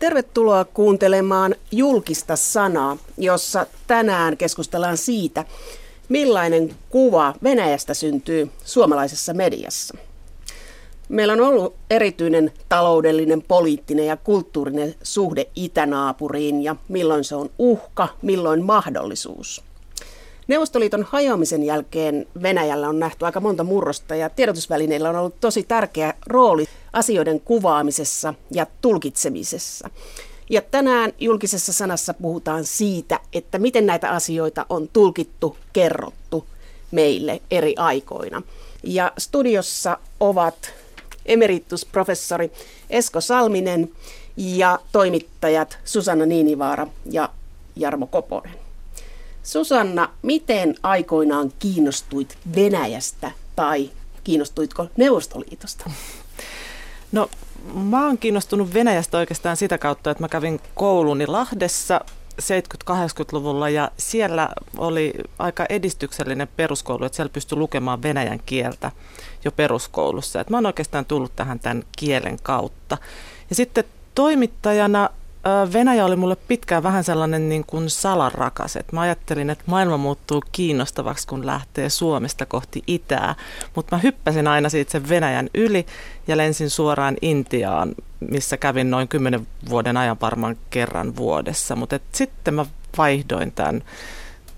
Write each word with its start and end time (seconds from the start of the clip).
Tervetuloa 0.00 0.64
kuuntelemaan 0.64 1.54
julkista 1.72 2.36
sanaa, 2.36 2.96
jossa 3.18 3.66
tänään 3.86 4.36
keskustellaan 4.36 4.96
siitä, 4.96 5.44
millainen 6.08 6.74
kuva 6.90 7.34
Venäjästä 7.42 7.94
syntyy 7.94 8.50
suomalaisessa 8.64 9.34
mediassa. 9.34 9.96
Meillä 11.08 11.32
on 11.32 11.40
ollut 11.40 11.74
erityinen 11.90 12.52
taloudellinen, 12.68 13.42
poliittinen 13.42 14.06
ja 14.06 14.16
kulttuurinen 14.16 14.94
suhde 15.02 15.46
itänaapuriin 15.56 16.62
ja 16.62 16.76
milloin 16.88 17.24
se 17.24 17.34
on 17.34 17.50
uhka, 17.58 18.08
milloin 18.22 18.64
mahdollisuus. 18.64 19.64
Neuvostoliiton 20.50 21.06
hajoamisen 21.08 21.62
jälkeen 21.62 22.26
Venäjällä 22.42 22.88
on 22.88 22.98
nähty 22.98 23.24
aika 23.24 23.40
monta 23.40 23.64
murrosta 23.64 24.14
ja 24.14 24.30
tiedotusvälineillä 24.30 25.10
on 25.10 25.16
ollut 25.16 25.40
tosi 25.40 25.62
tärkeä 25.62 26.14
rooli 26.26 26.66
asioiden 26.92 27.40
kuvaamisessa 27.40 28.34
ja 28.50 28.66
tulkitsemisessa. 28.80 29.90
Ja 30.50 30.62
tänään 30.62 31.12
julkisessa 31.18 31.72
sanassa 31.72 32.14
puhutaan 32.14 32.64
siitä, 32.64 33.20
että 33.32 33.58
miten 33.58 33.86
näitä 33.86 34.10
asioita 34.10 34.66
on 34.68 34.88
tulkittu, 34.92 35.56
kerrottu 35.72 36.46
meille 36.90 37.42
eri 37.50 37.74
aikoina. 37.76 38.42
Ja 38.82 39.12
studiossa 39.18 39.98
ovat 40.20 40.72
emeritusprofessori 41.26 42.52
Esko 42.90 43.20
Salminen 43.20 43.90
ja 44.36 44.78
toimittajat 44.92 45.78
Susanna 45.84 46.26
Niinivaara 46.26 46.86
ja 47.10 47.28
Jarmo 47.76 48.06
Koponen. 48.06 48.59
Susanna, 49.50 50.08
miten 50.22 50.74
aikoinaan 50.82 51.52
kiinnostuit 51.58 52.38
Venäjästä 52.56 53.30
tai 53.56 53.90
kiinnostuitko 54.24 54.86
Neuvostoliitosta? 54.96 55.90
No 57.12 57.30
mä 57.74 58.06
oon 58.06 58.18
kiinnostunut 58.18 58.74
Venäjästä 58.74 59.18
oikeastaan 59.18 59.56
sitä 59.56 59.78
kautta, 59.78 60.10
että 60.10 60.24
mä 60.24 60.28
kävin 60.28 60.60
kouluni 60.74 61.26
Lahdessa 61.26 62.00
70-80-luvulla 62.42 63.68
ja 63.68 63.90
siellä 63.96 64.48
oli 64.76 65.12
aika 65.38 65.66
edistyksellinen 65.68 66.48
peruskoulu, 66.56 67.04
että 67.04 67.16
siellä 67.16 67.32
pystyi 67.32 67.58
lukemaan 67.58 68.02
venäjän 68.02 68.40
kieltä 68.46 68.92
jo 69.44 69.52
peruskoulussa. 69.52 70.40
Että 70.40 70.50
mä 70.52 70.56
oon 70.56 70.66
oikeastaan 70.66 71.04
tullut 71.04 71.36
tähän 71.36 71.60
tämän 71.60 71.82
kielen 71.98 72.38
kautta. 72.42 72.98
Ja 73.50 73.56
sitten 73.56 73.84
toimittajana 74.14 75.10
Venäjä 75.72 76.04
oli 76.04 76.16
mulle 76.16 76.36
pitkään 76.36 76.82
vähän 76.82 77.04
sellainen 77.04 77.48
niin 77.48 77.64
kuin 77.66 77.90
salarakas. 77.90 78.76
Et 78.76 78.92
mä 78.92 79.00
ajattelin, 79.00 79.50
että 79.50 79.64
maailma 79.66 79.96
muuttuu 79.96 80.42
kiinnostavaksi, 80.52 81.26
kun 81.26 81.46
lähtee 81.46 81.88
Suomesta 81.88 82.46
kohti 82.46 82.82
itää. 82.86 83.34
Mutta 83.74 83.96
mä 83.96 84.00
hyppäsin 84.02 84.48
aina 84.48 84.68
siitä 84.68 84.92
sen 84.92 85.08
Venäjän 85.08 85.50
yli 85.54 85.86
ja 86.26 86.36
lensin 86.36 86.70
suoraan 86.70 87.16
Intiaan, 87.22 87.94
missä 88.30 88.56
kävin 88.56 88.90
noin 88.90 89.08
kymmenen 89.08 89.46
vuoden 89.68 89.96
ajan 89.96 90.16
varmaan 90.20 90.56
kerran 90.70 91.16
vuodessa. 91.16 91.76
Mutta 91.76 92.00
sitten 92.12 92.54
mä 92.54 92.66
vaihdoin 92.98 93.52
tämän 93.52 93.82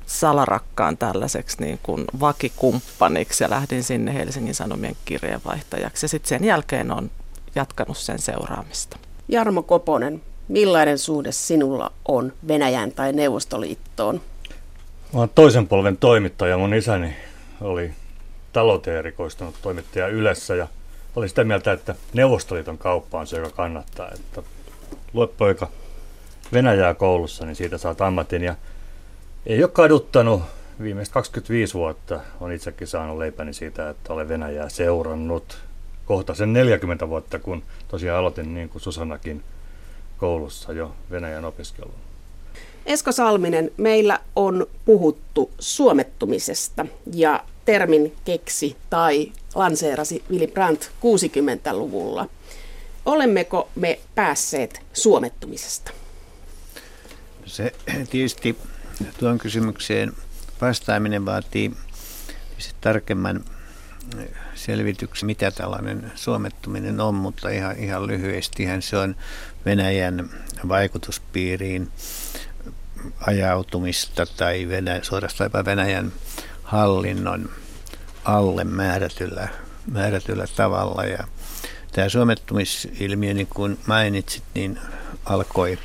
salarakkaan 0.07 0.97
tällaiseksi 0.97 1.57
niin 1.61 1.79
kuin 1.83 2.05
vakikumppaniksi 2.21 3.45
ja 3.45 3.51
lähdin 3.51 3.83
sinne 3.83 4.15
Helsingin 4.15 4.55
Sanomien 4.55 4.97
kirjeenvaihtajaksi. 5.05 6.05
Ja 6.05 6.09
sitten 6.09 6.29
sen 6.29 6.45
jälkeen 6.45 6.93
on 6.93 7.11
jatkanut 7.55 7.97
sen 7.97 8.19
seuraamista. 8.19 8.99
Jarmo 9.29 9.63
Koponen, 9.63 10.23
Millainen 10.49 10.99
suhde 10.99 11.33
sinulla 11.33 11.93
on 12.09 12.33
Venäjään 12.49 12.93
tai 12.93 13.13
Neuvostoliittoon? 13.13 14.21
Mä 15.13 15.19
olen 15.19 15.31
toisen 15.35 15.69
polven 15.69 15.97
toimittaja. 15.97 16.59
Mun 16.59 16.75
isäni 16.75 17.17
oli 17.61 17.91
talouteen 18.53 18.99
erikoistunut 18.99 19.55
toimittaja 19.63 20.09
Ylessä 20.09 20.55
ja 20.55 20.69
oli 21.17 21.29
sitä 21.29 21.45
mieltä, 21.45 21.73
että 21.73 21.95
Neuvostoliiton 22.13 22.79
kauppa 22.79 23.21
on 23.21 23.27
se, 23.27 23.37
joka 23.37 23.51
kannattaa. 23.51 24.11
Että 24.15 24.43
lue 25.13 25.27
poika 25.27 25.69
Venäjää 26.53 26.95
koulussa, 26.95 27.47
niin 27.47 27.57
siitä 27.57 27.79
saat 27.79 28.01
ammatin. 28.01 28.43
Ja 28.43 28.55
ei 29.47 29.63
ole 29.65 29.71
kaduttanut. 29.73 30.43
Viimeiset 30.83 31.15
25 31.15 31.75
vuotta 31.75 32.21
on 32.41 32.53
itsekin 32.53 32.87
saanut 32.87 33.19
leipäni 33.19 33.53
siitä, 33.53 33.91
että 33.91 34.13
olen 34.13 34.29
Venäjää 34.29 34.69
seurannut. 34.69 35.59
Kohta 36.07 36.35
sen 36.35 36.53
40 36.53 37.09
vuotta, 37.09 37.39
kun 37.39 37.63
tosiaan 37.89 38.19
aloitin 38.19 38.55
niin 38.55 38.69
kuin 38.69 38.83
Susannakin 38.83 39.45
koulussa 40.23 40.73
jo 40.73 40.95
Venäjän 41.11 41.45
opiskelun. 41.45 41.95
Esko 42.87 43.13
Salminen, 43.13 43.71
meillä 43.77 44.21
on 44.37 44.67
puhuttu 44.85 45.51
suomettumisesta 45.59 46.87
ja 47.15 47.45
termin 47.65 48.17
keksi 48.25 48.77
tai 48.91 49.33
lanseerasi 49.55 50.25
Willy 50.31 50.47
Brandt 50.47 50.85
60-luvulla. 50.85 52.29
Olemmeko 53.07 53.69
me 53.75 54.01
päässeet 54.15 54.81
suomettumisesta? 54.93 55.93
Se 57.47 57.73
tietysti 58.11 58.59
tuon 59.19 59.39
kysymykseen 59.39 60.13
vastaaminen 60.61 61.27
vaatii 61.27 61.73
tarkemman 62.81 63.45
selvityksen, 64.55 65.27
mitä 65.27 65.51
tällainen 65.51 66.13
suomettuminen 66.15 67.01
on, 67.01 67.15
mutta 67.15 67.49
ihan, 67.49 67.79
ihan 67.79 68.07
lyhyestihän 68.07 68.83
se 68.83 68.97
on 68.97 69.17
Venäjän 69.65 70.31
vaikutuspiiriin 70.69 71.89
ajautumista 73.27 74.27
tai 74.27 74.69
Venä, 74.69 75.01
suorastaan 75.03 75.51
Venäjän 75.65 76.13
hallinnon 76.63 77.51
alle 78.25 78.65
määrätyllä, 78.65 79.49
määrätyllä 79.87 80.47
tavalla. 80.57 81.05
Ja 81.05 81.25
tämä 81.93 82.09
suomettumisilmiö, 82.09 83.35
niin 83.35 83.47
kuin 83.47 83.79
mainitsit, 83.87 84.45
niin 84.55 84.79
alkoi 85.25 85.79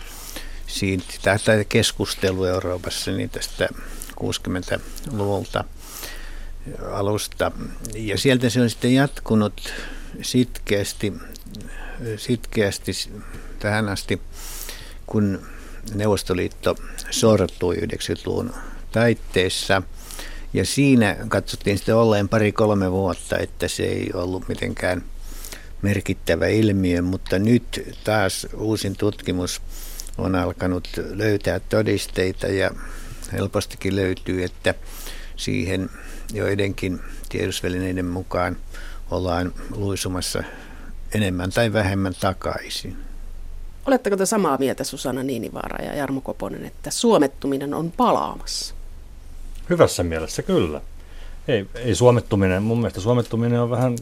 siitä, 0.68 1.06
tämä 1.24 1.64
keskustelu 1.64 2.46
Euroopassa 2.46 3.12
niin 3.12 3.30
tästä 3.30 3.70
60-luvulta 4.24 5.64
alusta. 6.92 7.52
Ja 7.96 8.18
sieltä 8.18 8.50
se 8.50 8.62
on 8.62 8.70
sitten 8.70 8.94
jatkunut 8.94 9.74
sitkeästi, 10.22 11.14
sitkeästi 12.18 12.92
tähän 13.60 13.90
asti, 13.90 14.22
kun 15.08 15.42
Neuvostoliitto 15.94 16.76
sortui 17.10 17.76
90-luvun 17.76 18.54
taitteessa. 18.92 19.82
Ja 20.54 20.66
siinä 20.66 21.18
katsottiin 21.28 21.78
sitten 21.78 21.96
olleen 21.96 22.30
pari-kolme 22.30 22.92
vuotta, 22.92 23.38
että 23.38 23.68
se 23.68 23.84
ei 23.84 24.10
ollut 24.14 24.48
mitenkään 24.48 25.04
merkittävä 25.82 26.48
ilmiö, 26.48 27.02
mutta 27.02 27.40
nyt 27.40 27.96
taas 28.04 28.48
uusin 28.54 28.96
tutkimus 28.96 29.62
on 30.18 30.36
alkanut 30.36 30.88
löytää 30.96 31.60
todisteita 31.60 32.48
ja 32.48 32.72
helpostikin 33.34 33.96
löytyy, 33.96 34.44
että 34.44 34.74
siihen 35.36 35.90
joidenkin 36.34 37.00
tiedotusvälineiden 37.30 38.06
mukaan 38.06 38.58
ollaan 39.12 39.54
luisumassa 39.76 40.44
enemmän 41.14 41.52
tai 41.52 41.74
vähemmän 41.74 42.14
takaisin. 42.22 42.98
Oletteko 43.86 44.18
te 44.18 44.26
samaa 44.26 44.58
mieltä 44.58 44.84
Susanna 44.84 45.24
Niinivaara 45.24 45.86
ja 45.86 45.96
Jarmo 45.96 46.22
Koponen, 46.22 46.66
että 46.66 46.92
suomettuminen 46.92 47.74
on 47.74 47.92
palaamassa? 47.92 48.76
Hyvässä 49.70 50.04
mielessä 50.04 50.42
kyllä. 50.42 50.82
Ei, 51.48 51.66
ei 51.76 51.96
suomettuminen, 51.96 52.64
mun 52.64 52.78
mielestä 52.78 53.02
suomettuminen 53.02 53.62
on 53.62 53.70
vähän 53.70 53.96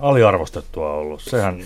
aliarvostettua 0.00 0.92
ollut. 0.92 1.22
Sehän 1.22 1.62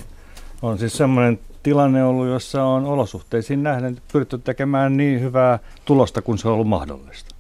on 0.62 0.78
siis 0.78 0.96
semmoinen 0.96 1.40
tilanne 1.62 2.04
ollut, 2.04 2.26
jossa 2.26 2.64
on 2.64 2.84
olosuhteisiin 2.84 3.62
nähden 3.62 4.02
pyritty 4.12 4.38
tekemään 4.38 4.96
niin 4.96 5.20
hyvää 5.20 5.58
tulosta 5.84 6.22
kuin 6.22 6.38
se 6.38 6.48
on 6.48 6.54
ollut 6.54 6.68
mahdollista. 6.68 7.33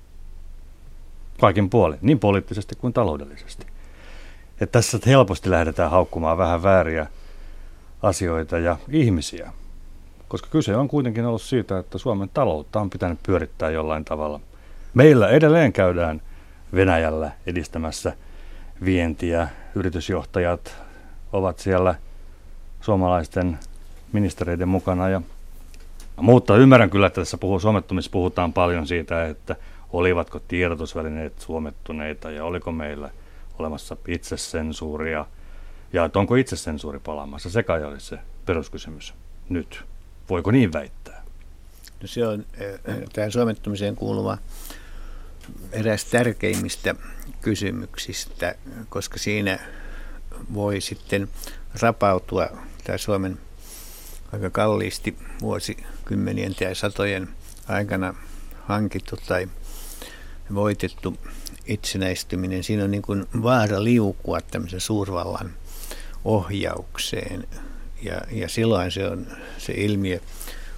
Kaikin 1.44 1.70
puolin, 1.70 1.98
niin 2.02 2.18
poliittisesti 2.18 2.74
kuin 2.76 2.92
taloudellisesti. 2.92 3.66
Ja 4.60 4.66
tässä 4.66 4.98
helposti 5.06 5.50
lähdetään 5.50 5.90
haukkumaan 5.90 6.38
vähän 6.38 6.62
vääriä 6.62 7.06
asioita 8.02 8.58
ja 8.58 8.76
ihmisiä 8.88 9.52
koska 10.28 10.48
kyse 10.50 10.76
on 10.76 10.88
kuitenkin 10.88 11.26
ollut 11.26 11.42
siitä, 11.42 11.78
että 11.78 11.98
Suomen 11.98 12.30
taloutta 12.34 12.80
on 12.80 12.90
pitänyt 12.90 13.18
pyörittää 13.22 13.70
jollain 13.70 14.04
tavalla. 14.04 14.40
Meillä 14.94 15.28
edelleen 15.28 15.72
käydään 15.72 16.22
Venäjällä 16.74 17.32
edistämässä 17.46 18.12
vientiä. 18.84 19.48
Yritysjohtajat 19.74 20.76
ovat 21.32 21.58
siellä 21.58 21.94
suomalaisten 22.80 23.58
ministereiden 24.12 24.68
mukana. 24.68 25.08
Ja, 25.08 25.22
mutta 26.16 26.56
ymmärrän 26.56 26.90
kyllä, 26.90 27.06
että 27.06 27.20
tässä 27.20 27.38
puhuu, 27.38 27.60
suomettumissa 27.60 28.10
puhutaan 28.10 28.52
paljon 28.52 28.86
siitä, 28.86 29.26
että 29.26 29.56
olivatko 29.98 30.38
tiedotusvälineet 30.38 31.40
suomettuneita 31.40 32.30
ja 32.30 32.44
oliko 32.44 32.72
meillä 32.72 33.10
olemassa 33.58 33.96
itsesensuuria 34.08 35.26
ja 35.92 36.04
että 36.04 36.18
onko 36.18 36.34
itsesensuuri 36.34 36.98
palaamassa. 36.98 37.50
Se 37.50 37.62
kai 37.62 37.84
olisi 37.84 38.06
se 38.06 38.18
peruskysymys 38.46 39.14
nyt. 39.48 39.84
Voiko 40.28 40.50
niin 40.50 40.72
väittää? 40.72 41.24
No 42.02 42.08
se 42.08 42.26
on 42.26 42.44
eh, 42.58 42.80
tähän 43.12 43.32
suomettumiseen 43.32 43.96
kuuluva 43.96 44.38
eräs 45.72 46.04
tärkeimmistä 46.04 46.94
kysymyksistä, 47.40 48.54
koska 48.88 49.18
siinä 49.18 49.58
voi 50.54 50.80
sitten 50.80 51.28
rapautua 51.80 52.48
tämä 52.84 52.98
Suomen 52.98 53.38
aika 54.32 54.50
kalliisti 54.50 55.16
vuosikymmenien 55.40 56.54
tai 56.54 56.74
satojen 56.74 57.28
aikana 57.68 58.14
hankittu 58.64 59.16
tai 59.28 59.48
voitettu 60.54 61.16
itsenäistyminen. 61.66 62.64
Siinä 62.64 62.84
on 62.84 62.90
niin 62.90 63.02
kuin 63.02 63.26
vaara 63.42 63.84
liukua 63.84 64.40
tämmöisen 64.40 64.80
suurvallan 64.80 65.50
ohjaukseen. 66.24 67.48
Ja, 68.02 68.20
ja 68.30 68.48
silloin 68.48 68.90
se 68.90 69.08
on 69.08 69.26
se 69.58 69.72
ilmiö 69.72 70.20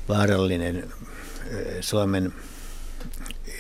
vaarallinen 0.09 0.93
Suomen, 1.81 2.33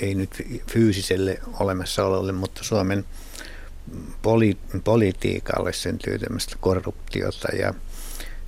ei 0.00 0.14
nyt 0.14 0.42
fyysiselle 0.72 1.40
olemassaololle, 1.60 2.32
mutta 2.32 2.64
Suomen 2.64 3.04
poli- 4.22 4.80
politiikalle 4.84 5.72
syntyy 5.72 6.18
tämmöistä 6.18 6.56
korruptiota 6.60 7.48
ja, 7.56 7.74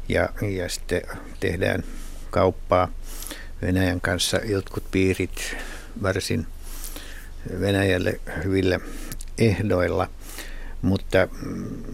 ja, 0.09 0.29
ja 0.57 0.69
sitten 0.69 1.03
tehdään 1.41 1.85
kauppaa 2.31 2.89
Venäjän 3.63 4.01
kanssa 4.01 4.37
jotkut 4.37 4.91
piirit 4.91 5.57
varsin 6.03 6.47
Venäjälle 7.61 8.21
hyvillä 8.45 8.81
ehdoilla. 9.39 10.11
Mutta 10.83 11.29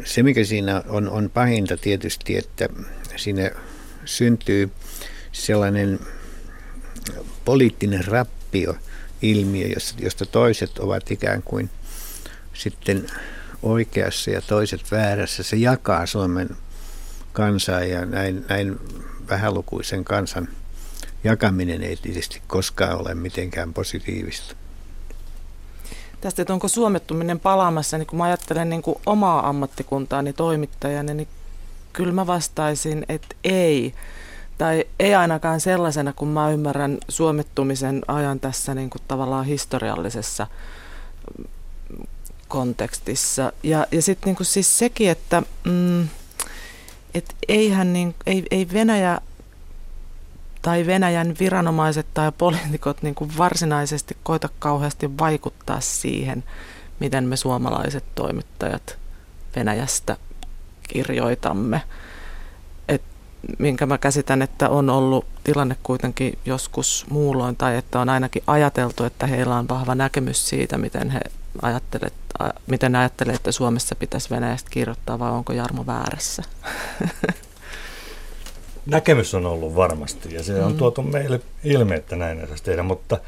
se, 0.04 0.22
mikä 0.22 0.44
siinä 0.44 0.82
on, 0.88 1.08
on 1.08 1.30
pahinta 1.34 1.76
tietysti, 1.76 2.36
että 2.36 2.68
siinä 3.16 3.50
syntyy 4.04 4.70
sellainen 5.32 6.00
poliittinen 7.44 8.04
rappio 8.04 8.76
ilmiö, 9.22 9.68
josta 9.98 10.26
toiset 10.26 10.78
ovat 10.78 11.10
ikään 11.10 11.42
kuin 11.42 11.70
sitten 12.54 13.06
oikeassa 13.62 14.30
ja 14.30 14.40
toiset 14.40 14.90
väärässä. 14.90 15.42
Se 15.42 15.56
jakaa 15.56 16.06
Suomen 16.06 16.48
kansaa 17.32 17.84
ja 17.84 18.04
näin, 18.04 18.44
näin 18.48 18.78
vähälukuisen 19.28 20.04
kansan 20.04 20.48
jakaminen 21.24 21.82
ei 21.82 21.96
tietysti 21.96 22.42
koskaan 22.46 23.00
ole 23.00 23.14
mitenkään 23.14 23.74
positiivista. 23.74 24.56
Tästä, 26.24 26.42
että 26.42 26.52
onko 26.52 26.68
suomettuminen 26.68 27.40
palaamassa, 27.40 27.98
niin 27.98 28.06
kun 28.06 28.18
mä 28.18 28.24
ajattelen 28.24 28.70
niin 28.70 28.82
kuin 28.82 28.98
omaa 29.06 29.48
ammattikuntaani 29.48 30.32
toimittajana, 30.32 31.14
niin 31.14 31.28
kyllä 31.92 32.12
mä 32.12 32.26
vastaisin, 32.26 33.06
että 33.08 33.36
ei. 33.44 33.94
Tai 34.58 34.84
ei 34.98 35.14
ainakaan 35.14 35.60
sellaisena, 35.60 36.12
kun 36.12 36.28
mä 36.28 36.50
ymmärrän 36.50 36.98
suomettumisen 37.08 38.02
ajan 38.08 38.40
tässä 38.40 38.74
niin 38.74 38.90
kuin 38.90 39.02
tavallaan 39.08 39.44
historiallisessa 39.44 40.46
kontekstissa. 42.48 43.52
Ja, 43.62 43.86
ja 43.92 44.02
sitten 44.02 44.34
niin 44.34 44.46
siis 44.46 44.78
sekin, 44.78 45.10
että 45.10 45.42
mm, 45.64 46.08
et 47.14 47.34
eihän 47.48 47.92
niin, 47.92 48.14
ei, 48.26 48.46
ei 48.50 48.68
Venäjä 48.72 49.20
tai 50.64 50.86
Venäjän 50.86 51.34
viranomaiset 51.40 52.06
tai 52.14 52.32
poliitikot 52.38 53.02
niin 53.02 53.14
kuin 53.14 53.30
varsinaisesti 53.38 54.16
koita 54.22 54.48
kauheasti 54.58 55.18
vaikuttaa 55.18 55.80
siihen, 55.80 56.44
miten 57.00 57.24
me 57.24 57.36
suomalaiset 57.36 58.04
toimittajat 58.14 58.98
Venäjästä 59.56 60.16
kirjoitamme. 60.82 61.82
Et, 62.88 63.02
minkä 63.58 63.86
mä 63.86 63.98
käsitän, 63.98 64.42
että 64.42 64.68
on 64.68 64.90
ollut 64.90 65.26
tilanne 65.44 65.76
kuitenkin 65.82 66.38
joskus 66.44 67.06
muulloin, 67.10 67.56
tai 67.56 67.76
että 67.76 68.00
on 68.00 68.08
ainakin 68.08 68.42
ajateltu, 68.46 69.04
että 69.04 69.26
heillä 69.26 69.56
on 69.56 69.68
vahva 69.68 69.94
näkemys 69.94 70.48
siitä, 70.48 70.78
miten 70.78 71.10
he 71.10 71.20
ajattelet, 71.62 72.14
miten 72.66 72.96
ajattelee, 72.96 73.34
että 73.34 73.52
Suomessa 73.52 73.94
pitäisi 73.94 74.30
Venäjästä 74.30 74.70
kirjoittaa, 74.70 75.18
vai 75.18 75.30
onko 75.30 75.52
Jarmo 75.52 75.86
väärässä? 75.86 76.42
näkemys 78.86 79.34
on 79.34 79.46
ollut 79.46 79.76
varmasti 79.76 80.34
ja 80.34 80.42
se 80.42 80.64
on 80.64 80.72
mm. 80.72 80.78
tuotu 80.78 81.02
meille 81.02 81.40
ilmi, 81.64 81.94
että 81.94 82.16
näin 82.16 82.40
ei 82.40 82.46
tehdä, 82.62 82.82
mutta 82.82 83.18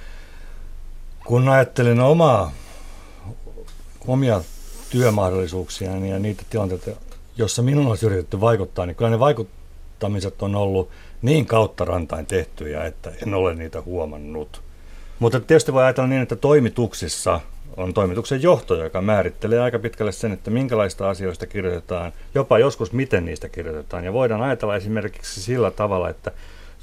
kun 1.27 1.49
ajattelin 1.49 2.01
omaa, 2.01 2.53
omia 4.07 4.41
työmahdollisuuksia 4.91 5.97
ja 5.97 6.19
niitä 6.19 6.43
tilanteita, 6.51 6.91
joissa 7.37 7.63
minun 7.63 7.87
olisi 7.87 8.07
yritetty 8.07 8.41
vaikuttaa, 8.41 8.87
niin 8.87 8.97
kyllä 8.97 9.11
ne 9.11 9.19
vaikuttamiset 9.19 10.43
on 10.43 10.55
ollut 10.55 10.91
niin 11.23 11.47
kautta 11.47 11.85
rantain 11.85 12.27
tehtyjä, 12.27 12.85
että 12.85 13.13
en 13.27 13.35
ole 13.35 13.55
niitä 13.55 13.83
huomannut. 13.83 14.63
Mutta 15.19 15.41
tietysti 15.41 15.73
voi 15.73 15.83
ajatella 15.83 16.09
niin, 16.09 16.23
että 16.23 16.37
toimituksissa 16.37 17.41
on 17.77 17.95
toimituksen 17.95 18.43
johto, 18.43 18.75
joka 18.75 19.01
määrittelee 19.01 19.61
aika 19.61 19.79
pitkälle 19.79 20.13
sen, 20.13 20.33
että 20.33 20.51
minkälaista 20.51 21.11
asioista 21.11 21.47
kirjoitetaan, 21.47 22.13
jopa 22.35 22.59
joskus 22.59 22.93
miten 22.93 23.25
niistä 23.25 23.49
kirjoitetaan. 23.49 24.05
Ja 24.05 24.13
voidaan 24.13 24.43
ajatella 24.43 24.77
esimerkiksi 24.77 25.43
sillä 25.43 25.71
tavalla, 25.71 26.09
että 26.09 26.33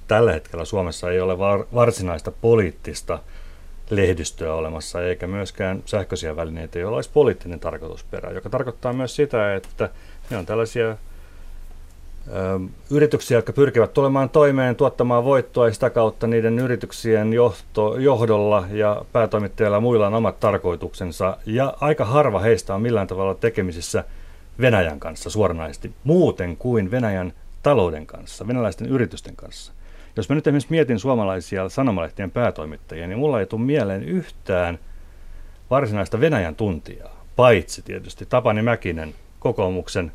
tällä 0.07 0.31
hetkellä 0.31 0.66
Suomessa 0.66 1.12
ei 1.12 1.22
ole 1.22 1.38
varsinaista 1.74 2.31
poliittista 2.31 3.19
lehdistöä 3.90 4.54
olemassa, 4.54 5.01
eikä 5.01 5.28
myöskään 5.28 5.84
sähköisiä 5.86 6.36
välineitä, 6.36 6.80
joilla 6.80 6.96
olisi 6.96 7.10
poliittinen 7.13 7.60
tarkoitusperä, 7.60 8.31
joka 8.31 8.50
tarkoittaa 8.50 8.94
myös 8.94 9.16
sitä, 9.16 9.56
että 9.56 9.89
ne 10.30 10.38
on 10.38 10.46
tällaisia 10.46 10.98
yrityksiä, 12.92 13.38
jotka 13.38 13.54
pyrkivät 13.54 13.94
tulemaan 13.94 14.30
toimeen, 14.30 14.75
tuottamaan 14.75 15.24
voittoa 15.24 15.68
ja 15.68 15.74
sitä 15.74 15.90
kautta 15.90 16.28
niiden 16.28 16.60
yrityksien 16.60 17.34
johto, 17.34 17.98
johdolla 17.98 18.66
ja 18.72 19.06
päätoimittajilla 19.12 19.78
ja 19.78 19.81
muilla 19.81 20.08
on 20.08 20.14
omat 20.14 20.40
tarkoituksensa. 20.40 21.38
Ja 21.46 21.74
aika 21.81 22.06
harva 22.06 22.40
heistä 22.40 22.75
on 22.75 22.81
millään 22.81 23.08
tavalla 23.08 23.36
tekemisissä 23.36 24.04
Venäjän 24.62 25.00
kanssa 25.00 25.30
suoranaisesti, 25.30 25.92
muuten 26.04 26.58
kuin 26.58 26.92
Venäjän 26.92 27.34
talouden 27.64 28.06
kanssa, 28.06 28.48
venäläisten 28.48 28.88
yritysten 28.88 29.36
kanssa. 29.36 29.74
Jos 30.16 30.30
mä 30.30 30.36
nyt 30.36 30.48
esimerkiksi 30.48 30.72
mietin 30.72 31.00
suomalaisia 31.00 31.70
sanomalehtien 31.70 32.31
päätoimittajia, 32.31 33.08
niin 33.08 33.20
mulla 33.20 33.40
ei 33.40 33.46
tule 33.46 33.62
mieleen 33.62 34.04
yhtään 34.04 34.80
varsinaista 35.70 36.20
Venäjän 36.20 36.56
tuntijaa, 36.56 37.25
paitsi 37.36 37.81
tietysti 37.81 38.25
Tapani 38.25 38.62
Mäkinen, 38.62 39.14
kokoomuksen 39.40 40.12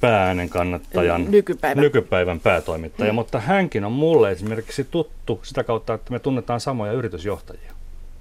päääänen 0.00 0.48
kannattajan, 0.48 1.30
nykypäivän, 1.30 1.82
nykypäivän 1.82 2.40
päätoimittaja, 2.40 3.12
mm. 3.12 3.14
mutta 3.14 3.40
hänkin 3.40 3.84
on 3.84 3.92
mulle 3.92 4.32
esimerkiksi 4.32 4.84
tuttu 4.84 5.40
sitä 5.42 5.64
kautta, 5.64 5.94
että 5.94 6.12
me 6.12 6.18
tunnetaan 6.18 6.60
samoja 6.60 6.92
yritysjohtajia. 6.92 7.72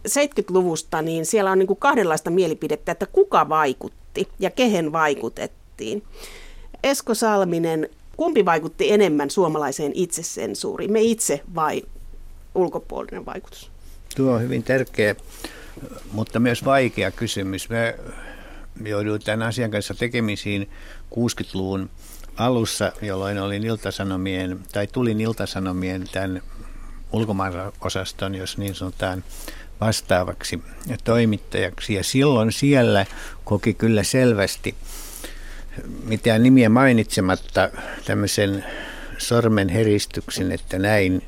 70-luvusta 0.08 1.02
niin 1.02 1.26
siellä 1.26 1.52
on 1.52 1.60
niin 1.60 1.68
kuin 1.68 1.80
kahdenlaista 1.80 2.30
mielipidettä, 2.30 2.92
että 2.92 3.06
kuka 3.06 3.50
vaikutti 3.50 4.28
ja 4.40 4.50
kehen 4.50 4.92
vaikutettiin. 4.92 6.04
Esko 6.84 7.14
Salminen, 7.14 7.90
kumpi 8.18 8.46
vaikutti 8.46 8.92
enemmän 8.92 9.30
suomalaiseen 9.30 9.92
itsesensuuriin, 9.96 10.92
me 10.92 11.02
itse 11.02 11.42
vai 11.56 11.84
ulkopuolinen 12.56 13.26
vaikutus? 13.26 13.72
Tuo 14.16 14.32
on 14.32 14.42
hyvin 14.42 14.64
tärkeä, 14.64 15.16
mutta 16.12 16.40
myös 16.40 16.66
vaikea 16.66 17.12
kysymys. 17.12 17.70
Me 17.70 17.96
jouduin 18.86 19.22
tämän 19.22 19.48
asian 19.48 19.72
kanssa 19.72 19.94
tekemisiin 19.94 20.70
60-luvun 21.12 21.90
alussa, 22.38 22.92
jolloin 23.02 23.40
olin 23.40 23.64
iltasanomien, 23.64 24.60
tai 24.74 24.88
tulin 24.88 25.22
iltasanomien 25.22 26.06
tämän 26.12 26.42
ulkomaanosaston, 27.12 28.36
jos 28.36 28.58
niin 28.58 28.76
sanotaan, 28.76 29.24
vastaavaksi 29.82 30.62
toimittajaksi. 31.04 31.94
Ja 31.94 32.04
silloin 32.04 32.52
siellä 32.52 33.06
koki 33.44 33.74
kyllä 33.74 34.04
selvästi, 34.04 34.76
mitään 36.04 36.44
nimiä 36.44 36.70
mainitsematta, 36.70 37.70
tämmöisen 38.06 38.66
sormen 39.18 39.70
heristyksen, 39.70 40.52
että 40.52 40.80
näin 40.80 41.22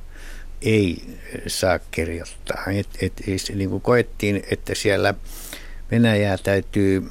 ei 0.61 1.19
saa 1.47 1.79
kirjoittaa. 1.91 2.63
Et, 2.65 2.87
et, 3.01 3.21
niin 3.55 3.69
kuin 3.69 3.81
koettiin, 3.81 4.43
että 4.51 4.75
siellä 4.75 5.13
Venäjää 5.91 6.37
täytyy, 6.37 7.09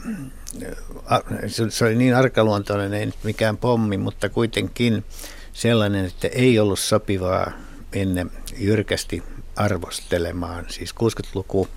se 1.68 1.84
oli 1.84 1.94
niin 1.94 2.14
arkaluontoinen, 2.14 2.94
ei 2.94 3.06
nyt 3.06 3.24
mikään 3.24 3.56
pommi, 3.56 3.96
mutta 3.96 4.28
kuitenkin 4.28 5.04
sellainen, 5.52 6.04
että 6.04 6.28
ei 6.28 6.58
ollut 6.58 6.78
sopivaa 6.78 7.52
mennä 7.94 8.26
jyrkästi 8.58 9.22
arvostelemaan. 9.56 10.66
Siis 10.68 10.94
60-luku 10.94 11.68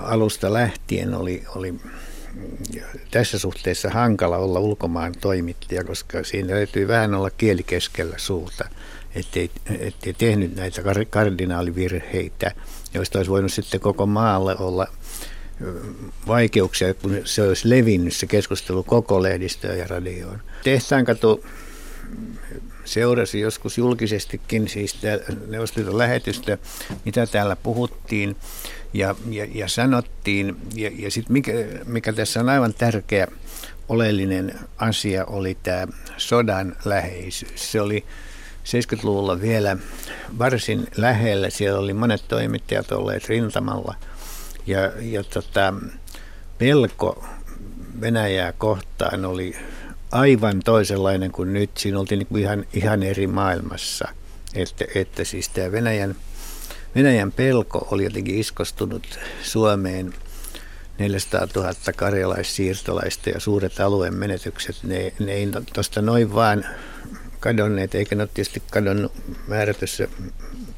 alusta 0.00 0.52
lähtien 0.52 1.14
oli, 1.14 1.44
oli 1.56 1.74
tässä 3.10 3.38
suhteessa 3.38 3.90
hankala 3.90 4.36
olla 4.36 4.60
ulkomaan 4.60 5.14
toimittaja, 5.20 5.84
koska 5.84 6.24
siinä 6.24 6.48
täytyy 6.48 6.88
vähän 6.88 7.14
olla 7.14 7.30
kieli 7.30 7.62
keskellä 7.62 8.18
suuta, 8.18 8.68
ettei, 9.14 9.50
ettei 9.78 10.12
tehnyt 10.12 10.56
näitä 10.56 10.82
kardinaalivirheitä, 11.10 12.52
joista 12.94 13.18
olisi 13.18 13.30
voinut 13.30 13.52
sitten 13.52 13.80
koko 13.80 14.06
maalle 14.06 14.56
olla– 14.58 14.86
vaikeuksia, 16.26 16.94
kun 16.94 17.20
se 17.24 17.42
olisi 17.42 17.70
levinnyt 17.70 18.14
se 18.14 18.26
keskustelu 18.26 18.82
koko 18.82 19.22
lehdistöön 19.22 19.78
ja 19.78 19.86
radioon. 19.86 20.38
Tehtaankatu 20.64 21.44
seurasi 22.84 23.40
joskus 23.40 23.78
julkisestikin 23.78 24.68
siis 24.68 24.96
Neuvostoliiton 25.48 25.98
lähetystä, 25.98 26.58
mitä 27.04 27.26
täällä 27.26 27.56
puhuttiin 27.56 28.36
ja, 28.94 29.14
ja, 29.30 29.46
ja 29.54 29.68
sanottiin. 29.68 30.56
Ja, 30.74 30.90
ja 30.98 31.10
sitten 31.10 31.32
mikä, 31.32 31.52
mikä 31.86 32.12
tässä 32.12 32.40
on 32.40 32.48
aivan 32.48 32.74
tärkeä 32.74 33.26
oleellinen 33.88 34.58
asia 34.78 35.24
oli 35.24 35.56
tämä 35.62 35.86
sodan 36.16 36.76
läheisyys. 36.84 37.72
Se 37.72 37.80
oli 37.80 38.04
70-luvulla 38.64 39.40
vielä 39.40 39.76
varsin 40.38 40.86
lähellä. 40.96 41.50
Siellä 41.50 41.80
oli 41.80 41.94
monet 41.94 42.28
toimittajat 42.28 42.92
olleet 42.92 43.28
rintamalla 43.28 43.94
ja, 44.66 44.92
ja 45.00 45.24
tota, 45.24 45.74
pelko 46.58 47.24
Venäjää 48.00 48.52
kohtaan 48.52 49.24
oli 49.24 49.56
aivan 50.12 50.60
toisenlainen 50.64 51.32
kuin 51.32 51.52
nyt. 51.52 51.70
Siinä 51.78 52.00
oltiin 52.00 52.18
niin 52.18 52.26
kuin 52.26 52.42
ihan, 52.42 52.66
ihan 52.72 53.02
eri 53.02 53.26
maailmassa. 53.26 54.08
Että, 54.54 54.84
että 54.94 55.24
siis 55.24 55.48
tämä 55.48 55.72
Venäjän, 55.72 56.16
Venäjän 56.94 57.32
pelko 57.32 57.88
oli 57.90 58.04
jotenkin 58.04 58.38
iskostunut 58.38 59.18
Suomeen 59.42 60.14
400 60.98 61.48
000 61.56 61.72
karjalaissiirtolaista 61.96 63.30
ja 63.30 63.40
suuret 63.40 63.80
alueen 63.80 64.14
menetykset, 64.14 64.76
ne, 64.82 65.12
ne 65.18 65.32
ei 65.32 65.48
tuosta 65.72 66.02
noin 66.02 66.34
vaan 66.34 66.64
kadonneet, 67.40 67.94
eikä 67.94 68.14
ne 68.14 68.22
ole 68.22 68.30
tietysti 68.34 68.62
kadonnut 68.70 69.12
määrätyssä 69.46 70.08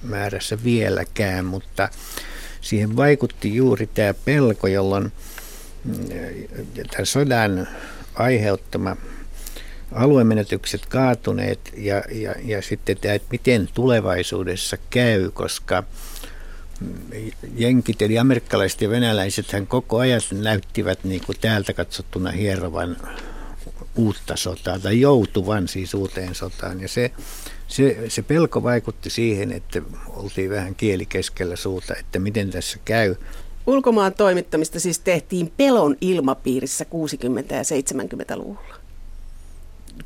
määrässä 0.02 0.64
vieläkään, 0.64 1.44
mutta 1.44 1.88
siihen 2.64 2.96
vaikutti 2.96 3.54
juuri 3.54 3.86
tämä 3.86 4.14
pelko, 4.24 4.66
jolloin 4.66 5.12
mm, 5.84 5.94
tämän 6.90 7.06
sodan 7.06 7.68
aiheuttama 8.14 8.96
aluemenetykset 9.92 10.86
kaatuneet 10.86 11.60
ja, 11.76 12.02
ja, 12.12 12.34
ja 12.44 12.62
sitten 12.62 12.96
tämä, 13.00 13.14
että 13.14 13.28
miten 13.30 13.68
tulevaisuudessa 13.74 14.76
käy, 14.90 15.30
koska 15.30 15.82
jenkit 17.56 18.02
eli 18.02 18.18
amerikkalaiset 18.18 18.80
ja 18.80 18.90
venäläiset 18.90 19.52
hän 19.52 19.66
koko 19.66 19.98
ajan 19.98 20.20
näyttivät 20.32 21.04
niin 21.04 21.20
kuin 21.26 21.38
täältä 21.40 21.72
katsottuna 21.72 22.30
hierovan 22.30 22.96
uutta 23.96 24.36
sotaa 24.36 24.78
tai 24.78 25.00
joutuvan 25.00 25.68
siis 25.68 25.94
uuteen 25.94 26.34
sotaan. 26.34 26.80
Ja 26.80 26.88
se, 26.88 27.10
se, 27.68 28.04
se 28.08 28.22
pelko 28.22 28.62
vaikutti 28.62 29.10
siihen, 29.10 29.52
että 29.52 29.82
oltiin 30.08 30.50
vähän 30.50 30.74
kieli 30.74 31.06
keskellä 31.06 31.56
suuta, 31.56 31.94
että 31.96 32.18
miten 32.18 32.50
tässä 32.50 32.78
käy. 32.84 33.14
Ulkomaan 33.66 34.14
toimittamista 34.14 34.80
siis 34.80 34.98
tehtiin 34.98 35.52
pelon 35.56 35.96
ilmapiirissä 36.00 36.84
60- 36.84 37.54
ja 37.54 37.62
70-luvulla. 37.62 38.74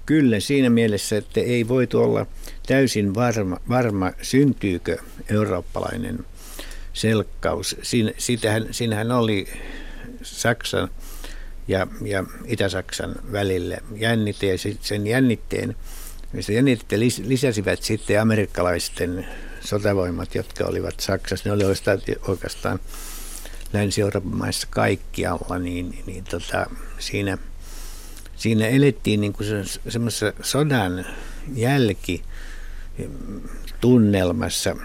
Kyllä 0.07 0.41
siinä 0.41 0.71
mielessä, 0.71 1.17
että 1.17 1.41
ei 1.41 1.69
voitu 1.69 2.03
olla 2.03 2.27
täysin 2.67 3.15
varma, 3.15 3.61
varma 3.69 4.13
syntyykö 4.23 4.99
eurooppalainen 5.31 6.25
selkkaus. 6.93 7.77
Siin, 7.83 8.15
siitähän, 8.19 8.67
siinähän 8.71 9.13
oli 9.13 9.49
Saksan 10.23 10.89
ja, 11.69 11.87
Itä-Saksan 12.45 13.15
välillä 13.33 13.79
jännite 13.97 14.47
ja 14.47 14.59
sen 14.81 15.07
jännitteen, 15.07 15.77
sen 16.41 16.55
jännitteen 16.55 17.01
lisäsivät 17.25 17.83
sitten 17.83 18.21
amerikkalaisten 18.21 19.27
sotavoimat, 19.61 20.35
jotka 20.35 20.65
olivat 20.65 21.01
Saksassa. 21.01 21.49
Ne 21.49 21.53
oli 21.53 21.65
oikeastaan 22.29 22.79
Länsi-Euroopan 23.73 24.37
maissa 24.37 24.69
kaikkialla, 24.71 25.59
niin, 25.59 26.03
niin 26.07 26.25
tota, 26.25 26.67
siinä, 26.99 27.39
siinä 28.37 28.67
elettiin 28.67 29.21
niin 29.21 29.35
se, 29.41 29.81
semmoisessa 29.89 30.33
sodan 30.43 31.07
jälki 31.55 32.23
tunnelmassa 33.81 34.77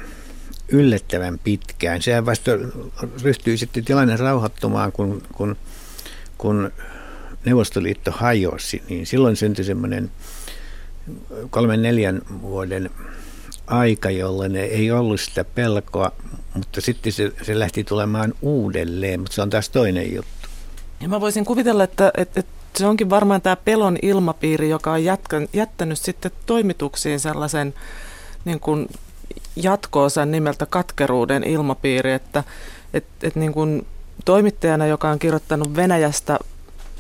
yllättävän 0.67 1.39
pitkään. 1.39 2.01
Sehän 2.01 2.25
vasta 2.25 2.51
ryhtyi 3.23 3.57
sitten 3.57 3.85
tilanne 3.85 4.17
rauhoittumaan, 4.17 4.91
kun, 4.91 5.21
kun, 5.33 5.57
kun 6.43 6.71
Neuvostoliitto 7.45 8.11
hajosi, 8.11 8.83
niin 8.89 9.05
silloin 9.05 9.35
syntyi 9.35 9.65
semmoinen 9.65 10.11
kolmen 11.49 11.81
neljän 11.81 12.21
vuoden 12.41 12.89
aika, 13.67 14.09
jolloin 14.09 14.55
ei 14.55 14.91
ollut 14.91 15.19
sitä 15.19 15.43
pelkoa, 15.43 16.11
mutta 16.53 16.81
sitten 16.81 17.11
se, 17.11 17.31
se 17.41 17.59
lähti 17.59 17.83
tulemaan 17.83 18.33
uudelleen, 18.41 19.19
mutta 19.19 19.35
se 19.35 19.41
on 19.41 19.49
taas 19.49 19.69
toinen 19.69 20.13
juttu. 20.15 20.49
Ja 21.01 21.09
mä 21.09 21.21
voisin 21.21 21.45
kuvitella, 21.45 21.83
että, 21.83 22.11
että, 22.17 22.39
että 22.39 22.53
se 22.75 22.85
onkin 22.85 23.09
varmaan 23.09 23.41
tämä 23.41 23.55
pelon 23.55 23.97
ilmapiiri, 24.01 24.69
joka 24.69 24.91
on 24.91 25.03
jätkän, 25.03 25.47
jättänyt 25.53 25.99
sitten 25.99 26.31
toimituksiin 26.45 27.19
sellaisen 27.19 27.73
niin 28.45 28.59
kuin 28.59 28.87
jatkoosan 29.55 30.31
nimeltä 30.31 30.65
katkeruuden 30.65 31.43
ilmapiiri, 31.43 32.13
että 32.13 32.43
et, 32.93 33.05
et 33.23 33.35
niin 33.35 33.53
kuin 33.53 33.85
toimittajana, 34.25 34.85
joka 34.85 35.09
on 35.09 35.19
kirjoittanut 35.19 35.75
Venäjästä 35.75 36.39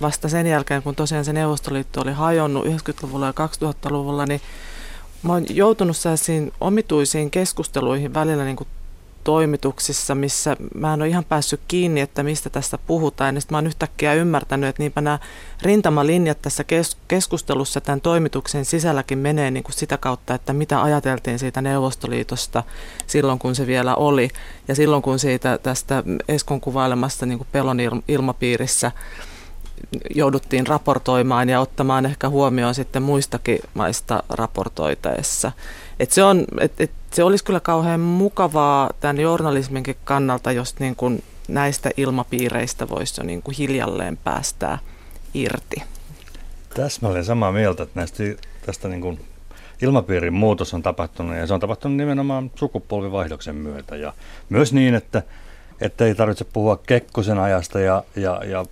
vasta 0.01 0.29
sen 0.29 0.47
jälkeen, 0.47 0.83
kun 0.83 0.95
tosiaan 0.95 1.25
se 1.25 1.33
Neuvostoliitto 1.33 2.01
oli 2.01 2.11
hajonnut 2.11 2.65
90-luvulla 2.65 3.25
ja 3.25 3.33
2000-luvulla, 3.47 4.25
niin 4.25 4.41
mä 5.23 5.33
oon 5.33 5.45
joutunut 5.49 5.97
sellaisiin 5.97 6.51
omituisiin 6.61 7.31
keskusteluihin 7.31 8.13
välillä 8.13 8.43
niin 8.43 8.55
kuin 8.55 8.67
toimituksissa, 9.23 10.15
missä 10.15 10.57
mä 10.75 10.93
en 10.93 11.01
ole 11.01 11.09
ihan 11.09 11.25
päässyt 11.25 11.59
kiinni, 11.67 12.01
että 12.01 12.23
mistä 12.23 12.49
tässä 12.49 12.77
puhutaan. 12.77 13.35
Ja 13.35 13.41
sitten 13.41 13.53
mä 13.53 13.57
oon 13.57 13.67
yhtäkkiä 13.67 14.13
ymmärtänyt, 14.13 14.69
että 14.69 14.83
niinpä 14.83 15.01
nämä 15.01 15.19
rintamalinjat 15.61 16.41
tässä 16.41 16.63
kes- 16.63 16.97
keskustelussa 17.07 17.81
tämän 17.81 18.01
toimituksen 18.01 18.65
sisälläkin 18.65 19.17
menee 19.17 19.51
niin 19.51 19.63
kuin 19.63 19.75
sitä 19.75 19.97
kautta, 19.97 20.35
että 20.35 20.53
mitä 20.53 20.81
ajateltiin 20.81 21.39
siitä 21.39 21.61
Neuvostoliitosta 21.61 22.63
silloin, 23.07 23.39
kun 23.39 23.55
se 23.55 23.67
vielä 23.67 23.95
oli. 23.95 24.29
Ja 24.67 24.75
silloin, 24.75 25.01
kun 25.01 25.19
siitä 25.19 25.57
tästä 25.57 26.03
Eskon 26.27 26.61
kuvailemasta 26.61 27.25
niin 27.25 27.37
kuin 27.37 27.47
pelon 27.51 27.77
ilmapiirissä 28.07 28.91
jouduttiin 30.15 30.67
raportoimaan 30.67 31.49
ja 31.49 31.59
ottamaan 31.59 32.05
ehkä 32.05 32.29
huomioon 32.29 32.75
sitten 32.75 33.03
muistakin 33.03 33.59
maista 33.73 34.23
raportoitaessa. 34.29 35.51
Et 36.03 36.11
se, 36.11 36.23
on, 36.23 36.45
et, 36.59 36.81
et 36.81 36.91
se 37.11 37.23
olisi 37.23 37.43
kyllä 37.43 37.59
kauhean 37.59 37.99
mukavaa 37.99 38.89
tämän 38.99 39.19
journalisminkin 39.19 39.95
kannalta, 40.03 40.51
jos 40.51 40.79
niin 40.79 40.95
kuin 40.95 41.23
näistä 41.47 41.89
ilmapiireistä 41.97 42.89
voisi 42.89 43.21
jo 43.21 43.25
niin 43.25 43.41
kuin 43.41 43.55
hiljalleen 43.57 44.17
päästää 44.17 44.79
irti. 45.33 45.83
Täsmälleen 46.73 47.25
samaa 47.25 47.51
mieltä, 47.51 47.83
että 47.83 47.99
näistä, 47.99 48.23
tästä 48.65 48.87
niin 48.87 49.01
kuin 49.01 49.19
ilmapiirin 49.81 50.33
muutos 50.33 50.73
on 50.73 50.83
tapahtunut 50.83 51.37
ja 51.37 51.47
se 51.47 51.53
on 51.53 51.59
tapahtunut 51.59 51.97
nimenomaan 51.97 52.51
sukupolvivaihdoksen 52.55 53.55
myötä 53.55 53.95
ja 53.95 54.13
myös 54.49 54.73
niin, 54.73 54.95
että, 54.95 55.23
että 55.81 56.05
ei 56.05 56.15
tarvitse 56.15 56.45
puhua 56.53 56.77
Kekkosen 56.77 57.39
ajasta 57.39 57.79
ja, 57.79 58.03
ja, 58.15 58.41
ja 58.45 58.65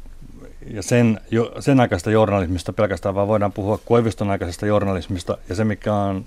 ja 0.68 0.84
sen, 0.84 1.20
jo, 1.32 1.52
sen 1.60 1.80
aikaista 1.80 2.12
journalismista 2.12 2.74
pelkästään, 2.74 3.16
vaan 3.16 3.28
voidaan 3.28 3.52
puhua 3.52 3.80
Koiviston 3.86 4.30
aikaisesta 4.30 4.66
journalismista. 4.66 5.38
Ja 5.50 5.56
se, 5.56 5.64
mikä 5.64 5.94
on 5.94 6.26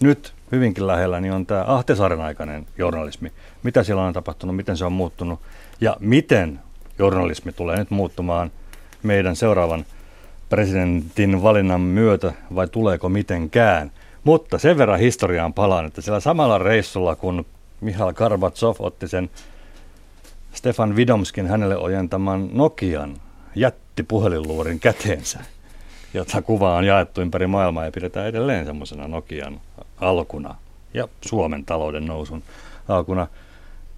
nyt 0.00 0.34
hyvinkin 0.52 0.86
lähellä, 0.86 1.20
niin 1.20 1.32
on 1.32 1.46
tämä 1.46 1.64
Ahtisaaren 1.66 2.20
aikainen 2.20 2.66
journalismi. 2.78 3.32
Mitä 3.62 3.82
siellä 3.82 4.02
on 4.02 4.12
tapahtunut, 4.12 4.56
miten 4.56 4.76
se 4.76 4.84
on 4.84 4.92
muuttunut 4.92 5.40
ja 5.80 5.96
miten 6.00 6.60
journalismi 6.98 7.52
tulee 7.52 7.76
nyt 7.76 7.90
muuttumaan 7.90 8.50
meidän 9.02 9.36
seuraavan 9.36 9.84
presidentin 10.48 11.42
valinnan 11.42 11.80
myötä 11.80 12.32
vai 12.54 12.68
tuleeko 12.68 13.08
mitenkään. 13.08 13.90
Mutta 14.24 14.58
sen 14.58 14.78
verran 14.78 14.98
historiaan 14.98 15.54
palaan, 15.54 15.86
että 15.86 16.00
siellä 16.00 16.20
samalla 16.20 16.58
reissulla, 16.58 17.16
kun 17.16 17.46
Mihail 17.80 18.12
Karbatsov 18.12 18.76
otti 18.78 19.08
sen 19.08 19.30
Stefan 20.52 20.96
Vidomskin 20.96 21.46
hänelle 21.46 21.76
ojentaman 21.76 22.48
Nokian 22.52 23.16
jättipuhelinluurin 23.54 24.80
käteensä, 24.80 25.38
jota 26.14 26.42
kuva 26.42 26.76
on 26.76 26.84
jaettu 26.84 27.20
ympäri 27.20 27.46
maailmaa 27.46 27.84
ja 27.84 27.92
pidetään 27.92 28.26
edelleen 28.26 28.66
semmoisena 28.66 29.08
Nokian 29.08 29.60
alkuna 30.00 30.54
ja 30.94 31.08
Suomen 31.20 31.64
talouden 31.64 32.06
nousun 32.06 32.42
alkuna. 32.88 33.26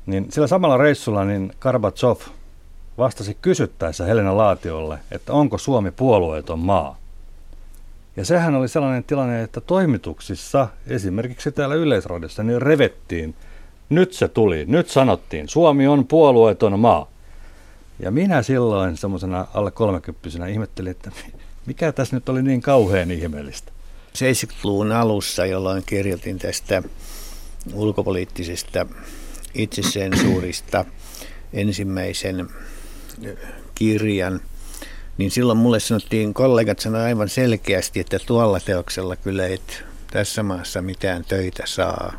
Niin 0.07 0.33
sillä 0.33 0.47
samalla 0.47 0.77
reissulla 0.77 1.25
niin 1.25 1.53
Karbatsov 1.59 2.19
vastasi 2.99 3.37
kysyttäessä 3.43 4.05
Helena 4.05 4.37
Laatiolle, 4.37 4.99
että 5.11 5.33
onko 5.33 5.59
Suomi 5.59 5.91
puolueeton 5.91 6.59
maa. 6.59 6.97
Ja 8.17 8.25
sehän 8.25 8.55
oli 8.55 8.69
sellainen 8.69 9.05
tilanne, 9.05 9.43
että 9.43 9.61
toimituksissa, 9.61 10.69
esimerkiksi 10.87 11.53
täällä 11.53 11.75
Yleisradiossa, 11.75 12.43
niin 12.43 12.63
revettiin. 12.63 13.35
Nyt 13.89 14.13
se 14.13 14.29
tuli, 14.29 14.65
nyt 14.69 14.89
sanottiin, 14.89 15.49
Suomi 15.49 15.87
on 15.87 16.07
puolueeton 16.07 16.81
maa. 16.81 17.09
Ja 17.99 18.11
minä 18.11 18.43
silloin 18.43 18.97
semmoisena 18.97 19.47
alle 19.55 19.71
kolmekymppisenä 19.71 20.47
ihmettelin, 20.47 20.91
että 20.91 21.11
mikä 21.67 21.93
tässä 21.93 22.17
nyt 22.17 22.29
oli 22.29 22.43
niin 22.43 22.61
kauhean 22.61 23.11
ihmeellistä. 23.11 23.73
70-luvun 24.17 24.93
alussa, 24.93 25.47
jolloin 25.47 25.83
kirjoitin 25.87 26.39
tästä 26.39 26.83
ulkopoliittisesta 27.73 28.87
itsesensuurista 29.55 30.85
ensimmäisen 31.53 32.49
kirjan, 33.75 34.41
niin 35.19 35.31
silloin 35.31 35.59
mulle 35.59 35.81
sanottiin, 35.81 36.35
kollegat 36.35 36.79
sanoivat 36.79 37.07
aivan 37.07 37.29
selkeästi, 37.29 38.01
että 38.01 38.19
tuolla 38.19 38.61
teoksella 38.61 39.17
kyllä 39.17 39.47
et 39.47 39.85
tässä 40.11 40.43
maassa 40.43 40.83
mitään 40.83 41.25
töitä 41.25 41.63
saa. 41.67 42.13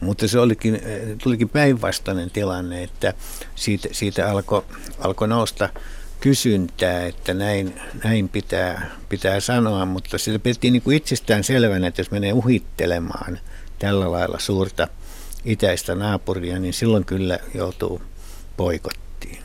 Mutta 0.00 0.28
se 0.28 0.38
olikin, 0.38 0.80
tulikin 1.22 1.48
päinvastainen 1.48 2.30
tilanne, 2.30 2.82
että 2.82 3.14
siitä, 3.54 3.88
siitä 3.92 4.30
alkoi 4.30 4.64
alko 4.98 5.26
nousta 5.26 5.68
kysyntää, 6.24 7.06
että 7.06 7.34
näin, 7.34 7.80
näin 8.04 8.28
pitää, 8.28 8.90
pitää 9.08 9.40
sanoa, 9.40 9.86
mutta 9.86 10.18
sitä 10.18 10.38
pidettiin 10.38 10.72
niin 10.72 10.82
kuin 10.82 10.96
itsestään 10.96 11.44
selvänä, 11.44 11.86
että 11.86 12.00
jos 12.00 12.10
menee 12.10 12.32
uhittelemaan 12.32 13.38
tällä 13.78 14.12
lailla 14.12 14.38
suurta 14.38 14.88
itäistä 15.44 15.94
naapuria, 15.94 16.58
niin 16.58 16.74
silloin 16.74 17.04
kyllä 17.04 17.38
joutuu 17.54 18.02
poikottiin. 18.56 19.38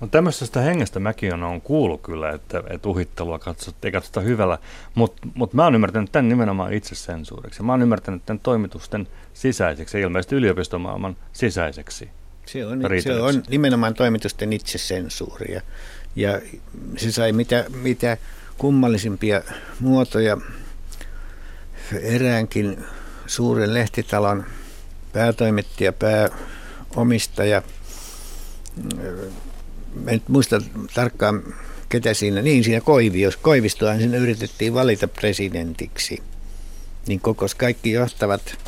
No 0.00 0.06
tämmöisestä 0.06 0.60
hengestä 0.60 1.00
mäkin 1.00 1.42
on 1.42 1.60
kuullut 1.60 2.02
kyllä, 2.02 2.30
että, 2.30 2.62
että 2.70 2.88
uhittelua 2.88 3.38
katsot, 3.38 3.84
ei 3.84 3.92
katsota 3.92 4.20
hyvällä, 4.20 4.58
mutta 4.94 5.28
mut 5.34 5.54
mä 5.54 5.64
oon 5.64 5.74
ymmärtänyt 5.74 6.12
tämän 6.12 6.28
nimenomaan 6.28 6.72
itsesensuuriksi. 6.72 7.62
Mä 7.62 7.72
oon 7.72 7.82
ymmärtänyt 7.82 8.26
tämän 8.26 8.40
toimitusten 8.40 9.08
sisäiseksi 9.34 10.00
ilmeisesti 10.00 10.34
yliopistomaailman 10.36 11.16
sisäiseksi. 11.32 12.10
Se 12.46 12.66
on, 12.66 12.80
se 13.02 13.12
on 13.20 13.42
nimenomaan 13.48 13.94
toimitusten 13.94 14.52
itsesensuuria. 14.52 15.60
Ja 16.16 16.40
se 16.96 17.12
sai 17.12 17.32
mitä, 17.32 17.64
mitä 17.82 18.16
kummallisimpia 18.58 19.42
muotoja. 19.80 20.36
Eräänkin 22.02 22.84
suuren 23.26 23.74
lehtitalon 23.74 24.44
päätoimittaja, 25.12 25.92
pääomistaja, 25.92 27.62
en 30.06 30.22
muista 30.28 30.62
tarkkaan 30.94 31.54
ketä 31.88 32.14
siinä, 32.14 32.42
niin 32.42 32.64
siinä 32.64 32.80
Koivios, 32.80 33.36
Koivistohan 33.36 33.98
sinne 33.98 34.18
yritettiin 34.18 34.74
valita 34.74 35.08
presidentiksi. 35.08 36.22
Niin 37.06 37.20
kokos 37.20 37.54
kaikki 37.54 37.92
johtavat 37.92 38.58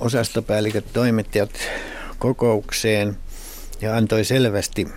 osastopäälliköt, 0.00 0.92
toimittajat 0.92 1.50
kokoukseen 2.18 3.16
ja 3.80 3.96
antoi 3.96 4.24
selvästi 4.24 4.88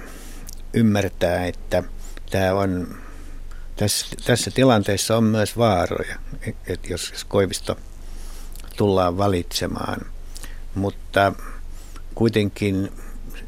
ymmärtää, 0.74 1.46
että 1.46 1.84
tämä 2.30 2.54
on, 2.54 2.96
tässä, 3.76 4.16
tässä 4.26 4.52
tilanteessa 4.52 5.18
on 5.18 5.24
myös 5.24 5.58
vaaroja, 5.58 6.16
että 6.68 6.88
jos 6.90 7.26
Koivisto 7.28 7.78
tullaan 8.78 9.18
valitsemaan. 9.18 10.02
Mutta 10.76 11.34
kuitenkin 12.16 12.92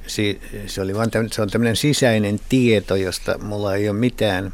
se, 0.07 0.39
oli 0.81 0.95
vain 0.95 1.09
se 1.31 1.41
on 1.41 1.49
tämmöinen 1.49 1.75
sisäinen 1.75 2.39
tieto, 2.49 2.95
josta 2.95 3.37
mulla 3.37 3.75
ei 3.75 3.89
ole 3.89 3.99
mitään 3.99 4.53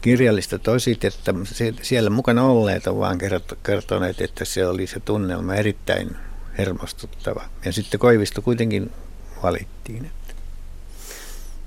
kirjallista 0.00 0.58
tositetta. 0.58 1.34
Siellä 1.82 2.10
mukana 2.10 2.44
olleet 2.44 2.86
on 2.86 2.98
vaan 2.98 3.18
kertoneet, 3.62 4.20
että 4.20 4.44
se 4.44 4.66
oli 4.66 4.86
se 4.86 5.00
tunnelma 5.00 5.54
erittäin 5.54 6.16
hermostuttava. 6.58 7.44
Ja 7.64 7.72
sitten 7.72 8.00
Koivisto 8.00 8.42
kuitenkin 8.42 8.90
valittiin. 9.42 10.10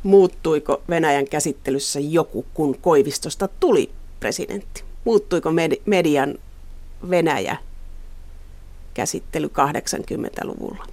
Muuttuiko 0.03 0.83
Venäjän 0.89 1.27
käsittelyssä 1.27 1.99
joku, 1.99 2.45
kun 2.53 2.77
Koivistosta 2.81 3.49
tuli 3.59 3.91
presidentti? 4.19 4.83
Muuttuiko 5.05 5.49
median 5.85 6.35
Venäjä 7.09 7.57
käsittely 8.93 9.47
80-luvulla? 9.47 10.85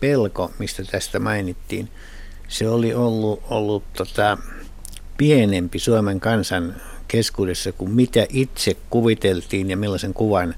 Pelko, 0.00 0.50
mistä 0.58 0.84
tästä 0.84 1.18
mainittiin, 1.18 1.88
se 2.48 2.68
oli 2.68 2.94
ollut, 2.94 3.42
ollut 3.50 3.84
tota, 3.96 4.38
pienempi 5.16 5.78
Suomen 5.78 6.20
kansan 6.20 6.76
keskuudessa 7.08 7.72
kuin 7.72 7.90
mitä 7.90 8.26
itse 8.28 8.76
kuviteltiin 8.90 9.70
ja 9.70 9.76
millaisen 9.76 10.14
kuvan 10.14 10.54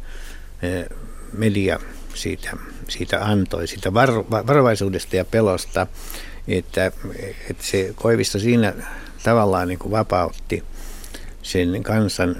media 1.32 1.80
siitä, 2.14 2.56
siitä 2.88 3.24
antoi, 3.24 3.66
siitä 3.66 3.94
varo, 3.94 4.26
varovaisuudesta 4.30 5.16
ja 5.16 5.24
pelosta, 5.24 5.86
että, 6.48 6.92
että 7.50 7.64
se 7.64 7.92
Koivisto 7.96 8.38
siinä 8.38 8.74
tavallaan 9.22 9.68
niin 9.68 9.78
kuin 9.78 9.92
vapautti 9.92 10.64
sen 11.42 11.82
kansan, 11.82 12.36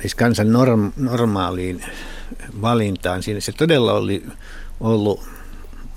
siis 0.00 0.14
kansan 0.14 0.52
norm, 0.52 0.92
normaaliin 0.96 1.84
valintaan. 2.62 3.22
Siinä 3.22 3.40
se 3.40 3.52
todella 3.52 3.92
oli 3.92 4.26
ollut 4.80 5.24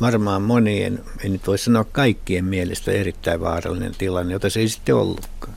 varmaan 0.01 0.41
monien, 0.41 1.03
en 1.23 1.31
nyt 1.31 1.47
voi 1.47 1.57
sanoa 1.57 1.83
kaikkien 1.83 2.45
mielestä 2.45 2.91
erittäin 2.91 3.41
vaarallinen 3.41 3.95
tilanne, 3.97 4.33
jota 4.33 4.49
se 4.49 4.59
ei 4.59 4.69
sitten 4.69 4.95
ollutkaan. 4.95 5.53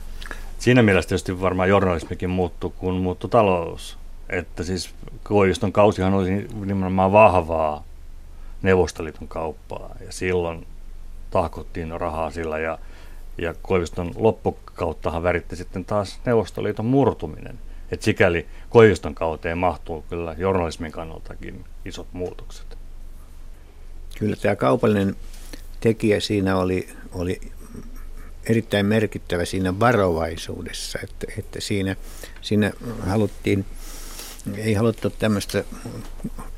Siinä 0.59 0.81
mielessä 0.81 1.09
tietysti 1.09 1.41
varmaan 1.41 1.69
journalismikin 1.69 2.29
muuttui, 2.29 2.71
kun 2.77 2.93
muuttui 2.93 3.29
talous. 3.29 3.97
Että 4.29 4.63
siis 4.63 4.89
Koiviston 5.23 5.71
kausihan 5.71 6.13
oli 6.13 6.47
nimenomaan 6.65 7.11
vahvaa 7.11 7.83
Neuvostoliiton 8.61 9.27
kauppaa 9.27 9.95
ja 10.05 10.11
silloin 10.11 10.67
tahkottiin 11.31 12.01
rahaa 12.01 12.31
sillä 12.31 12.59
ja, 12.59 12.79
ja 13.37 13.55
Koiviston 13.61 14.11
loppukauttahan 14.15 15.23
väritti 15.23 15.55
sitten 15.55 15.85
taas 15.85 16.19
Neuvostoliiton 16.25 16.85
murtuminen. 16.85 17.59
Et 17.91 18.01
sikäli 18.01 18.45
Koiviston 18.69 19.15
kauteen 19.15 19.57
mahtuu 19.57 20.05
kyllä 20.09 20.35
journalismin 20.37 20.91
kannaltakin 20.91 21.65
isot 21.85 22.07
muutokset. 22.13 22.77
Kyllä 24.19 24.35
tämä 24.35 24.55
kaupallinen 24.55 25.15
tekijä 25.79 26.19
siinä 26.19 26.57
oli, 26.57 26.89
oli 27.11 27.41
erittäin 28.49 28.85
merkittävä 28.85 29.45
siinä 29.45 29.79
varovaisuudessa, 29.79 30.99
että, 31.03 31.27
että 31.37 31.61
siinä, 31.61 31.95
siinä 32.41 32.71
haluttiin, 32.99 33.65
ei 34.57 34.73
haluttu 34.73 35.09
tämmöistä 35.09 35.63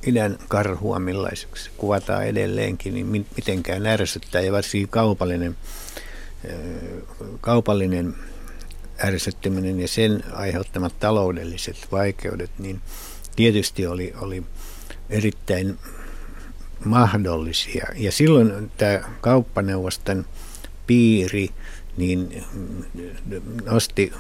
idän 0.06 0.38
karhua, 0.47 0.99
millaiseksi 0.99 1.71
kuvataan 1.77 2.27
edelleenkin, 2.27 2.93
niin 2.93 3.27
mitenkään 3.36 3.86
ärsyttää 3.86 4.41
ja 4.41 4.51
varsinkin 4.51 4.89
kaupallinen, 4.89 5.58
kaupallinen 7.41 8.15
ärsyttäminen 9.04 9.80
ja 9.80 9.88
sen 9.88 10.23
aiheuttamat 10.34 10.99
taloudelliset 10.99 11.88
vaikeudet, 11.91 12.51
niin 12.60 12.82
tietysti 13.36 13.88
oli, 13.88 14.13
oli 14.21 14.43
erittäin 15.10 15.80
mahdollisia. 16.86 17.88
Ja 17.95 18.12
silloin 18.12 18.71
tämä 18.77 18.99
kauppaneuvoston 19.21 20.25
piiri 20.88 21.49
niin 21.97 22.43
nosti 23.65 24.13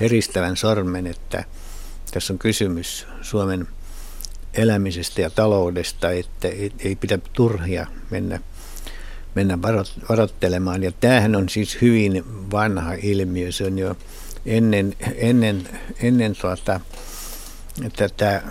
heristävän 0.00 0.56
sormen, 0.56 1.06
että 1.06 1.44
tässä 2.10 2.32
on 2.32 2.38
kysymys 2.38 3.06
Suomen 3.22 3.68
elämisestä 4.54 5.20
ja 5.20 5.30
taloudesta, 5.30 6.10
että 6.10 6.48
ei 6.78 6.96
pidä 7.00 7.18
turhia 7.32 7.86
mennä, 8.10 8.40
mennä 9.34 9.62
varoittelemaan. 10.08 10.82
Ja 10.82 10.92
tämähän 10.92 11.36
on 11.36 11.48
siis 11.48 11.78
hyvin 11.82 12.24
vanha 12.50 12.92
ilmiö. 12.92 13.52
Se 13.52 13.64
on 13.64 13.78
jo 13.78 13.96
ennen, 14.46 14.96
ennen, 15.14 15.68
ennen 16.02 16.36
tuota, 16.40 16.80
tätä 17.96 18.42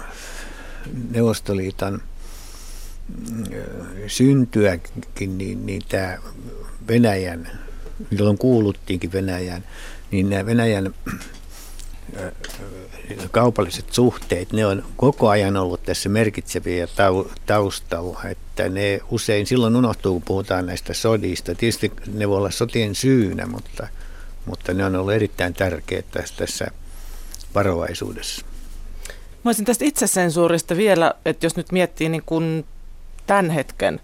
Neuvostoliiton 1.12 2.02
syntyäkin, 4.08 5.38
niin, 5.38 5.66
niin 5.66 5.82
tämä 5.90 6.18
Venäjän, 6.88 7.60
milloin 8.12 8.38
kuuluttiinkin 8.38 9.12
Venäjän, 9.12 9.64
niin 10.12 10.30
nämä 10.30 10.46
Venäjän 10.46 10.94
kaupalliset 13.32 13.94
suhteet, 13.94 14.54
ne 14.54 14.66
on 14.66 14.84
koko 14.96 15.30
ajan 15.30 15.58
ollut 15.58 15.84
tässä 15.84 16.10
merkitseviä 16.10 16.88
taustalla, 17.46 18.20
että 18.30 18.70
ne 18.70 19.00
usein 19.12 19.48
silloin 19.48 19.76
unohtuu, 19.76 20.14
kun 20.14 20.22
puhutaan 20.22 20.66
näistä 20.66 20.94
sodista. 20.94 21.56
Tietysti 21.56 21.92
ne 22.14 22.30
voi 22.30 22.38
olla 22.38 22.52
sotien 22.52 22.96
syynä, 22.96 23.46
mutta, 23.46 23.88
mutta 24.46 24.74
ne 24.74 24.86
on 24.86 24.96
ollut 24.96 25.14
erittäin 25.14 25.54
tärkeitä 25.54 26.08
tässä, 26.12 26.36
tässä 26.38 26.68
varovaisuudessa. 27.56 28.46
Mä 29.44 29.50
olisin 29.50 29.66
tästä 29.66 29.86
itsesensuurista 29.86 30.78
vielä, 30.78 31.14
että 31.26 31.46
jos 31.46 31.56
nyt 31.56 31.72
miettii 31.72 32.10
niin 32.10 32.24
kuin 32.26 32.66
tämän 33.28 33.50
hetken 33.50 34.02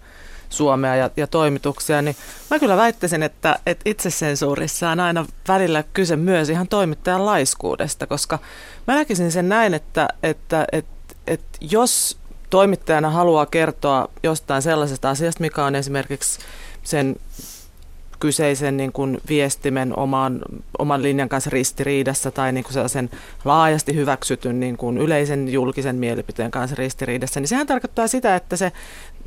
Suomea 0.52 0.96
ja, 0.96 1.10
ja 1.16 1.26
toimituksia, 1.26 2.02
niin 2.02 2.16
mä 2.50 2.58
kyllä 2.58 2.76
väittäisin, 2.76 3.22
että, 3.22 3.58
että 3.66 3.82
itsesensuurissa 3.90 4.90
on 4.90 5.00
aina 5.00 5.26
välillä 5.48 5.84
kyse 5.92 6.16
myös 6.16 6.48
ihan 6.50 6.68
toimittajan 6.68 7.26
laiskuudesta, 7.26 8.06
koska 8.06 8.38
mä 8.86 8.94
näkisin 8.94 9.32
sen 9.32 9.48
näin, 9.48 9.74
että, 9.74 10.08
että, 10.22 10.64
että, 10.72 11.14
että 11.26 11.58
jos 11.60 12.18
toimittajana 12.50 13.10
haluaa 13.10 13.46
kertoa 13.46 14.08
jostain 14.22 14.62
sellaisesta 14.62 15.10
asiasta, 15.10 15.40
mikä 15.40 15.64
on 15.64 15.74
esimerkiksi 15.74 16.38
sen 16.82 17.16
kyseisen 18.22 18.76
niin 18.76 18.92
kuin 18.92 19.20
viestimen 19.28 19.98
oman, 19.98 20.40
oman 20.78 21.02
linjan 21.02 21.28
kanssa 21.28 21.50
ristiriidassa 21.50 22.30
tai 22.30 22.52
niin 22.52 22.64
kuin 22.64 22.72
sellaisen 22.72 23.10
laajasti 23.44 23.94
hyväksytyn 23.94 24.60
niin 24.60 24.76
kuin 24.76 24.98
yleisen 24.98 25.48
julkisen 25.48 25.96
mielipiteen 25.96 26.50
kanssa 26.50 26.76
ristiriidassa, 26.76 27.40
niin 27.40 27.48
sehän 27.48 27.66
tarkoittaa 27.66 28.06
sitä, 28.06 28.36
että 28.36 28.56
se 28.56 28.72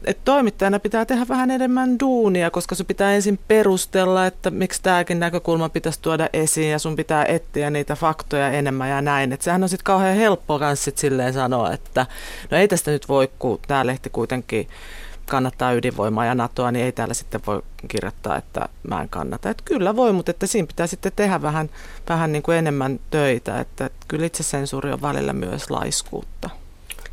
että 0.05 0.21
toimittajana 0.25 0.79
pitää 0.79 1.05
tehdä 1.05 1.25
vähän 1.29 1.51
enemmän 1.51 1.99
duunia, 1.99 2.51
koska 2.51 2.75
se 2.75 2.83
pitää 2.83 3.13
ensin 3.13 3.39
perustella, 3.47 4.25
että 4.25 4.51
miksi 4.51 4.81
tämäkin 4.83 5.19
näkökulma 5.19 5.69
pitäisi 5.69 6.01
tuoda 6.01 6.29
esiin 6.33 6.71
ja 6.71 6.79
sun 6.79 6.95
pitää 6.95 7.25
etsiä 7.25 7.69
niitä 7.69 7.95
faktoja 7.95 8.51
enemmän 8.51 8.89
ja 8.89 9.01
näin. 9.01 9.33
Että 9.33 9.43
sehän 9.43 9.63
on 9.63 9.69
sitten 9.69 9.83
kauhean 9.83 10.15
helppo 10.15 10.59
kanssa 10.59 10.85
sit 10.85 10.97
silleen 10.97 11.33
sanoa, 11.33 11.73
että 11.73 12.05
no 12.51 12.57
ei 12.57 12.67
tästä 12.67 12.91
nyt 12.91 13.09
voi, 13.09 13.29
kun 13.39 13.59
tämä 13.67 13.85
lehti 13.85 14.09
kuitenkin 14.09 14.67
kannattaa 15.29 15.73
ydinvoimaa 15.73 16.25
ja 16.25 16.35
NATOa, 16.35 16.71
niin 16.71 16.85
ei 16.85 16.91
täällä 16.91 17.13
sitten 17.13 17.41
voi 17.47 17.61
kirjoittaa, 17.87 18.37
että 18.37 18.69
mä 18.89 19.01
en 19.01 19.09
kannata. 19.09 19.49
Että 19.49 19.63
kyllä 19.65 19.95
voi, 19.95 20.13
mutta 20.13 20.31
että 20.31 20.47
siinä 20.47 20.67
pitää 20.67 20.87
sitten 20.87 21.11
tehdä 21.15 21.41
vähän, 21.41 21.69
vähän 22.09 22.31
niin 22.31 22.43
kuin 22.43 22.57
enemmän 22.57 22.99
töitä. 23.09 23.59
Että 23.59 23.89
kyllä 24.07 24.25
itsesensuuri 24.25 24.91
on 24.91 25.01
välillä 25.01 25.33
myös 25.33 25.69
laiskuutta. 25.69 26.49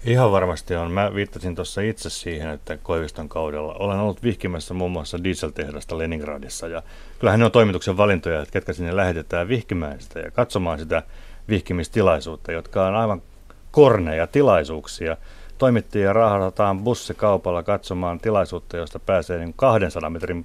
Ihan 0.04 0.32
varmasti 0.32 0.74
on. 0.74 0.90
Mä 0.90 1.14
viittasin 1.14 1.54
tuossa 1.54 1.80
itse 1.80 2.10
siihen, 2.10 2.50
että 2.50 2.78
Koiviston 2.82 3.28
kaudella 3.28 3.74
olen 3.74 3.98
ollut 3.98 4.22
vihkimässä 4.22 4.74
muun 4.74 4.90
muassa 4.90 5.24
dieseltehdasta 5.24 5.98
Leningradissa 5.98 6.68
ja 6.68 6.82
kyllähän 7.18 7.40
ne 7.40 7.46
on 7.46 7.52
toimituksen 7.52 7.96
valintoja, 7.96 8.42
että 8.42 8.52
ketkä 8.52 8.72
sinne 8.72 8.96
lähetetään 8.96 9.48
vihkimään 9.48 10.00
sitä 10.00 10.20
ja 10.20 10.30
katsomaan 10.30 10.78
sitä 10.78 11.02
vihkimistilaisuutta, 11.48 12.52
jotka 12.52 12.86
on 12.86 12.94
aivan 12.94 13.22
korneja 13.70 14.26
tilaisuuksia. 14.26 15.16
Toimittajia 15.62 16.12
rahataan 16.12 16.84
bussikaupalla 16.84 17.62
katsomaan 17.62 18.20
tilaisuutta, 18.20 18.76
josta 18.76 18.98
pääsee 18.98 19.38
niin 19.38 19.54
200 19.56 20.10
metrin 20.10 20.44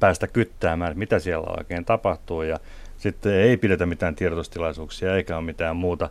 päästä 0.00 0.26
kyttäämään, 0.26 0.98
mitä 0.98 1.18
siellä 1.18 1.46
oikein 1.58 1.84
tapahtuu 1.84 2.42
ja 2.42 2.58
sitten 2.98 3.32
ei 3.32 3.56
pidetä 3.56 3.86
mitään 3.86 4.14
tiedotustilaisuuksia 4.14 5.16
eikä 5.16 5.36
ole 5.36 5.44
mitään 5.44 5.76
muuta 5.76 6.10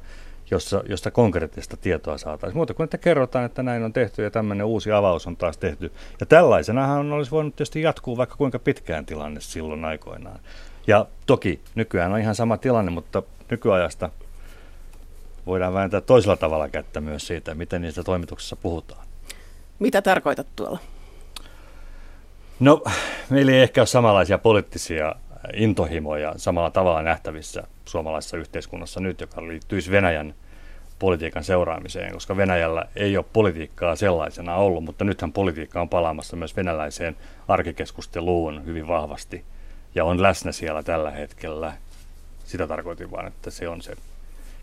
jossa, 0.52 0.84
josta 0.90 1.12
konkreettista 1.12 1.78
tietoa 1.78 2.18
saataisiin. 2.18 2.58
Muuta 2.58 2.74
kuin 2.74 2.84
että 2.84 2.98
kerrotaan, 2.98 3.46
että 3.46 3.64
näin 3.64 3.84
on 3.84 3.94
tehty 3.94 4.24
ja 4.24 4.32
tämmöinen 4.32 4.66
uusi 4.66 4.92
avaus 4.92 5.28
on 5.28 5.38
taas 5.38 5.58
tehty. 5.58 5.92
Ja 6.20 6.26
tällaisenahan 6.26 7.14
olisi 7.14 7.32
voinut 7.32 7.56
tietysti 7.56 7.82
jatkuu 7.82 8.18
vaikka 8.18 8.36
kuinka 8.36 8.60
pitkään 8.60 9.06
tilanne 9.06 9.42
silloin 9.42 9.86
aikoinaan. 9.86 10.40
Ja 10.88 11.06
toki 11.26 11.62
nykyään 11.76 12.14
on 12.14 12.20
ihan 12.20 12.36
sama 12.36 12.58
tilanne, 12.58 12.92
mutta 12.92 13.24
nykyajasta 13.52 14.10
voidaan 15.46 15.74
vääntää 15.74 16.02
toisella 16.02 16.36
tavalla 16.38 16.70
kättä 16.70 17.02
myös 17.02 17.28
siitä, 17.28 17.56
miten 17.56 17.82
niistä 17.82 18.04
toimituksissa 18.04 18.56
puhutaan. 18.56 19.08
Mitä 19.80 20.02
tarkoitat 20.02 20.48
tuolla? 20.56 20.80
No, 22.60 22.84
meillä 23.30 23.52
ei 23.52 23.62
ehkä 23.62 23.82
ole 23.82 23.88
samanlaisia 23.88 24.38
poliittisia 24.38 25.16
intohimoja 25.54 26.34
samalla 26.38 26.72
tavalla 26.72 27.02
nähtävissä 27.02 27.64
suomalaisessa 27.86 28.38
yhteiskunnassa 28.38 29.00
nyt, 29.00 29.22
joka 29.22 29.48
liittyisi 29.48 29.92
Venäjän 29.92 30.36
politiikan 31.00 31.44
seuraamiseen, 31.44 32.14
koska 32.14 32.38
Venäjällä 32.38 32.86
ei 32.96 33.18
ole 33.18 33.26
politiikkaa 33.34 33.96
sellaisena 33.96 34.56
ollut, 34.56 34.84
mutta 34.84 35.06
nythän 35.06 35.34
politiikka 35.34 35.82
on 35.82 35.90
palaamassa 35.90 36.36
myös 36.36 36.56
venäläiseen 36.56 37.18
arkikeskusteluun 37.48 38.66
hyvin 38.66 38.88
vahvasti 38.88 39.46
ja 39.96 40.06
on 40.06 40.22
läsnä 40.22 40.52
siellä 40.52 40.84
tällä 40.84 41.12
hetkellä. 41.12 41.74
Sitä 42.46 42.68
tarkoitin 42.68 43.12
vain, 43.12 43.28
että 43.28 43.52
se 43.52 43.70
on 43.70 43.82
se 43.82 43.96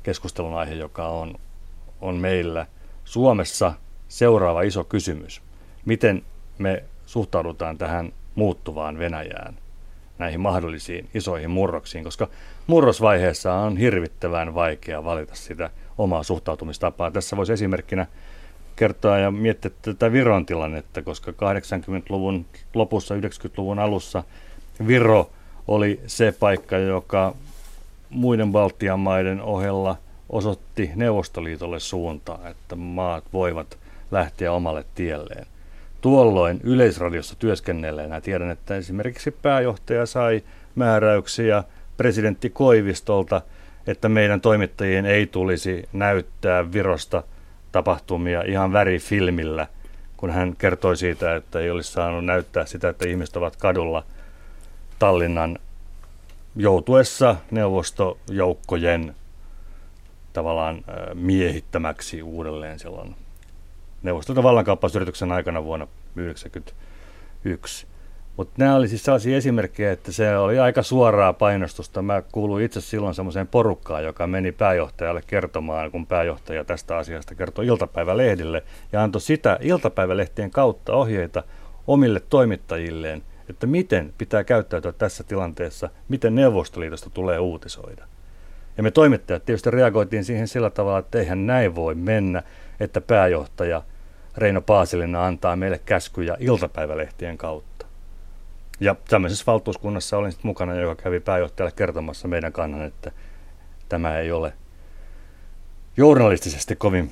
keskustelun 0.02 0.54
aihe, 0.54 0.74
joka 0.74 1.08
on, 1.08 1.34
on 2.00 2.16
meillä 2.16 2.66
Suomessa 3.04 3.72
seuraava 4.08 4.62
iso 4.62 4.84
kysymys. 4.84 5.42
Miten 5.84 6.22
me 6.58 6.84
suhtaudutaan 7.06 7.78
tähän 7.78 8.12
muuttuvaan 8.34 8.98
Venäjään? 8.98 9.62
näihin 10.22 10.40
mahdollisiin 10.40 11.08
isoihin 11.14 11.50
murroksiin, 11.50 12.04
koska 12.04 12.28
murrosvaiheessa 12.66 13.54
on 13.54 13.76
hirvittävän 13.76 14.54
vaikea 14.54 15.04
valita 15.04 15.34
sitä 15.34 15.70
omaa 15.98 16.22
suhtautumistapaa. 16.22 17.10
Tässä 17.10 17.36
voisi 17.36 17.52
esimerkkinä 17.52 18.06
kertoa 18.76 19.18
ja 19.18 19.30
miettiä 19.30 19.70
tätä 19.82 20.12
Viron 20.12 20.46
tilannetta, 20.46 21.02
koska 21.02 21.30
80-luvun 21.30 22.46
lopussa, 22.74 23.14
90-luvun 23.14 23.78
alussa 23.78 24.24
Viro 24.86 25.30
oli 25.68 26.00
se 26.06 26.32
paikka, 26.32 26.76
joka 26.76 27.34
muiden 28.12 28.53
Baltian 28.53 29.01
maiden 29.01 29.42
ohella 29.42 29.96
osoitti 30.29 30.90
Neuvostoliitolle 30.94 31.81
suuntaa, 31.81 32.48
että 32.48 32.77
maat 32.77 33.25
voivat 33.33 33.79
lähteä 34.11 34.53
omalle 34.53 34.85
tielleen. 34.94 35.46
Tuolloin 36.01 36.61
yleisradiossa 36.62 37.37
työskennelleenä 37.38 38.20
tiedän, 38.20 38.51
että 38.51 38.77
esimerkiksi 38.77 39.31
pääjohtaja 39.31 40.07
sai 40.07 40.42
määräyksiä 40.75 41.64
presidentti 41.96 42.51
Koivistolta, 42.51 43.42
että 43.87 44.09
meidän 44.09 44.40
toimittajien 44.40 45.07
ei 45.07 45.27
tulisi 45.27 45.88
näyttää 45.92 46.72
Virosta 46.72 47.22
tapahtumia 47.72 48.42
ihan 48.42 48.72
värifilmillä, 48.72 49.66
kun 50.16 50.31
hän 50.31 50.57
kertoi 50.59 50.96
siitä, 50.96 51.37
että 51.37 51.61
ei 51.61 51.70
olisi 51.70 51.92
saanut 51.92 52.25
näyttää 52.25 52.66
sitä, 52.66 52.88
että 52.88 53.09
ihmiset 53.09 53.37
ovat 53.37 53.57
kadulla 53.57 54.05
Tallinnan 54.98 55.59
joutuessa 56.56 57.36
neuvostojoukkojen 57.50 59.14
tavallaan 60.32 60.84
miehittämäksi 61.14 62.22
uudelleen 62.22 62.78
silloin 62.78 63.16
Neuvostoliiton 64.02 64.44
vallankaappausyrityksen 64.44 65.32
aikana 65.32 65.64
vuonna 65.64 65.86
1991. 65.86 67.86
Mutta 68.36 68.54
nämä 68.58 68.76
oli 68.76 68.88
siis 68.88 69.04
sellaisia 69.04 69.36
esimerkkejä, 69.36 69.92
että 69.92 70.12
se 70.12 70.36
oli 70.36 70.58
aika 70.58 70.82
suoraa 70.82 71.32
painostusta. 71.32 72.02
Mä 72.02 72.22
kuuluin 72.32 72.64
itse 72.64 72.80
silloin 72.80 73.14
semmoiseen 73.14 73.48
porukkaan, 73.48 74.04
joka 74.04 74.26
meni 74.26 74.52
pääjohtajalle 74.52 75.22
kertomaan, 75.26 75.90
kun 75.90 76.06
pääjohtaja 76.06 76.64
tästä 76.64 76.96
asiasta 76.96 77.34
kertoi 77.34 77.66
iltapäivälehdille 77.66 78.62
ja 78.92 79.02
antoi 79.02 79.20
sitä 79.20 79.58
iltapäivälehtien 79.60 80.50
kautta 80.50 80.92
ohjeita 80.92 81.42
omille 81.86 82.20
toimittajilleen, 82.20 83.22
että 83.48 83.66
miten 83.66 84.12
pitää 84.18 84.44
käyttäytyä 84.44 84.92
tässä 84.92 85.24
tilanteessa, 85.24 85.90
miten 86.09 86.35
Neuvostoliitosta 86.35 87.11
tulee 87.11 87.38
uutisoida. 87.38 88.07
Ja 88.76 88.83
me 88.83 88.90
toimittajat 88.90 89.44
tietysti 89.44 89.70
reagoitiin 89.70 90.24
siihen 90.24 90.48
sillä 90.48 90.70
tavalla, 90.70 90.98
että 90.98 91.18
eihän 91.18 91.46
näin 91.46 91.74
voi 91.74 91.94
mennä, 91.94 92.42
että 92.81 93.00
pääjohtaja 93.00 93.83
Reino 94.37 94.61
Paasilina 94.61 95.26
antaa 95.26 95.57
meille 95.57 95.81
käskyjä 95.87 96.37
iltapäivälehtien 96.40 97.38
kautta. 97.38 97.87
Ja 98.81 98.96
tämmöisessä 99.09 99.44
valtuuskunnassa 99.46 100.16
olin 100.16 100.33
sitten 100.33 100.48
mukana, 100.48 100.74
joka 100.74 101.02
kävi 101.02 101.20
pääjohtajalle 101.20 101.72
kertomassa 101.76 102.28
meidän 102.28 102.52
kannan, 102.52 102.83
että 102.83 103.12
tämä 103.88 104.18
ei 104.18 104.33
ole 104.33 104.52
journalistisesti 105.96 106.76
kovin 106.76 107.11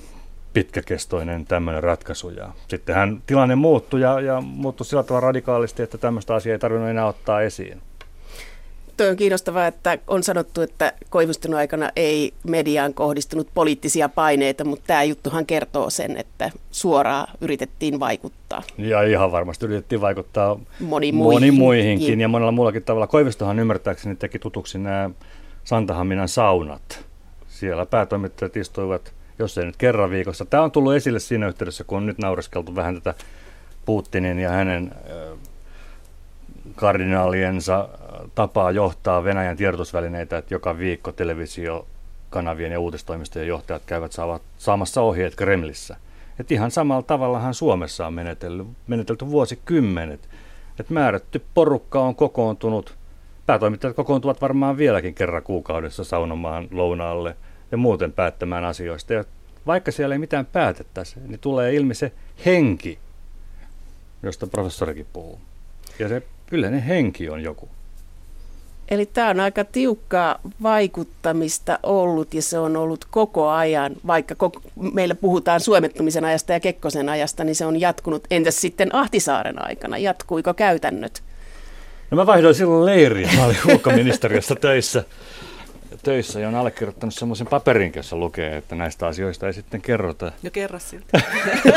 pitkäkestoinen 0.52 1.46
tämmöinen 1.46 1.82
ratkaisu. 1.82 2.30
Ja 2.30 2.48
sitten 2.68 2.94
hän 2.94 3.22
tilanne 3.26 3.54
muuttui 3.54 4.00
ja, 4.00 4.20
ja 4.20 4.40
muuttui 4.40 4.86
sillä 4.86 5.02
tavalla 5.02 5.26
radikaalisti, 5.26 5.82
että 5.82 5.98
tämmöistä 5.98 6.34
asiaa 6.34 6.52
ei 6.52 6.58
tarvinnut 6.58 6.90
enää 6.90 7.06
ottaa 7.06 7.42
esiin. 7.42 7.82
Tuo 8.96 9.08
on 9.08 9.16
kiinnostavaa, 9.16 9.66
että 9.66 9.98
on 10.06 10.22
sanottu, 10.22 10.60
että 10.60 10.92
Koivustelun 11.10 11.56
aikana 11.56 11.90
ei 11.96 12.34
mediaan 12.48 12.94
kohdistunut 12.94 13.48
poliittisia 13.54 14.08
paineita, 14.08 14.64
mutta 14.64 14.84
tämä 14.86 15.02
juttuhan 15.02 15.46
kertoo 15.46 15.90
sen, 15.90 16.16
että 16.16 16.50
suoraan 16.70 17.26
yritettiin 17.40 18.00
vaikuttaa. 18.00 18.62
Ja 18.78 19.02
ihan 19.02 19.32
varmasti 19.32 19.66
yritettiin 19.66 20.00
vaikuttaa 20.00 20.58
moni 20.80 21.12
muihin. 21.12 21.34
moni 21.34 21.50
muihinkin 21.50 22.20
ja 22.20 22.28
monella 22.28 22.52
muullakin 22.52 22.82
tavalla. 22.82 23.06
Koivistohan 23.06 23.58
ymmärtääkseni 23.58 24.16
teki 24.16 24.38
tutuksi 24.38 24.78
nämä 24.78 25.10
Santahaminan 25.64 26.28
saunat. 26.28 27.04
Siellä 27.48 27.86
päätoimittajat 27.86 28.56
istuivat, 28.56 29.12
jos 29.42 29.58
ei 29.58 29.64
nyt 29.64 29.76
kerran 29.76 30.10
viikossa. 30.10 30.44
Tämä 30.44 30.62
on 30.62 30.70
tullut 30.70 30.94
esille 30.94 31.20
siinä 31.20 31.48
yhteydessä, 31.48 31.84
kun 31.84 31.98
on 31.98 32.06
nyt 32.06 32.18
naureskeltu 32.18 32.76
vähän 32.76 32.94
tätä 32.94 33.14
Putinin 33.84 34.38
ja 34.38 34.50
hänen 34.50 34.92
kardinaaliensa 36.76 37.88
tapaa 38.34 38.70
johtaa 38.70 39.24
Venäjän 39.24 39.56
tiedotusvälineitä, 39.56 40.38
että 40.38 40.54
joka 40.54 40.78
viikko 40.78 41.12
televisiokanavien 41.12 42.72
ja 42.72 42.80
uutistoimistojen 42.80 43.48
johtajat 43.48 43.82
käyvät 43.86 44.12
saavat, 44.12 44.42
saamassa 44.58 45.02
ohjeet 45.02 45.34
Kremlissä. 45.34 45.96
Et 46.38 46.52
ihan 46.52 46.70
samalla 46.70 47.02
tavallahan 47.02 47.54
Suomessa 47.54 48.06
on 48.06 48.14
menetelty, 48.14 48.64
menetelty 48.86 49.30
vuosikymmenet. 49.30 50.28
Et 50.80 50.90
määrätty 50.90 51.42
porukka 51.54 52.00
on 52.00 52.14
kokoontunut, 52.14 52.96
päätoimittajat 53.46 53.96
kokoontuvat 53.96 54.40
varmaan 54.40 54.76
vieläkin 54.76 55.14
kerran 55.14 55.42
kuukaudessa 55.42 56.04
saunomaan 56.04 56.68
lounaalle 56.70 57.36
ja 57.72 57.76
muuten 57.76 58.12
päättämään 58.12 58.64
asioista. 58.64 59.12
Ja 59.12 59.24
vaikka 59.66 59.92
siellä 59.92 60.14
ei 60.14 60.18
mitään 60.18 60.46
päätettäisi, 60.46 61.20
niin 61.26 61.40
tulee 61.40 61.74
ilmi 61.74 61.94
se 61.94 62.12
henki, 62.46 62.98
josta 64.22 64.46
professorikin 64.46 65.06
puhuu. 65.12 65.40
Ja 65.98 66.08
se 66.08 66.22
yleinen 66.52 66.82
henki 66.82 67.30
on 67.30 67.42
joku. 67.42 67.68
Eli 68.88 69.06
tämä 69.06 69.30
on 69.30 69.40
aika 69.40 69.64
tiukkaa 69.64 70.38
vaikuttamista 70.62 71.78
ollut 71.82 72.34
ja 72.34 72.42
se 72.42 72.58
on 72.58 72.76
ollut 72.76 73.04
koko 73.04 73.48
ajan, 73.48 73.96
vaikka 74.06 74.34
koko, 74.34 74.60
meillä 74.92 75.14
puhutaan 75.14 75.60
suomettumisen 75.60 76.24
ajasta 76.24 76.52
ja 76.52 76.60
Kekkosen 76.60 77.08
ajasta, 77.08 77.44
niin 77.44 77.54
se 77.54 77.66
on 77.66 77.80
jatkunut. 77.80 78.24
Entäs 78.30 78.60
sitten 78.60 78.94
Ahtisaaren 78.94 79.66
aikana, 79.66 79.98
jatkuiko 79.98 80.54
käytännöt? 80.54 81.22
No 82.10 82.16
mä 82.16 82.26
vaihdoin 82.26 82.54
silloin 82.54 82.86
leiriä. 82.86 83.30
Mä 83.36 83.44
olin 83.44 83.56
ulkoministeriössä 83.72 84.54
töissä, 84.54 85.04
töissä 86.02 86.40
ja 86.40 86.48
on 86.48 86.54
allekirjoittanut 86.54 87.14
semmoisen 87.14 87.46
paperin, 87.46 87.92
jossa 87.96 88.16
lukee, 88.16 88.56
että 88.56 88.74
näistä 88.74 89.06
asioista 89.06 89.46
ei 89.46 89.52
sitten 89.52 89.80
kerrota. 89.80 90.32
No 90.42 90.50
kerro 90.50 90.78
siltä. 90.78 91.20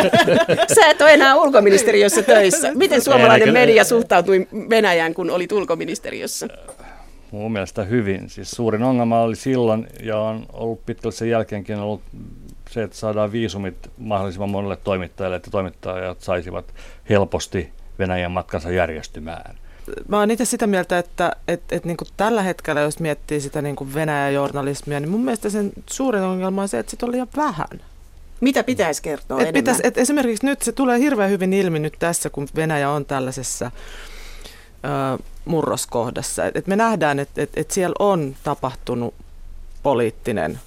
Sä 0.75 0.87
et 0.89 1.01
ole 1.01 1.13
enää 1.13 1.35
ulkoministeriössä 1.35 2.21
töissä. 2.21 2.71
Miten 2.73 3.01
suomalainen 3.01 3.53
media 3.53 3.83
suhtautui 3.83 4.47
Venäjään, 4.69 5.13
kun 5.13 5.29
olit 5.29 5.51
ulkoministeriössä? 5.51 6.47
Mun 7.31 7.51
mielestä 7.51 7.83
hyvin. 7.83 8.29
Siis 8.29 8.51
suurin 8.51 8.83
ongelma 8.83 9.21
oli 9.21 9.35
silloin, 9.35 9.87
ja 10.03 10.19
on 10.19 10.45
ollut 10.53 10.85
pitkälle 10.85 11.15
sen 11.15 11.29
jälkeenkin 11.29 11.77
ollut 11.77 12.01
se, 12.69 12.83
että 12.83 12.97
saadaan 12.97 13.31
viisumit 13.31 13.75
mahdollisimman 13.97 14.49
monelle 14.49 14.75
toimittajalle, 14.75 15.35
että 15.35 15.51
toimittajat 15.51 16.21
saisivat 16.21 16.73
helposti 17.09 17.69
Venäjän 17.99 18.31
matkansa 18.31 18.71
järjestymään. 18.71 19.55
Mä 20.07 20.19
oon 20.19 20.31
itse 20.31 20.45
sitä 20.45 20.67
mieltä, 20.67 20.97
että 20.97 21.35
et, 21.47 21.61
et 21.71 21.85
niin 21.85 21.97
tällä 22.17 22.41
hetkellä, 22.41 22.81
jos 22.81 22.99
miettii 22.99 23.41
sitä 23.41 23.61
niin 23.61 23.93
Venäjä-journalismia, 23.93 24.99
niin 24.99 25.09
mun 25.09 25.23
mielestä 25.23 25.49
sen 25.49 25.71
suurin 25.89 26.21
ongelma 26.21 26.61
on 26.61 26.69
se, 26.69 26.79
että 26.79 26.89
sitä 26.89 27.05
on 27.05 27.11
liian 27.11 27.27
vähän. 27.35 27.81
Mitä 28.41 28.63
pitäisi 28.63 29.01
kertoa 29.01 29.41
et 29.41 29.53
pitäisi, 29.53 29.81
et 29.85 29.97
esimerkiksi 29.97 30.45
nyt 30.45 30.61
se 30.61 30.71
tulee 30.71 30.99
hirveän 30.99 31.29
hyvin 31.29 31.53
ilmi 31.53 31.79
nyt 31.79 31.95
tässä, 31.99 32.29
kun 32.29 32.47
Venäjä 32.55 32.89
on 32.89 33.05
tällaisessa 33.05 33.71
ö, 35.15 35.23
murroskohdassa. 35.45 36.45
Et, 36.45 36.55
et 36.55 36.67
me 36.67 36.75
nähdään, 36.75 37.19
että 37.19 37.41
et, 37.41 37.49
et 37.55 37.71
siellä 37.71 37.95
on 37.99 38.35
tapahtunut 38.43 39.13
poliittinen 39.83 40.59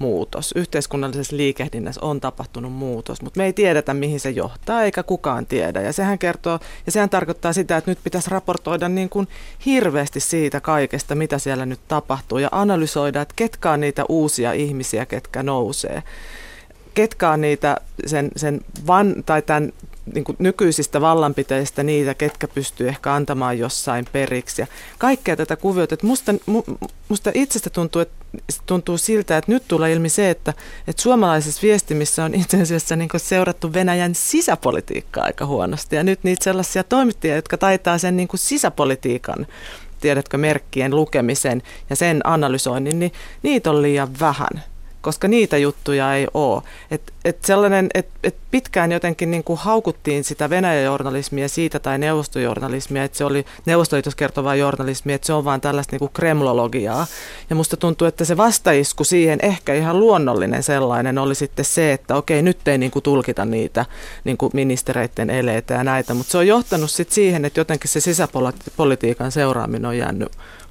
muutos. 0.00 0.52
Yhteiskunnallisessa 0.56 1.36
liikehdinnässä 1.36 2.00
on 2.04 2.20
tapahtunut 2.20 2.72
muutos, 2.72 3.22
mutta 3.22 3.40
me 3.40 3.44
ei 3.44 3.52
tiedetä, 3.52 3.94
mihin 3.94 4.20
se 4.20 4.30
johtaa, 4.30 4.82
eikä 4.82 5.02
kukaan 5.02 5.46
tiedä. 5.46 5.80
Ja 5.80 5.92
sehän 5.92 6.18
kertoo, 6.18 6.58
ja 6.86 6.92
sehän 6.92 7.10
tarkoittaa 7.10 7.52
sitä, 7.52 7.76
että 7.76 7.90
nyt 7.90 7.98
pitäisi 8.04 8.30
raportoida 8.30 8.88
niin 8.88 9.08
kuin 9.08 9.28
hirveästi 9.66 10.20
siitä 10.20 10.60
kaikesta, 10.60 11.14
mitä 11.14 11.38
siellä 11.38 11.66
nyt 11.66 11.80
tapahtuu, 11.88 12.38
ja 12.38 12.48
analysoida, 12.52 13.20
että 13.22 13.34
ketkä 13.36 13.70
on 13.70 13.80
niitä 13.80 14.04
uusia 14.08 14.52
ihmisiä, 14.52 15.06
ketkä 15.06 15.42
nousee. 15.42 16.02
Ketkä 16.94 17.30
on 17.30 17.40
niitä 17.40 17.76
sen, 18.06 18.30
sen 18.36 18.60
van, 18.86 19.14
tai 19.26 19.42
tämän 19.42 19.72
niin 20.14 20.24
kuin 20.24 20.36
nykyisistä 20.38 21.00
vallanpiteistä 21.00 21.82
niitä, 21.82 22.14
ketkä 22.14 22.48
pystyy 22.48 22.88
ehkä 22.88 23.14
antamaan 23.14 23.58
jossain 23.58 24.06
periksi. 24.12 24.62
Ja 24.62 24.66
kaikkea 24.98 25.36
tätä 25.36 25.56
kuviota. 25.56 25.94
Että 25.94 26.06
musta, 26.06 26.34
musta 27.08 27.30
itsestä 27.34 27.70
tuntuu, 27.70 28.02
että 28.02 28.24
tuntuu 28.66 28.98
siltä, 28.98 29.38
että 29.38 29.52
nyt 29.52 29.62
tulee 29.68 29.92
ilmi 29.92 30.08
se, 30.08 30.30
että, 30.30 30.54
että 30.88 31.02
suomalaisessa 31.02 31.62
viestimissä 31.62 32.24
on 32.24 32.34
itse 32.34 32.62
asiassa 32.62 32.96
niin 32.96 33.08
seurattu 33.16 33.72
Venäjän 33.72 34.14
sisäpolitiikkaa 34.14 35.24
aika 35.24 35.46
huonosti. 35.46 35.96
Ja 35.96 36.02
nyt 36.02 36.20
niitä 36.22 36.44
sellaisia 36.44 36.84
toimittajia, 36.84 37.36
jotka 37.36 37.58
taitaa 37.58 37.98
sen 37.98 38.16
niin 38.16 38.28
kuin 38.28 38.40
sisäpolitiikan 38.40 39.46
tiedätkö, 40.00 40.38
merkkien 40.38 40.96
lukemisen 40.96 41.62
ja 41.90 41.96
sen 41.96 42.20
analysoinnin, 42.24 42.98
niin 42.98 43.12
niitä 43.42 43.70
on 43.70 43.82
liian 43.82 44.08
vähän 44.20 44.62
koska 45.02 45.28
niitä 45.28 45.58
juttuja 45.58 46.14
ei 46.14 46.26
ole. 46.34 46.62
Et, 46.90 47.12
et 47.24 47.44
sellainen, 47.44 47.88
et, 47.94 48.08
et 48.24 48.36
pitkään 48.50 48.92
jotenkin 48.92 49.30
niin 49.30 49.44
kuin 49.44 49.58
haukuttiin 49.58 50.24
sitä 50.24 50.50
Venäjä-journalismia 50.50 51.48
siitä 51.48 51.78
tai 51.78 51.98
neuvostojournalismia, 51.98 53.04
että 53.04 53.18
se 53.18 53.24
oli 53.24 53.44
neuvostoliitos 53.66 54.14
kertovaa 54.14 54.54
journalismia, 54.54 55.14
että 55.14 55.26
se 55.26 55.32
on 55.32 55.44
vaan 55.44 55.60
tällaista 55.60 55.92
niin 55.92 55.98
kuin 55.98 56.10
kremlologiaa. 56.14 57.06
Ja 57.50 57.56
musta 57.56 57.76
tuntuu, 57.76 58.06
että 58.06 58.24
se 58.24 58.36
vastaisku 58.36 59.04
siihen 59.04 59.38
ehkä 59.42 59.74
ihan 59.74 60.00
luonnollinen 60.00 60.62
sellainen 60.62 61.18
oli 61.18 61.34
sitten 61.34 61.64
se, 61.64 61.92
että 61.92 62.16
okei, 62.16 62.42
nyt 62.42 62.68
ei 62.68 62.78
niin 62.78 62.90
kuin 62.90 63.02
tulkita 63.02 63.44
niitä 63.44 63.86
niin 64.24 64.36
kuin 64.36 64.50
ministereiden 64.54 65.30
eleitä 65.30 65.74
ja 65.74 65.84
näitä, 65.84 66.14
mutta 66.14 66.32
se 66.32 66.38
on 66.38 66.46
johtanut 66.46 66.90
sitten 66.90 67.14
siihen, 67.14 67.44
että 67.44 67.60
jotenkin 67.60 67.90
se 67.90 68.00
sisäpolitiikan 68.00 69.32
seuraaminen 69.32 69.86
on 69.86 69.98
jäänyt 69.98 70.28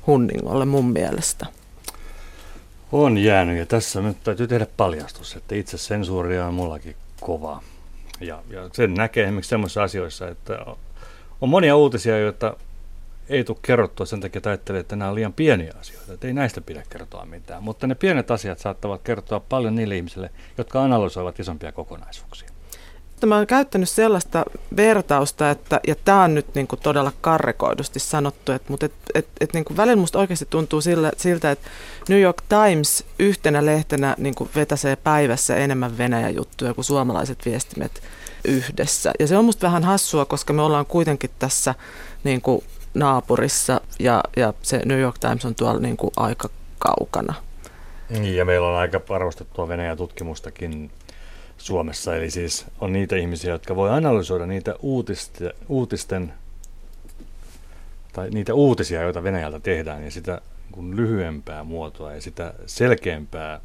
hunningolle 0.07 0.65
mun 0.65 0.91
mielestä. 0.91 1.58
On 2.91 3.17
jäänyt 3.17 3.57
ja 3.57 3.65
tässä 3.65 4.01
nyt 4.01 4.17
täytyy 4.23 4.47
tehdä 4.47 4.67
paljastus, 4.77 5.35
että 5.35 5.55
itse 5.55 5.77
sensuuria 5.77 6.45
on 6.45 6.53
mullakin 6.53 6.95
kova. 7.21 7.61
Ja, 8.21 8.43
ja 8.49 8.69
sen 8.73 8.93
näkee 8.93 9.23
esimerkiksi 9.23 9.49
sellaisissa 9.49 9.83
asioissa, 9.83 10.27
että 10.27 10.65
on 11.41 11.49
monia 11.49 11.75
uutisia, 11.75 12.19
joita 12.19 12.57
ei 13.29 13.43
tule 13.43 13.57
kerrottua 13.61 14.05
sen 14.05 14.21
takia, 14.21 14.41
että 14.53 14.79
että 14.79 14.95
nämä 14.95 15.09
on 15.09 15.15
liian 15.15 15.33
pieniä 15.33 15.73
asioita, 15.79 16.13
että 16.13 16.27
ei 16.27 16.33
näistä 16.33 16.61
pidä 16.61 16.83
kertoa 16.89 17.25
mitään. 17.25 17.63
Mutta 17.63 17.87
ne 17.87 17.95
pienet 17.95 18.31
asiat 18.31 18.59
saattavat 18.59 19.01
kertoa 19.01 19.39
paljon 19.39 19.75
niille 19.75 19.97
ihmisille, 19.97 20.29
jotka 20.57 20.83
analysoivat 20.83 21.39
isompia 21.39 21.71
kokonaisuuksia. 21.71 22.49
Mä 23.27 23.35
oon 23.35 23.47
käyttänyt 23.47 23.89
sellaista 23.89 24.45
vertausta, 24.75 25.49
että, 25.49 25.79
ja 25.87 25.95
tämä 26.05 26.23
on 26.23 26.35
nyt 26.35 26.55
niin 26.55 26.67
kuin 26.67 26.79
todella 26.79 27.11
karrekoidusti 27.21 27.99
sanottu, 27.99 28.51
että, 28.51 28.69
mutta 28.69 28.85
et, 28.85 28.93
et, 29.13 29.27
et 29.41 29.53
niin 29.53 29.65
kuin 29.65 29.77
välillä 29.77 29.95
musta 29.95 30.19
oikeasti 30.19 30.47
tuntuu 30.49 30.81
sillä, 30.81 31.11
siltä, 31.17 31.51
että 31.51 31.69
New 32.09 32.21
York 32.21 32.41
Times 32.49 33.05
yhtenä 33.19 33.65
lehtenä 33.65 34.15
niin 34.17 34.35
kuin 34.35 34.49
vetäsee 34.55 34.95
päivässä 34.95 35.55
enemmän 35.55 35.97
Venäjä-juttuja 35.97 36.73
kuin 36.73 36.85
suomalaiset 36.85 37.45
viestimet 37.45 38.03
yhdessä. 38.45 39.11
Ja 39.19 39.27
se 39.27 39.37
on 39.37 39.45
musta 39.45 39.67
vähän 39.67 39.83
hassua, 39.83 40.25
koska 40.25 40.53
me 40.53 40.61
ollaan 40.61 40.85
kuitenkin 40.85 41.29
tässä 41.39 41.75
niin 42.23 42.41
kuin 42.41 42.63
naapurissa 42.93 43.81
ja, 43.99 44.23
ja 44.37 44.53
se 44.61 44.81
New 44.85 44.99
York 44.99 45.17
Times 45.19 45.45
on 45.45 45.55
tuolla 45.55 45.79
niin 45.79 45.97
kuin 45.97 46.11
aika 46.17 46.49
kaukana. 46.79 47.33
Niin, 48.09 48.35
ja 48.35 48.45
meillä 48.45 48.67
on 48.67 48.75
aika 48.75 49.01
arvostettua 49.09 49.67
Venäjä-tutkimustakin 49.67 50.91
Suomessa. 51.59 52.15
Eli 52.15 52.31
siis 52.31 52.65
on 52.81 52.93
niitä 52.93 53.15
ihmisiä, 53.15 53.51
jotka 53.51 53.75
voi 53.75 53.89
analysoida 53.89 54.45
niitä 54.45 54.75
uutiste, 54.81 55.53
uutisten 55.69 56.33
tai 58.13 58.29
niitä 58.29 58.53
uutisia, 58.53 59.01
joita 59.01 59.23
Venäjältä 59.23 59.59
tehdään, 59.59 60.03
ja 60.03 60.11
sitä 60.11 60.41
niin 60.75 60.95
lyhyempää 60.95 61.63
muotoa 61.63 62.13
ja 62.13 62.21
sitä 62.21 62.53
selkeämpää 62.65 63.59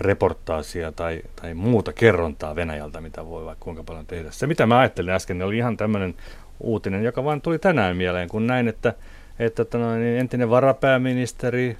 reportaasia 0.00 0.92
tai, 0.92 1.22
tai 1.36 1.54
muuta 1.54 1.92
kerrontaa 1.92 2.56
Venäjältä, 2.56 3.00
mitä 3.00 3.26
voi 3.26 3.44
vaikka 3.44 3.64
kuinka 3.64 3.82
paljon 3.82 4.06
tehdä. 4.06 4.30
Se, 4.30 4.46
mitä 4.46 4.66
mä 4.66 4.78
ajattelin 4.78 5.14
äsken, 5.14 5.42
oli 5.42 5.56
ihan 5.56 5.76
tämmöinen 5.76 6.14
uutinen, 6.60 7.04
joka 7.04 7.24
vain 7.24 7.40
tuli 7.40 7.58
tänään 7.58 7.96
mieleen, 7.96 8.28
kun 8.28 8.46
näin, 8.46 8.68
että, 8.68 8.94
että, 9.38 9.78
no, 9.78 9.94
niin 9.96 10.18
entinen 10.18 10.50
varapääministeri, 10.50 11.76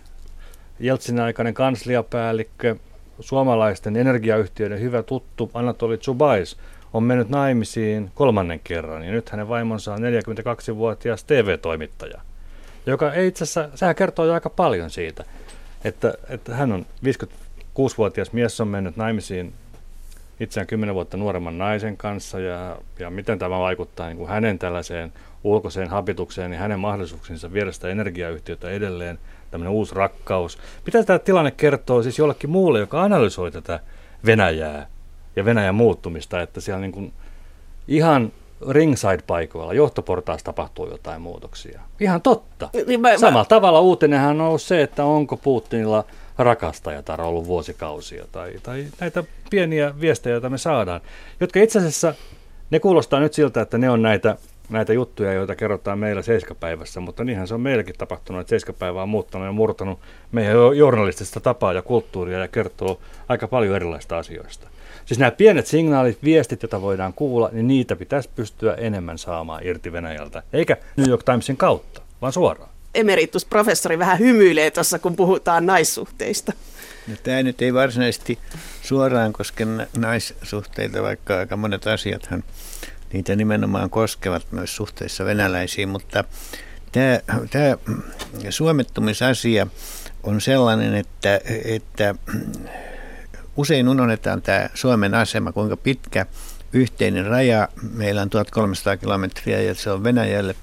Jeltsin 0.80 1.20
aikainen 1.20 1.54
kansliapäällikkö, 1.54 2.76
suomalaisten 3.20 3.96
energiayhtiöiden 3.96 4.80
hyvä 4.80 5.02
tuttu 5.02 5.50
Anatoli 5.54 5.98
Zubais 5.98 6.56
on 6.92 7.02
mennyt 7.02 7.28
naimisiin 7.28 8.10
kolmannen 8.14 8.60
kerran, 8.64 9.04
ja 9.04 9.12
nyt 9.12 9.30
hänen 9.30 9.48
vaimonsa 9.48 9.94
on 9.94 10.00
42-vuotias 10.00 11.24
TV-toimittaja, 11.24 12.20
joka 12.86 13.12
ei 13.12 13.26
itse 13.26 13.44
asiassa, 13.44 13.68
sehän 13.76 13.94
kertoo 13.94 14.24
jo 14.24 14.32
aika 14.32 14.50
paljon 14.50 14.90
siitä, 14.90 15.24
että, 15.84 16.14
että 16.28 16.54
hän 16.54 16.72
on 16.72 16.86
56-vuotias 17.04 18.32
mies 18.32 18.60
on 18.60 18.68
mennyt 18.68 18.96
naimisiin 18.96 19.54
itseään 20.40 20.66
10 20.66 20.94
vuotta 20.94 21.16
nuoremman 21.16 21.58
naisen 21.58 21.96
kanssa, 21.96 22.40
ja, 22.40 22.78
ja 22.98 23.10
miten 23.10 23.38
tämä 23.38 23.58
vaikuttaa 23.58 24.06
niin 24.06 24.18
kuin 24.18 24.28
hänen 24.28 24.58
tällaiseen 24.58 25.12
ulkoiseen 25.44 25.88
habitukseen, 25.88 26.50
niin 26.50 26.60
hänen 26.60 26.80
mahdollisuuksinsa 26.80 27.52
viedä 27.52 27.72
sitä 27.72 27.88
energiayhtiötä 27.88 28.70
edelleen– 28.70 29.18
tämmöinen 29.54 29.72
uusi 29.72 29.94
rakkaus. 29.94 30.58
Mitä 30.86 31.02
tämä 31.02 31.18
tilanne 31.18 31.50
kertoo 31.50 32.02
siis 32.02 32.18
jollekin 32.18 32.50
muulle, 32.50 32.80
joka 32.80 33.02
analysoi 33.02 33.50
tätä 33.50 33.80
Venäjää 34.26 34.86
ja 35.36 35.44
Venäjän 35.44 35.74
muuttumista, 35.74 36.42
että 36.42 36.60
siellä 36.60 36.80
niin 36.80 36.92
kuin 36.92 37.12
ihan 37.88 38.32
ringside-paikoilla, 38.68 39.74
johtoportaassa 39.74 40.44
tapahtuu 40.44 40.90
jotain 40.90 41.22
muutoksia. 41.22 41.80
Ihan 42.00 42.22
totta. 42.22 42.68
Niin 42.86 43.00
mä, 43.00 43.18
Samalla 43.18 43.38
mä... 43.38 43.48
tavalla 43.48 43.80
uutinenhan 43.80 44.40
on 44.40 44.46
ollut 44.46 44.62
se, 44.62 44.82
että 44.82 45.04
onko 45.04 45.36
Putinilla 45.36 46.04
rakastajatar 46.38 47.20
ollut 47.20 47.46
vuosikausia 47.46 48.24
tai, 48.32 48.54
tai 48.62 48.86
näitä 49.00 49.24
pieniä 49.50 50.00
viestejä, 50.00 50.34
joita 50.34 50.50
me 50.50 50.58
saadaan, 50.58 51.00
jotka 51.40 51.60
itse 51.60 51.78
asiassa, 51.78 52.14
ne 52.70 52.80
kuulostaa 52.80 53.20
nyt 53.20 53.34
siltä, 53.34 53.60
että 53.60 53.78
ne 53.78 53.90
on 53.90 54.02
näitä 54.02 54.36
näitä 54.68 54.92
juttuja, 54.92 55.32
joita 55.32 55.54
kerrotaan 55.54 55.98
meillä 55.98 56.22
seiskapäivässä, 56.22 57.00
mutta 57.00 57.24
niinhän 57.24 57.48
se 57.48 57.54
on 57.54 57.60
meilläkin 57.60 57.94
tapahtunut, 57.98 58.40
että 58.40 58.50
seiskapäivä 58.50 59.02
on 59.02 59.08
muuttanut 59.08 59.46
ja 59.46 59.52
murtanut 59.52 60.00
meidän 60.32 60.56
journalistista 60.76 61.40
tapaa 61.40 61.72
ja 61.72 61.82
kulttuuria 61.82 62.38
ja 62.38 62.48
kertoo 62.48 63.00
aika 63.28 63.48
paljon 63.48 63.76
erilaista 63.76 64.18
asioista. 64.18 64.68
Siis 65.04 65.20
nämä 65.20 65.30
pienet 65.30 65.66
signaalit, 65.66 66.18
viestit, 66.24 66.62
joita 66.62 66.82
voidaan 66.82 67.12
kuulla, 67.12 67.48
niin 67.52 67.66
niitä 67.66 67.96
pitäisi 67.96 68.30
pystyä 68.36 68.74
enemmän 68.74 69.18
saamaan 69.18 69.66
irti 69.66 69.92
Venäjältä, 69.92 70.42
eikä 70.52 70.76
New 70.96 71.08
York 71.08 71.22
Timesin 71.22 71.56
kautta, 71.56 72.02
vaan 72.22 72.32
suoraan. 72.32 72.70
Emeritusprofessori 72.94 73.98
vähän 73.98 74.18
hymyilee 74.18 74.70
tuossa, 74.70 74.98
kun 74.98 75.16
puhutaan 75.16 75.66
naissuhteista. 75.66 76.52
No, 77.08 77.14
tämä 77.22 77.42
nyt 77.42 77.62
ei 77.62 77.74
varsinaisesti 77.74 78.38
suoraan 78.82 79.32
koske 79.32 79.66
naissuhteita, 79.96 81.02
vaikka 81.02 81.38
aika 81.38 81.56
monet 81.56 81.86
asiathan 81.86 82.44
niitä 83.14 83.36
nimenomaan 83.36 83.90
koskevat 83.90 84.52
myös 84.52 84.76
suhteessa 84.76 85.24
venäläisiin, 85.24 85.88
mutta 85.88 86.24
tämä, 86.92 87.20
tämä 87.50 87.76
suomettumisasia 88.50 89.66
on 90.22 90.40
sellainen, 90.40 90.94
että, 90.94 91.40
että 91.64 92.14
usein 93.56 93.88
unohdetaan 93.88 94.42
tämä 94.42 94.68
Suomen 94.74 95.14
asema, 95.14 95.52
kuinka 95.52 95.76
pitkä 95.76 96.26
yhteinen 96.72 97.26
raja. 97.26 97.68
Meillä 97.92 98.22
on 98.22 98.30
1300 98.30 98.96
kilometriä 98.96 99.60
ja 99.60 99.74
se 99.74 99.90
on 99.90 100.04
Venäjälle 100.04 100.54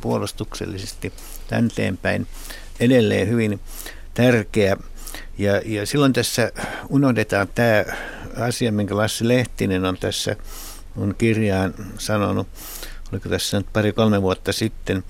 puolustuksellisesti 0.00 1.12
tänteen 1.48 1.98
edelleen 2.80 3.28
hyvin 3.28 3.60
tärkeä. 4.14 4.76
Ja, 5.38 5.60
ja 5.64 5.86
silloin 5.86 6.12
tässä 6.12 6.52
unohdetaan 6.88 7.48
tämä 7.54 7.84
asia, 8.40 8.72
minkä 8.72 8.96
Lassi 8.96 9.28
Lehtinen 9.28 9.84
on 9.84 9.96
tässä 9.96 10.36
on 10.96 11.14
kirjaan 11.18 11.74
sanonut, 11.98 12.48
oliko 13.12 13.28
tässä 13.28 13.56
nyt 13.56 13.66
pari-kolme 13.72 14.22
vuotta 14.22 14.52
sitten, 14.52 15.04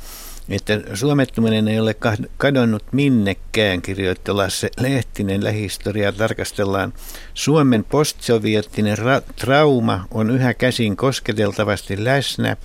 että 0.48 0.80
suomettuminen 0.94 1.68
ei 1.68 1.80
ole 1.80 1.94
kadonnut 2.36 2.84
minnekään, 2.92 3.82
kirjoitti 3.82 4.32
Lasse 4.32 4.70
Lehtinen. 4.80 5.44
Lähihistoriaa 5.44 6.12
tarkastellaan. 6.12 6.92
Suomen 7.34 7.84
postsoviettinen 7.84 8.98
ra- 8.98 9.32
trauma 9.36 10.06
on 10.10 10.30
yhä 10.30 10.54
käsin 10.54 10.96
kosketeltavasti 10.96 12.04
läsnä. 12.04 12.56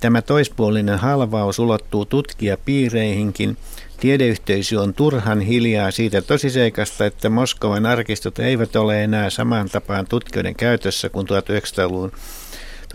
Tämä 0.00 0.22
toispuolinen 0.22 0.98
halvaus 0.98 1.58
ulottuu 1.58 2.04
tutkijapiireihinkin. 2.04 3.56
Tiedeyhteisö 4.00 4.80
on 4.80 4.94
turhan 4.94 5.40
hiljaa 5.40 5.90
siitä 5.90 6.22
tosiseikasta, 6.22 7.06
että 7.06 7.28
Moskovan 7.28 7.86
arkistot 7.86 8.38
eivät 8.38 8.76
ole 8.76 9.04
enää 9.04 9.30
samaan 9.30 9.68
tapaan 9.68 10.06
tutkijoiden 10.06 10.54
käytössä 10.54 11.08
kuin 11.08 11.26
1900-luvun 11.26 12.12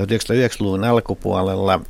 1990-luvun 0.01 0.83
alkupuolella 0.83 1.81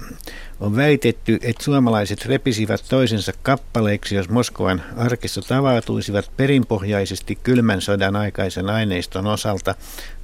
on 0.60 0.76
väitetty, 0.76 1.39
että 1.41 1.63
suomalaiset 1.63 2.26
repisivät 2.26 2.86
toisensa 2.89 3.34
kappaleiksi, 3.44 4.15
jos 4.15 4.30
Moskovan 4.30 4.84
arkisto 4.98 5.41
tavautuisivat 5.41 6.32
perinpohjaisesti 6.38 7.36
kylmän 7.36 7.82
sodan 7.82 8.15
aikaisen 8.15 8.70
aineiston 8.70 9.28
osalta. 9.28 9.76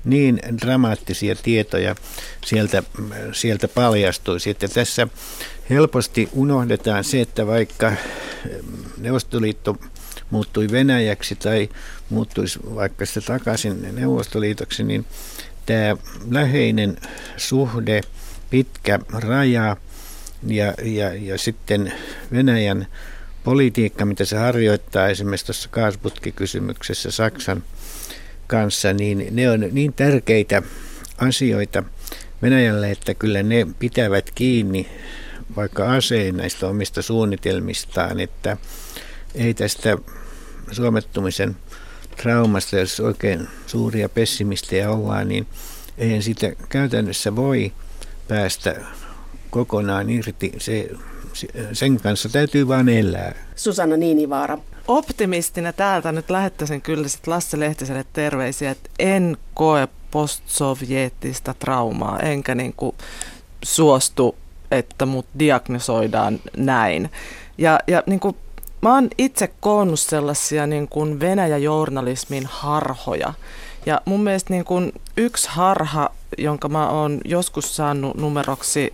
Niin 0.05 0.39
dramaattisia 0.61 1.35
tietoja 1.35 1.95
sieltä, 2.45 2.83
sieltä 3.31 3.67
paljastuisi, 3.67 4.49
että 4.49 4.67
tässä 4.67 5.07
helposti 5.69 6.29
unohdetaan 6.33 7.03
se, 7.03 7.21
että 7.21 7.47
vaikka 7.47 7.91
Neuvostoliitto 8.97 9.75
muuttui 10.29 10.67
Venäjäksi 10.71 11.35
tai 11.35 11.69
muuttuisi 12.09 12.59
vaikka 12.75 13.05
se 13.05 13.21
takaisin 13.21 13.95
Neuvostoliitoksi, 13.95 14.83
niin 14.83 15.05
tämä 15.65 15.95
läheinen 16.31 16.97
suhde, 17.37 18.01
pitkä 18.49 18.99
raja 19.13 19.77
ja, 20.47 20.73
ja, 20.83 21.13
ja 21.13 21.37
sitten 21.37 21.93
Venäjän 22.31 22.87
politiikka, 23.43 24.05
mitä 24.05 24.25
se 24.25 24.37
harjoittaa 24.37 25.07
esimerkiksi 25.07 25.45
tuossa 25.45 25.69
kaasuputkikysymyksessä 25.69 27.11
Saksan 27.11 27.63
kanssa, 28.47 28.93
niin 28.93 29.27
ne 29.31 29.49
on 29.49 29.65
niin 29.71 29.93
tärkeitä 29.93 30.61
asioita 31.17 31.83
Venäjälle, 32.41 32.91
että 32.91 33.13
kyllä 33.13 33.43
ne 33.43 33.67
pitävät 33.79 34.31
kiinni 34.35 34.89
vaikka 35.55 35.93
aseen 35.93 36.37
näistä 36.37 36.67
omista 36.67 37.01
suunnitelmistaan, 37.01 38.19
että 38.19 38.57
ei 39.35 39.53
tästä 39.53 39.97
suomettumisen 40.71 41.55
traumasta, 42.21 42.77
jos 42.77 42.99
oikein 42.99 43.47
suuria 43.67 44.09
pessimistejä 44.09 44.91
ollaan, 44.91 45.27
niin 45.27 45.47
eihän 45.97 46.23
sitä 46.23 46.51
käytännössä 46.69 47.35
voi 47.35 47.71
päästä 48.27 48.75
kokonaan 49.49 50.09
irti. 50.09 50.51
Se, 50.57 50.89
sen 51.73 51.99
kanssa 51.99 52.29
täytyy 52.29 52.67
vain 52.67 52.89
elää. 52.89 53.35
Susanna 53.55 53.97
Niinivaara. 53.97 54.57
Optimistina 54.87 55.73
täältä 55.73 56.11
nyt 56.11 56.29
lähettäisin 56.29 56.81
kyllä 56.81 57.07
sit 57.07 57.27
Lasse 57.27 57.59
Lehtiselle 57.59 58.05
terveisiä, 58.13 58.71
että 58.71 58.89
en 58.99 59.37
koe 59.53 59.87
postsovjeettista 60.11 61.53
traumaa, 61.59 62.19
enkä 62.19 62.55
niin 62.55 62.73
kuin 62.73 62.95
suostu, 63.63 64.35
että 64.71 65.05
mut 65.05 65.25
diagnosoidaan 65.39 66.39
näin. 66.57 67.11
Ja, 67.57 67.79
ja 67.87 68.03
niin 68.05 68.19
kuin 68.19 68.35
Mä 68.81 68.93
oon 68.93 69.09
itse 69.17 69.47
koonnut 69.59 69.99
sellaisia 69.99 70.67
niin 70.67 70.87
kuin 70.87 71.19
Venäjä-journalismin 71.19 72.45
harhoja. 72.45 73.33
Ja 73.85 74.01
mun 74.05 74.23
mielestä 74.23 74.53
niin 74.53 74.65
kuin 74.65 74.91
yksi 75.17 75.49
harha, 75.51 76.09
jonka 76.37 76.69
mä 76.69 76.89
oon 76.89 77.21
joskus 77.25 77.75
saanut 77.75 78.17
numeroksi, 78.17 78.93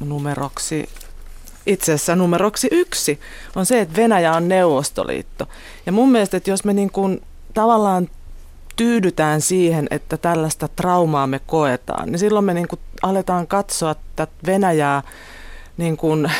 numeroksi 0.00 0.88
itse 1.66 1.92
asiassa 1.92 2.16
numeroksi 2.16 2.68
yksi, 2.70 3.20
on 3.56 3.66
se, 3.66 3.80
että 3.80 3.96
Venäjä 3.96 4.32
on 4.32 4.48
Neuvostoliitto. 4.48 5.48
Ja 5.86 5.92
mun 5.92 6.12
mielestä, 6.12 6.36
että 6.36 6.50
jos 6.50 6.64
me 6.64 6.72
niin 6.72 6.90
kuin 6.90 7.22
tavallaan 7.54 8.08
tyydytään 8.76 9.40
siihen, 9.40 9.86
että 9.90 10.16
tällaista 10.16 10.68
traumaa 10.68 11.26
me 11.26 11.40
koetaan, 11.46 12.12
niin 12.12 12.18
silloin 12.18 12.44
me 12.44 12.54
niin 12.54 12.68
kuin 12.68 12.80
aletaan 13.02 13.46
katsoa 13.46 13.94
tätä 14.16 14.32
Venäjää 14.46 15.02
niin 15.76 15.96
kuin 15.96 16.32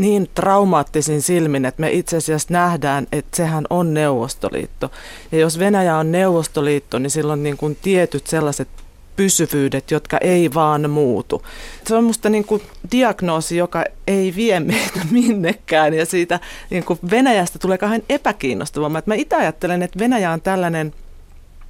niin 0.00 0.30
traumaattisin 0.34 1.22
silmin, 1.22 1.64
että 1.64 1.80
me 1.80 1.90
itse 1.90 2.16
asiassa 2.16 2.52
nähdään, 2.52 3.06
että 3.12 3.36
sehän 3.36 3.64
on 3.70 3.94
Neuvostoliitto. 3.94 4.90
Ja 5.32 5.38
jos 5.38 5.58
Venäjä 5.58 5.96
on 5.96 6.12
Neuvostoliitto, 6.12 6.98
niin 6.98 7.10
silloin 7.10 7.42
niin 7.42 7.56
kuin 7.56 7.78
tietyt 7.82 8.26
sellaiset 8.26 8.68
pysyvyydet, 9.16 9.90
jotka 9.90 10.18
ei 10.18 10.54
vaan 10.54 10.90
muutu. 10.90 11.42
Se 11.86 11.94
on 11.94 12.04
musta 12.04 12.28
niin 12.28 12.44
kuin 12.44 12.62
diagnoosi, 12.92 13.56
joka 13.56 13.84
ei 14.06 14.34
vie 14.36 14.60
meitä 14.60 15.00
minnekään 15.10 15.94
ja 15.94 16.06
siitä 16.06 16.40
niin 16.70 16.84
kuin 16.84 16.98
Venäjästä 17.10 17.58
tulee 17.58 17.78
kauhean 17.78 18.02
epäkiinnostavaa. 18.08 19.02
Mä 19.06 19.14
itse 19.14 19.36
ajattelen, 19.36 19.82
että 19.82 19.98
Venäjä 19.98 20.30
on 20.30 20.40
tällainen 20.40 20.94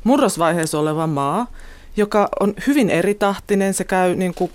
murrosvaiheessa 0.04 0.78
oleva 0.78 1.06
maa, 1.06 1.46
joka 1.96 2.28
on 2.40 2.54
hyvin 2.66 2.90
eritahtinen, 2.90 3.74
se 3.74 3.84
käy 3.84 4.14
niin 4.14 4.34
kuin 4.34 4.50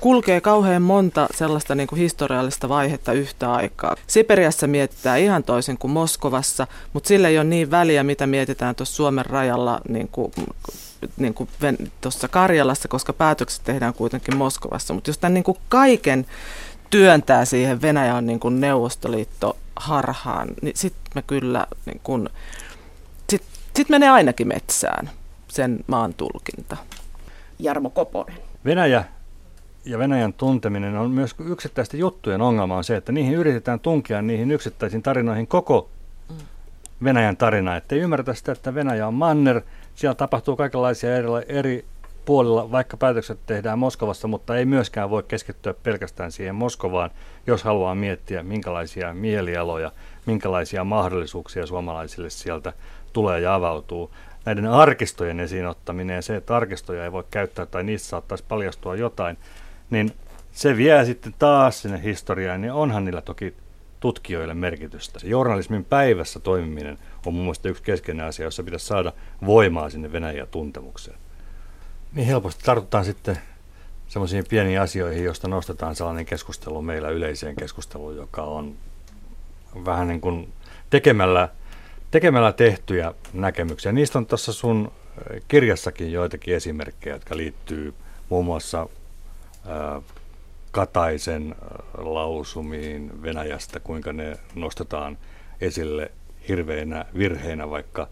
kulkee 0.00 0.40
kauhean 0.40 0.82
monta 0.82 1.28
sellaista 1.34 1.74
niin 1.74 1.86
kuin 1.86 1.98
historiallista 1.98 2.68
vaihetta 2.68 3.12
yhtä 3.12 3.52
aikaa. 3.52 3.96
Siperiassa 4.06 4.66
mietitään 4.66 5.20
ihan 5.20 5.44
toisin 5.44 5.78
kuin 5.78 5.90
Moskovassa, 5.90 6.66
mutta 6.92 7.08
sillä 7.08 7.28
ei 7.28 7.38
ole 7.38 7.44
niin 7.44 7.70
väliä, 7.70 8.02
mitä 8.02 8.26
mietitään 8.26 8.74
tuossa 8.74 8.94
Suomen 8.94 9.26
rajalla 9.26 9.80
niin 9.88 10.08
kuin, 10.08 10.32
niin 11.16 11.34
kuin 11.34 11.48
tuossa 12.00 12.28
Karjalassa, 12.28 12.88
koska 12.88 13.12
päätökset 13.12 13.64
tehdään 13.64 13.94
kuitenkin 13.94 14.36
Moskovassa. 14.36 14.94
Mutta 14.94 15.10
jos 15.10 15.18
tämän 15.18 15.34
niin 15.34 15.44
kuin 15.44 15.58
kaiken 15.68 16.26
työntää 16.90 17.44
siihen 17.44 17.82
Venäjä 17.82 18.14
on 18.14 18.26
niin 18.26 18.40
kuin 18.40 18.60
Neuvostoliitto 18.60 19.56
harhaan, 19.76 20.48
niin 20.62 20.76
sitten 20.76 21.12
me 21.14 21.22
kyllä 21.22 21.66
niin 21.86 22.00
kuin, 22.04 22.28
sit, 23.28 23.42
sit 23.76 23.88
menee 23.88 24.08
ainakin 24.08 24.48
metsään 24.48 25.10
sen 25.48 25.84
maan 25.86 26.14
tulkinta. 26.14 26.76
Jarmo 27.58 27.90
Koponen. 27.90 28.38
Venäjä 28.64 29.04
ja 29.84 29.98
Venäjän 29.98 30.32
tunteminen 30.32 30.96
on 30.96 31.10
myös 31.10 31.34
yksittäisten 31.38 32.00
juttujen 32.00 32.40
ongelma 32.40 32.76
on 32.76 32.84
se, 32.84 32.96
että 32.96 33.12
niihin 33.12 33.34
yritetään 33.34 33.80
tunkea 33.80 34.22
niihin 34.22 34.50
yksittäisiin 34.50 35.02
tarinoihin 35.02 35.46
koko 35.46 35.88
Venäjän 37.04 37.36
tarina. 37.36 37.76
Että 37.76 37.94
ei 37.94 38.00
ymmärretä 38.00 38.34
sitä, 38.34 38.52
että 38.52 38.74
Venäjä 38.74 39.06
on 39.06 39.14
manner, 39.14 39.60
siellä 39.94 40.14
tapahtuu 40.14 40.56
kaikenlaisia 40.56 41.16
eri, 41.16 41.28
eri 41.48 41.84
puolilla, 42.24 42.70
vaikka 42.70 42.96
päätökset 42.96 43.38
tehdään 43.46 43.78
Moskovassa, 43.78 44.28
mutta 44.28 44.56
ei 44.56 44.64
myöskään 44.64 45.10
voi 45.10 45.22
keskittyä 45.22 45.74
pelkästään 45.74 46.32
siihen 46.32 46.54
Moskovaan, 46.54 47.10
jos 47.46 47.64
haluaa 47.64 47.94
miettiä, 47.94 48.42
minkälaisia 48.42 49.14
mielialoja, 49.14 49.92
minkälaisia 50.26 50.84
mahdollisuuksia 50.84 51.66
suomalaisille 51.66 52.30
sieltä 52.30 52.72
tulee 53.12 53.40
ja 53.40 53.54
avautuu. 53.54 54.10
Näiden 54.44 54.66
arkistojen 54.66 55.40
esiin 55.40 55.66
ottaminen 55.66 56.16
ja 56.16 56.22
se, 56.22 56.36
että 56.36 56.56
arkistoja 56.56 57.04
ei 57.04 57.12
voi 57.12 57.24
käyttää 57.30 57.66
tai 57.66 57.84
niissä 57.84 58.08
saattaisi 58.08 58.44
paljastua 58.48 58.96
jotain, 58.96 59.36
niin 59.90 60.12
se 60.52 60.76
vie 60.76 61.04
sitten 61.04 61.34
taas 61.38 61.82
sinne 61.82 62.02
historiaan, 62.02 62.60
niin 62.60 62.72
onhan 62.72 63.04
niillä 63.04 63.20
toki 63.20 63.54
tutkijoille 64.00 64.54
merkitystä. 64.54 65.18
Se 65.18 65.26
journalismin 65.26 65.84
päivässä 65.84 66.40
toimiminen 66.40 66.98
on 67.26 67.34
mun 67.34 67.42
mielestä 67.42 67.68
yksi 67.68 67.82
keskeinen 67.82 68.26
asia, 68.26 68.44
jossa 68.44 68.62
pitäisi 68.62 68.86
saada 68.86 69.12
voimaa 69.46 69.90
sinne 69.90 70.12
Venäjän 70.12 70.48
tuntemukseen. 70.50 71.18
Niin 72.12 72.26
helposti 72.26 72.64
tartutaan 72.64 73.04
sitten 73.04 73.38
semmoisiin 74.08 74.44
pieniin 74.48 74.80
asioihin, 74.80 75.24
joista 75.24 75.48
nostetaan 75.48 75.96
sellainen 75.96 76.26
keskustelu 76.26 76.82
meillä 76.82 77.08
yleiseen 77.08 77.56
keskusteluun, 77.56 78.16
joka 78.16 78.42
on 78.42 78.74
vähän 79.84 80.08
niin 80.08 80.20
kuin 80.20 80.52
tekemällä, 80.90 81.48
tekemällä 82.10 82.52
tehtyjä 82.52 83.14
näkemyksiä. 83.32 83.92
Niistä 83.92 84.18
on 84.18 84.26
tuossa 84.26 84.52
sun 84.52 84.92
kirjassakin 85.48 86.12
joitakin 86.12 86.54
esimerkkejä, 86.54 87.16
jotka 87.16 87.36
liittyy 87.36 87.94
muun 88.28 88.44
muassa 88.44 88.88
Kataisen 90.70 91.54
lausumiin 91.98 93.22
Venäjästä, 93.22 93.80
kuinka 93.80 94.12
ne 94.12 94.36
nostetaan 94.54 95.18
esille 95.60 96.12
hirveinä 96.48 97.04
virheinä, 97.18 97.70
vaikka 97.70 98.08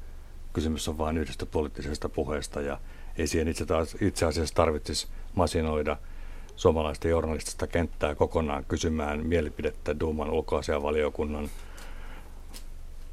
kysymys 0.52 0.88
on 0.88 0.98
vain 0.98 1.18
yhdestä 1.18 1.46
poliittisesta 1.46 2.08
puheesta. 2.08 2.60
Ja 2.60 2.80
ei 3.18 3.26
siihen 3.26 3.48
itse, 3.48 3.66
taas, 3.66 3.96
itse 4.00 4.26
asiassa 4.26 4.54
tarvitsisi 4.54 5.06
masinoida 5.34 5.96
suomalaista 6.56 7.08
journalistista 7.08 7.66
kenttää 7.66 8.14
kokonaan 8.14 8.64
kysymään 8.64 9.26
mielipidettä 9.26 10.00
Duuman 10.00 10.30
ulkoasianvaliokunnan 10.30 11.50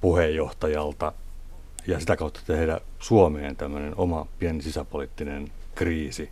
puheenjohtajalta 0.02 1.14
ja 1.88 2.00
sitä 2.00 2.18
kautta 2.18 2.40
tehdä 2.48 2.82
Suomeen 3.00 3.56
tämmöinen 3.56 3.96
oma 3.96 4.28
pieni 4.40 4.62
sisäpoliittinen 4.62 5.52
kriisi 5.76 6.30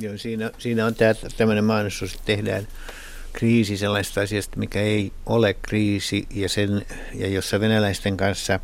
Joo, 0.00 0.18
siinä, 0.18 0.50
siinä 0.58 0.86
on 0.86 0.94
tämä, 0.94 1.14
tämmöinen 1.36 1.64
mahdollisuus, 1.64 2.14
että 2.14 2.26
tehdään 2.26 2.68
kriisi 3.32 3.76
sellaista 3.76 4.20
asiasta, 4.20 4.56
mikä 4.56 4.80
ei 4.80 5.12
ole 5.26 5.54
kriisi, 5.54 6.26
ja, 6.34 6.48
sen, 6.48 6.86
ja 7.14 7.28
jossa 7.28 7.60
venäläisten 7.60 8.16
kanssa, 8.16 8.60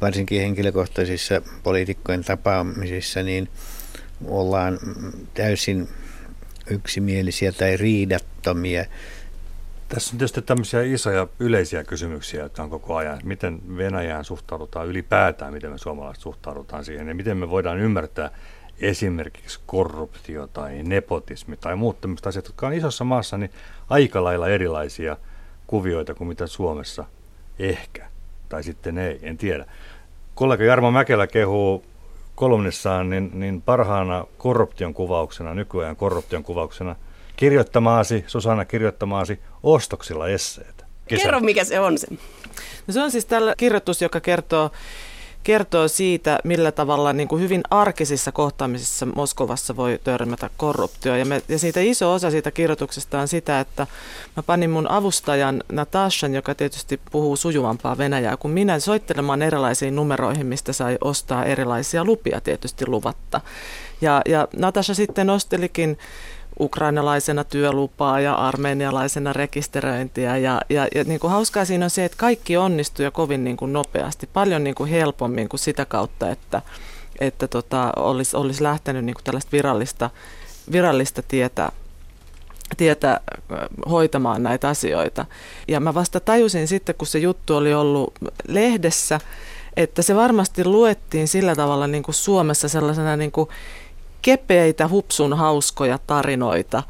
varsinkin 0.00 0.40
henkilökohtaisissa 0.40 1.42
poliitikkojen 1.62 2.24
tapaamisissa, 2.24 3.22
niin 3.22 3.48
ollaan 4.24 4.78
täysin 5.34 5.88
yksimielisiä 6.70 7.52
tai 7.52 7.76
riidattomia. 7.76 8.84
Tässä 9.88 10.14
on 10.14 10.18
tietysti 10.18 10.42
tämmöisiä 10.42 10.82
isoja 10.82 11.26
yleisiä 11.38 11.84
kysymyksiä, 11.84 12.42
jotka 12.42 12.62
on 12.62 12.70
koko 12.70 12.96
ajan. 12.96 13.20
Miten 13.24 13.76
Venäjään 13.76 14.24
suhtaudutaan 14.24 14.86
ylipäätään, 14.86 15.52
miten 15.52 15.70
me 15.70 15.78
suomalaiset 15.78 16.22
suhtaudutaan 16.22 16.84
siihen 16.84 17.08
ja 17.08 17.14
miten 17.14 17.36
me 17.36 17.50
voidaan 17.50 17.78
ymmärtää 17.78 18.30
esimerkiksi 18.80 19.60
korruptio 19.66 20.46
tai 20.46 20.82
nepotismi 20.82 21.56
tai 21.56 21.76
muut 21.76 22.00
tämmöiset 22.00 22.26
asiat, 22.26 22.46
jotka 22.46 22.66
on 22.66 22.72
isossa 22.72 23.04
maassa 23.04 23.38
niin 23.38 23.50
aika 23.88 24.24
lailla 24.24 24.48
erilaisia 24.48 25.16
kuvioita 25.66 26.14
kuin 26.14 26.28
mitä 26.28 26.46
Suomessa 26.46 27.04
ehkä. 27.58 28.06
Tai 28.48 28.62
sitten 28.62 28.98
ei, 28.98 29.18
en 29.22 29.38
tiedä. 29.38 29.64
Kollega 30.34 30.64
Jarmo 30.64 30.90
Mäkelä 30.90 31.26
kehuu 31.26 31.84
kolumnissaan 32.34 33.10
niin, 33.10 33.30
niin 33.34 33.62
parhaana 33.62 34.24
korruption 34.38 34.94
kuvauksena, 34.94 35.54
nykyajan 35.54 35.96
korruption 35.96 36.42
kuvauksena, 36.42 36.96
kirjoittamaasi, 37.36 38.24
Susanna 38.26 38.64
kirjoittamaasi 38.64 39.40
ostoksilla 39.62 40.28
esseet. 40.28 40.84
Kesä. 41.08 41.22
Kerro, 41.22 41.40
mikä 41.40 41.64
se 41.64 41.80
on 41.80 41.98
se. 41.98 42.06
No 42.86 42.92
se 42.92 43.00
on 43.00 43.10
siis 43.10 43.24
tällä 43.24 43.54
kirjoitus, 43.56 44.02
joka 44.02 44.20
kertoo 44.20 44.70
kertoo 45.42 45.88
siitä, 45.88 46.38
millä 46.44 46.72
tavalla 46.72 47.12
niin 47.12 47.28
kuin 47.28 47.42
hyvin 47.42 47.60
arkisissa 47.70 48.32
kohtaamisissa 48.32 49.06
Moskovassa 49.06 49.76
voi 49.76 50.00
törmätä 50.04 50.50
korruptio. 50.56 51.16
Ja, 51.16 51.24
me, 51.24 51.42
ja 51.48 51.58
siitä 51.58 51.80
iso 51.80 52.12
osa 52.12 52.30
siitä 52.30 52.50
kirjoituksesta 52.50 53.20
on 53.20 53.28
sitä, 53.28 53.60
että 53.60 53.86
mä 54.36 54.42
panin 54.42 54.70
mun 54.70 54.90
avustajan 54.90 55.62
Natashan, 55.72 56.34
joka 56.34 56.54
tietysti 56.54 57.00
puhuu 57.10 57.36
sujuvampaa 57.36 57.98
Venäjää 57.98 58.36
kuin 58.36 58.52
minä, 58.52 58.78
soittelemaan 58.78 59.42
erilaisiin 59.42 59.96
numeroihin, 59.96 60.46
mistä 60.46 60.72
sai 60.72 60.98
ostaa 61.00 61.44
erilaisia 61.44 62.04
lupia 62.04 62.40
tietysti 62.40 62.86
luvatta. 62.86 63.40
Ja, 64.00 64.22
ja 64.28 64.48
Natasha 64.56 64.94
sitten 64.94 65.30
ostelikin 65.30 65.98
ukrainalaisena 66.60 67.44
työlupaa 67.44 68.20
ja 68.20 68.34
armeenialaisena 68.34 69.32
rekisteröintiä. 69.32 70.36
Ja, 70.36 70.60
ja, 70.68 70.88
ja 70.94 71.04
niin 71.04 71.20
kuin 71.20 71.30
hauskaa 71.30 71.64
siinä 71.64 71.86
on 71.86 71.90
se, 71.90 72.04
että 72.04 72.18
kaikki 72.18 72.56
onnistuu 72.56 73.04
jo 73.04 73.10
kovin 73.10 73.44
niin 73.44 73.56
kuin 73.56 73.72
nopeasti, 73.72 74.28
paljon 74.32 74.64
niin 74.64 74.74
kuin 74.74 74.90
helpommin 74.90 75.48
kuin 75.48 75.60
sitä 75.60 75.84
kautta, 75.84 76.30
että, 76.30 76.62
että 77.20 77.48
tota, 77.48 77.92
olisi, 77.96 78.36
olisi 78.36 78.62
lähtenyt 78.62 79.04
niin 79.04 79.14
kuin 79.14 79.24
tällaista 79.24 79.52
virallista, 79.52 80.10
virallista 80.72 81.22
tietä, 81.22 81.72
tietä 82.76 83.20
hoitamaan 83.90 84.42
näitä 84.42 84.68
asioita. 84.68 85.26
Ja 85.68 85.80
mä 85.80 85.94
vasta 85.94 86.20
tajusin 86.20 86.68
sitten, 86.68 86.94
kun 86.94 87.06
se 87.06 87.18
juttu 87.18 87.56
oli 87.56 87.74
ollut 87.74 88.14
lehdessä, 88.48 89.20
että 89.76 90.02
se 90.02 90.16
varmasti 90.16 90.64
luettiin 90.64 91.28
sillä 91.28 91.56
tavalla 91.56 91.86
niin 91.86 92.02
kuin 92.02 92.14
Suomessa 92.14 92.68
sellaisena 92.68 93.16
niin 93.16 93.32
kuin 93.32 93.48
kepeitä, 94.22 94.88
hupsun 94.88 95.36
hauskoja 95.36 95.98
tarinoita 96.06 96.82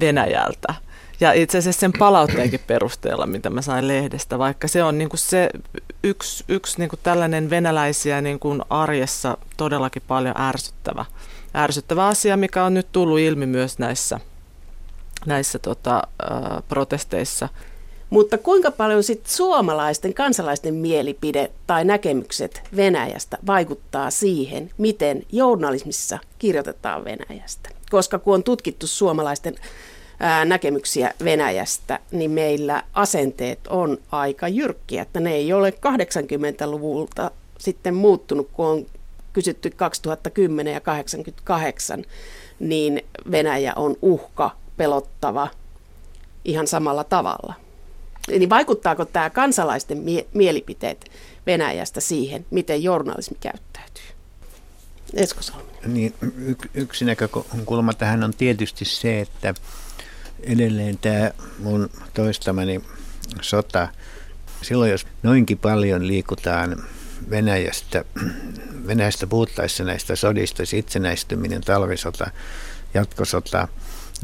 Venäjältä. 0.00 0.74
Ja 1.20 1.32
itse 1.32 1.58
asiassa 1.58 1.80
sen 1.80 1.92
palautteenkin 1.98 2.60
perusteella, 2.66 3.26
mitä 3.26 3.50
mä 3.50 3.62
sain 3.62 3.88
lehdestä, 3.88 4.38
vaikka 4.38 4.68
se 4.68 4.82
on 4.82 4.98
niin 4.98 5.08
kuin 5.08 5.20
se 5.20 5.50
yksi, 6.02 6.44
yksi 6.48 6.78
niin 6.78 6.88
kuin 6.88 7.00
tällainen 7.02 7.50
venäläisiä 7.50 8.20
niin 8.20 8.38
kuin 8.38 8.62
arjessa 8.70 9.38
todellakin 9.56 10.02
paljon 10.08 10.40
ärsyttävä, 10.40 11.04
ärsyttävä 11.54 12.06
asia, 12.06 12.36
mikä 12.36 12.64
on 12.64 12.74
nyt 12.74 12.92
tullut 12.92 13.18
ilmi 13.18 13.46
myös 13.46 13.78
näissä, 13.78 14.20
näissä 15.26 15.58
tota, 15.58 16.02
protesteissa– 16.68 17.48
mutta 18.14 18.38
kuinka 18.38 18.70
paljon 18.70 19.02
sitten 19.02 19.32
suomalaisten 19.32 20.14
kansalaisten 20.14 20.74
mielipide 20.74 21.50
tai 21.66 21.84
näkemykset 21.84 22.62
Venäjästä 22.76 23.38
vaikuttaa 23.46 24.10
siihen, 24.10 24.70
miten 24.78 25.22
journalismissa 25.32 26.18
kirjoitetaan 26.38 27.04
Venäjästä? 27.04 27.70
Koska 27.90 28.18
kun 28.18 28.34
on 28.34 28.42
tutkittu 28.42 28.86
suomalaisten 28.86 29.54
ää, 30.20 30.44
näkemyksiä 30.44 31.14
Venäjästä, 31.24 31.98
niin 32.10 32.30
meillä 32.30 32.82
asenteet 32.92 33.66
on 33.66 33.98
aika 34.12 34.48
jyrkkiä, 34.48 35.02
että 35.02 35.20
ne 35.20 35.34
ei 35.34 35.52
ole 35.52 35.70
80-luvulta 35.70 37.30
sitten 37.58 37.94
muuttunut, 37.94 38.48
kun 38.52 38.66
on 38.66 38.86
kysytty 39.32 39.70
2010 39.70 40.74
ja 40.74 40.80
88, 40.80 42.04
niin 42.58 43.04
Venäjä 43.30 43.72
on 43.76 43.96
uhka, 44.02 44.50
pelottava 44.76 45.48
ihan 46.44 46.66
samalla 46.66 47.04
tavalla. 47.04 47.63
Eli 48.28 48.48
vaikuttaako 48.48 49.04
tämä 49.04 49.30
kansalaisten 49.30 49.98
mie- 49.98 50.26
mielipiteet 50.34 51.10
Venäjästä 51.46 52.00
siihen, 52.00 52.46
miten 52.50 52.82
journalismi 52.82 53.36
käyttäytyy? 53.40 54.04
Esko 55.14 55.42
Salminen. 55.42 55.94
Niin, 55.94 56.14
y- 56.38 56.54
yksi 56.74 57.04
näkökulma 57.04 57.92
tähän 57.92 58.24
on 58.24 58.34
tietysti 58.34 58.84
se, 58.84 59.20
että 59.20 59.54
edelleen 60.40 60.98
tämä 60.98 61.30
mun 61.58 61.90
toistamani 62.14 62.80
sota, 63.40 63.88
silloin 64.62 64.90
jos 64.90 65.06
noinkin 65.22 65.58
paljon 65.58 66.06
liikutaan 66.06 66.84
Venäjästä, 67.30 68.04
Venäjästä 68.86 69.26
puhuttaessa 69.26 69.84
näistä 69.84 70.16
sodista, 70.16 70.62
itsenäistyminen, 70.74 71.60
talvisota, 71.60 72.30
jatkosota– 72.94 73.68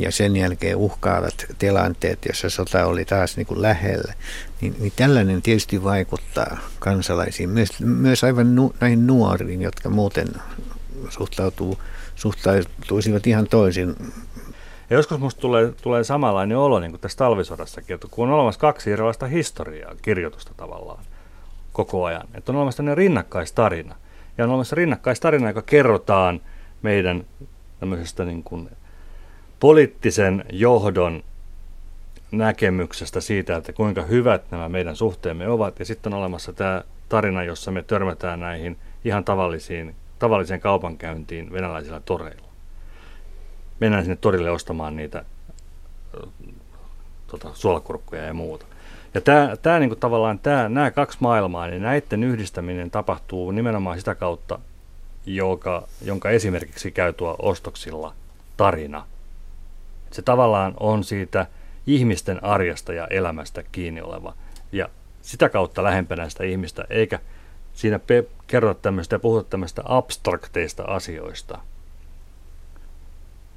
ja 0.00 0.12
sen 0.12 0.36
jälkeen 0.36 0.76
uhkaavat 0.76 1.46
tilanteet, 1.58 2.18
jossa 2.28 2.50
sota 2.50 2.86
oli 2.86 3.04
taas 3.04 3.36
niin 3.36 3.46
kuin 3.46 3.62
lähellä, 3.62 4.14
niin, 4.60 4.76
niin 4.78 4.92
tällainen 4.96 5.42
tietysti 5.42 5.84
vaikuttaa 5.84 6.56
kansalaisiin, 6.78 7.50
myös, 7.50 7.80
myös 7.80 8.24
aivan 8.24 8.54
nu, 8.54 8.74
näihin 8.80 9.06
nuoriin, 9.06 9.62
jotka 9.62 9.88
muuten 9.88 10.28
suhtautuu, 11.08 11.78
suhtautuisivat 12.16 13.26
ihan 13.26 13.46
toisin. 13.46 13.96
Ja 14.90 14.96
joskus 14.96 15.18
minusta 15.18 15.40
tulee, 15.40 15.72
tulee 15.82 16.04
samanlainen 16.04 16.58
olo 16.58 16.80
niin 16.80 16.90
kuin 16.90 17.00
tässä 17.00 17.18
talvisodassakin, 17.18 17.94
että 17.94 18.08
kun 18.10 18.28
on 18.28 18.34
olemassa 18.34 18.60
kaksi 18.60 18.92
erilaista 18.92 19.26
historiaa, 19.26 19.94
kirjoitusta 20.02 20.52
tavallaan 20.56 21.04
koko 21.72 22.04
ajan, 22.04 22.28
että 22.34 22.52
on 22.52 22.56
olemassa 22.56 22.76
tämmöinen 22.76 22.96
rinnakkaistarina, 22.96 23.96
ja 24.38 24.44
on 24.44 24.50
olemassa 24.50 24.76
rinnakkaistarina, 24.76 25.48
joka 25.48 25.62
kerrotaan 25.62 26.40
meidän 26.82 27.24
tämmöisestä 27.80 28.24
niin 28.24 28.42
kuin 28.42 28.70
poliittisen 29.60 30.44
johdon 30.52 31.22
näkemyksestä 32.32 33.20
siitä, 33.20 33.56
että 33.56 33.72
kuinka 33.72 34.02
hyvät 34.02 34.50
nämä 34.50 34.68
meidän 34.68 34.96
suhteemme 34.96 35.48
ovat. 35.48 35.78
Ja 35.78 35.84
sitten 35.84 36.14
on 36.14 36.20
olemassa 36.20 36.52
tämä 36.52 36.82
tarina, 37.08 37.42
jossa 37.42 37.70
me 37.70 37.82
törmätään 37.82 38.40
näihin 38.40 38.78
ihan 39.04 39.24
tavallisiin, 39.24 39.94
tavalliseen 40.18 40.60
kaupankäyntiin 40.60 41.52
venäläisillä 41.52 42.00
toreilla. 42.00 42.48
Mennään 43.80 44.04
sinne 44.04 44.16
torille 44.16 44.50
ostamaan 44.50 44.96
niitä 44.96 45.24
tota, 47.26 47.50
suolakurkkuja 47.54 48.22
ja 48.22 48.34
muuta. 48.34 48.66
Ja 49.14 49.20
tämä, 49.20 49.56
tämä 49.62 49.78
niin 49.78 49.90
kuin 49.90 50.00
tavallaan 50.00 50.38
tämä, 50.38 50.68
nämä 50.68 50.90
kaksi 50.90 51.18
maailmaa, 51.20 51.66
niin 51.66 51.82
näiden 51.82 52.24
yhdistäminen 52.24 52.90
tapahtuu 52.90 53.50
nimenomaan 53.50 53.98
sitä 53.98 54.14
kautta, 54.14 54.58
joka, 55.26 55.88
jonka 56.02 56.30
esimerkiksi 56.30 56.90
käy 56.90 57.12
tuo 57.12 57.36
ostoksilla 57.38 58.14
tarina– 58.56 59.06
se 60.10 60.22
tavallaan 60.22 60.74
on 60.80 61.04
siitä 61.04 61.46
ihmisten 61.86 62.44
arjesta 62.44 62.92
ja 62.92 63.06
elämästä 63.06 63.62
kiinni 63.72 64.00
oleva. 64.00 64.34
Ja 64.72 64.88
sitä 65.22 65.48
kautta 65.48 65.82
lähempänä 65.82 66.28
sitä 66.28 66.44
ihmistä, 66.44 66.84
eikä 66.90 67.18
siinä 67.72 67.98
pe- 67.98 68.26
kerrota 68.46 68.80
tämmöistä 68.82 69.14
ja 69.14 69.20
puhuta 69.20 69.50
tämmöistä 69.50 69.82
abstrakteista 69.84 70.82
asioista, 70.82 71.58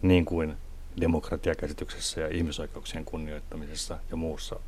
niin 0.01 0.25
kuin 0.25 0.57
demokratiakäsityksessä 1.01 2.21
ja 2.21 2.27
ihmisoikeuksien 2.27 3.05
kunnioittamisessa 3.05 3.97
ja 4.11 4.17
muussa 4.17 4.59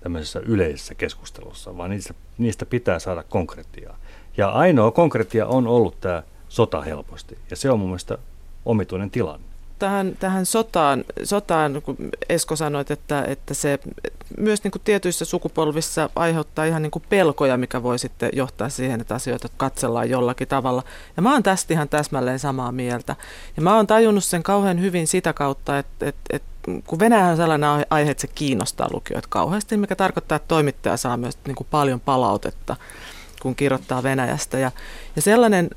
tämmöisessä 0.00 0.40
yleisessä 0.40 0.94
keskustelussa, 0.94 1.76
vaan 1.76 1.90
niistä, 1.90 2.14
niistä 2.38 2.66
pitää 2.66 2.98
saada 2.98 3.22
konkretiaa. 3.22 3.98
Ja 4.36 4.48
ainoa 4.48 4.90
konkretia 4.90 5.46
on 5.46 5.66
ollut 5.66 6.00
tämä 6.00 6.22
sota 6.48 6.80
helposti, 6.80 7.38
ja 7.50 7.56
se 7.56 7.70
on 7.70 7.78
mun 7.78 7.88
mielestä 7.88 8.18
omituinen 8.64 9.10
tilanne 9.10 9.53
tähän, 9.78 10.16
tähän 10.20 10.46
sotaan, 10.46 11.04
sotaan, 11.24 11.82
kun 11.82 11.96
Esko 12.28 12.56
sanoit, 12.56 12.90
että, 12.90 13.24
että 13.24 13.54
se 13.54 13.78
myös 14.38 14.64
niin 14.64 14.72
kuin 14.72 14.82
tietyissä 14.84 15.24
sukupolvissa 15.24 16.10
aiheuttaa 16.16 16.64
ihan 16.64 16.82
niin 16.82 16.90
kuin 16.90 17.04
pelkoja, 17.08 17.56
mikä 17.56 17.82
voi 17.82 17.98
sitten 17.98 18.30
johtaa 18.32 18.68
siihen, 18.68 19.00
että 19.00 19.14
asioita 19.14 19.48
katsellaan 19.56 20.10
jollakin 20.10 20.48
tavalla. 20.48 20.82
Ja 21.16 21.22
mä 21.22 21.32
oon 21.32 21.42
tästä 21.42 21.74
ihan 21.74 21.88
täsmälleen 21.88 22.38
samaa 22.38 22.72
mieltä. 22.72 23.16
Ja 23.56 23.62
mä 23.62 23.76
oon 23.76 23.86
tajunnut 23.86 24.24
sen 24.24 24.42
kauhean 24.42 24.80
hyvin 24.80 25.06
sitä 25.06 25.32
kautta, 25.32 25.78
että, 25.78 26.06
että, 26.06 26.20
että 26.30 26.48
kun 26.86 26.98
Venäjä 26.98 27.26
on 27.26 27.36
sellainen 27.36 27.70
aihe, 27.90 28.10
että 28.10 28.20
se 28.20 28.26
kiinnostaa 28.26 28.88
lukijoita 28.92 29.28
kauheasti, 29.30 29.76
mikä 29.76 29.96
tarkoittaa, 29.96 30.36
että 30.36 30.48
toimittaja 30.48 30.96
saa 30.96 31.16
myös 31.16 31.38
niin 31.46 31.54
kuin 31.54 31.66
paljon 31.70 32.00
palautetta, 32.00 32.76
kun 33.42 33.54
kirjoittaa 33.54 34.02
Venäjästä. 34.02 34.58
Ja, 34.58 34.70
ja 35.16 35.22
sellainen 35.22 35.70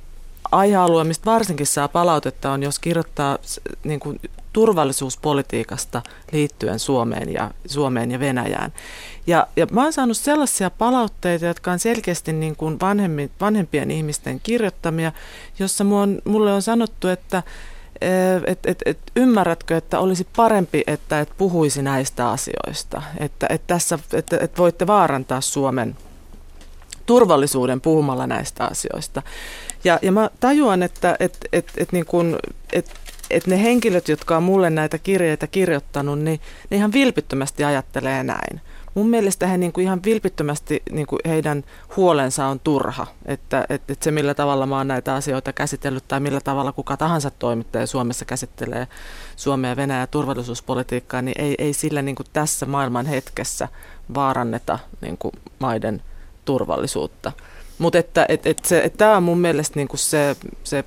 aihealue, 0.51 1.03
mistä 1.03 1.31
varsinkin 1.31 1.67
saa 1.67 1.87
palautetta, 1.87 2.51
on 2.51 2.63
jos 2.63 2.79
kirjoittaa 2.79 3.37
niin 3.83 3.99
kuin 3.99 4.19
turvallisuuspolitiikasta 4.53 6.01
liittyen 6.31 6.79
Suomeen 6.79 7.33
ja, 7.33 7.51
Suomeen 7.65 8.11
ja 8.11 8.19
Venäjään. 8.19 8.73
Ja, 9.27 9.47
ja 9.55 9.67
mä 9.71 9.83
oon 9.83 9.93
saanut 9.93 10.17
sellaisia 10.17 10.69
palautteita, 10.69 11.45
jotka 11.45 11.71
on 11.71 11.79
selkeästi 11.79 12.33
niin 12.33 12.55
kuin 12.55 12.79
vanhemmi, 12.79 13.31
vanhempien 13.41 13.91
ihmisten 13.91 14.39
kirjoittamia, 14.39 15.11
jossa 15.59 15.83
on, 15.83 16.21
mulle 16.25 16.53
on 16.53 16.61
sanottu, 16.61 17.07
että 17.07 17.43
et, 18.47 18.65
et, 18.65 18.77
et, 18.85 18.97
ymmärrätkö, 19.15 19.77
että 19.77 19.99
olisi 19.99 20.27
parempi, 20.35 20.83
että 20.87 21.19
et 21.19 21.29
puhuisi 21.37 21.81
näistä 21.81 22.29
asioista, 22.29 23.01
että 23.19 23.47
et 23.49 23.67
tässä 23.67 23.99
et, 24.13 24.33
et 24.33 24.57
voitte 24.57 24.87
vaarantaa 24.87 25.41
Suomen 25.41 25.97
turvallisuuden 27.05 27.81
puhumalla 27.81 28.27
näistä 28.27 28.65
asioista. 28.65 29.21
Ja, 29.87 29.99
ja 30.01 30.11
mä 30.11 30.29
tajuan, 30.39 30.83
että 30.83 31.15
et, 31.19 31.37
et, 31.53 31.71
et 31.77 31.91
niin 31.91 32.05
kun, 32.05 32.39
et, 32.73 32.91
et 33.29 33.47
ne 33.47 33.63
henkilöt, 33.63 34.07
jotka 34.07 34.37
on 34.37 34.43
mulle 34.43 34.69
näitä 34.69 34.97
kirjeitä 34.97 35.47
kirjoittanut, 35.47 36.19
niin 36.19 36.39
ne 36.69 36.77
ihan 36.77 36.93
vilpittömästi 36.93 37.63
ajattelee 37.63 38.23
näin. 38.23 38.61
Mun 38.93 39.09
mielestä 39.09 39.47
he 39.47 39.57
niin 39.57 39.73
kuin 39.73 39.83
ihan 39.83 40.03
vilpittömästi 40.05 40.83
niin 40.91 41.07
kuin 41.07 41.19
heidän 41.27 41.63
huolensa 41.97 42.45
on 42.45 42.59
turha, 42.59 43.07
että, 43.25 43.65
että, 43.69 43.93
että 43.93 44.03
se 44.03 44.11
millä 44.11 44.33
tavalla 44.33 44.65
mä 44.65 44.77
oon 44.77 44.87
näitä 44.87 45.15
asioita 45.15 45.53
käsitellyt 45.53 46.07
tai 46.07 46.19
millä 46.19 46.41
tavalla 46.41 46.71
kuka 46.71 46.97
tahansa 46.97 47.31
toimittaja 47.31 47.87
Suomessa 47.87 48.25
käsittelee 48.25 48.87
Suomea 49.35 49.71
ja 49.71 49.75
Venäjä 49.75 50.07
turvallisuuspolitiikkaa, 50.07 51.21
niin 51.21 51.41
ei, 51.41 51.55
ei 51.57 51.73
sillä 51.73 52.01
niin 52.01 52.15
kuin 52.15 52.27
tässä 52.33 52.65
maailman 52.65 53.05
hetkessä 53.05 53.67
vaaranneta 54.15 54.79
niin 55.01 55.17
kuin 55.17 55.33
maiden 55.59 56.01
turvallisuutta. 56.45 57.31
Mutta 57.77 57.97
että, 57.97 58.25
et, 58.29 58.45
et 58.45 58.65
se, 58.65 58.81
et 58.83 58.97
tämä 58.97 59.17
on 59.17 59.23
mun 59.23 59.39
mielestä 59.39 59.79
niinku 59.79 59.97
se, 59.97 60.35
se 60.63 60.83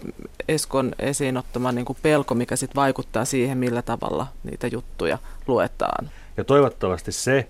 Eskon 0.48 0.92
esiin 0.98 1.36
ottama 1.36 1.72
niinku 1.72 1.96
pelko, 2.02 2.34
mikä 2.34 2.56
sit 2.56 2.76
vaikuttaa 2.76 3.24
siihen, 3.24 3.58
millä 3.58 3.82
tavalla 3.82 4.26
niitä 4.44 4.66
juttuja 4.66 5.18
luetaan. 5.46 6.10
Ja 6.36 6.44
toivottavasti 6.44 7.12
se 7.12 7.48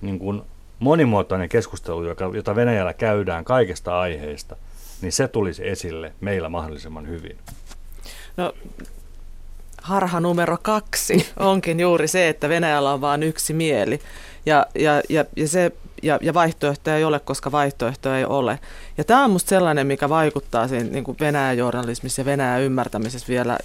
niin 0.00 0.18
kuin 0.18 0.42
monimuotoinen 0.78 1.48
keskustelu, 1.48 2.04
joka, 2.04 2.30
jota 2.34 2.56
Venäjällä 2.56 2.92
käydään 2.92 3.44
kaikista 3.44 4.00
aiheista, 4.00 4.56
niin 5.02 5.12
se 5.12 5.28
tulisi 5.28 5.68
esille 5.68 6.12
meillä 6.20 6.48
mahdollisimman 6.48 7.08
hyvin. 7.08 7.38
No, 8.36 8.52
harha 9.82 10.20
numero 10.20 10.58
kaksi 10.62 11.26
onkin 11.36 11.80
juuri 11.80 12.08
se, 12.08 12.28
että 12.28 12.48
Venäjällä 12.48 12.92
on 12.92 13.00
vain 13.00 13.22
yksi 13.22 13.52
mieli. 13.52 14.00
Ja, 14.46 14.66
ja, 14.74 15.02
ja, 15.08 15.24
ja 15.36 15.48
se 15.48 15.72
ja, 16.04 16.18
ja 16.22 16.34
vaihtoehtoja 16.34 16.96
ei 16.96 17.04
ole, 17.04 17.20
koska 17.20 17.52
vaihtoehtoja 17.52 18.18
ei 18.18 18.24
ole. 18.24 18.58
Ja 18.98 19.04
tämä 19.04 19.24
on 19.24 19.30
minusta 19.30 19.48
sellainen, 19.48 19.86
mikä 19.86 20.08
vaikuttaa 20.08 20.68
siinä 20.68 20.90
niin 20.90 21.04
kuin 21.04 21.16
Venäjän 21.20 21.58
journalismissa 21.58 22.20
ja 22.20 22.24
Venäjän 22.24 22.62
ymmärtämisessä 22.62 23.28
vielä 23.28 23.58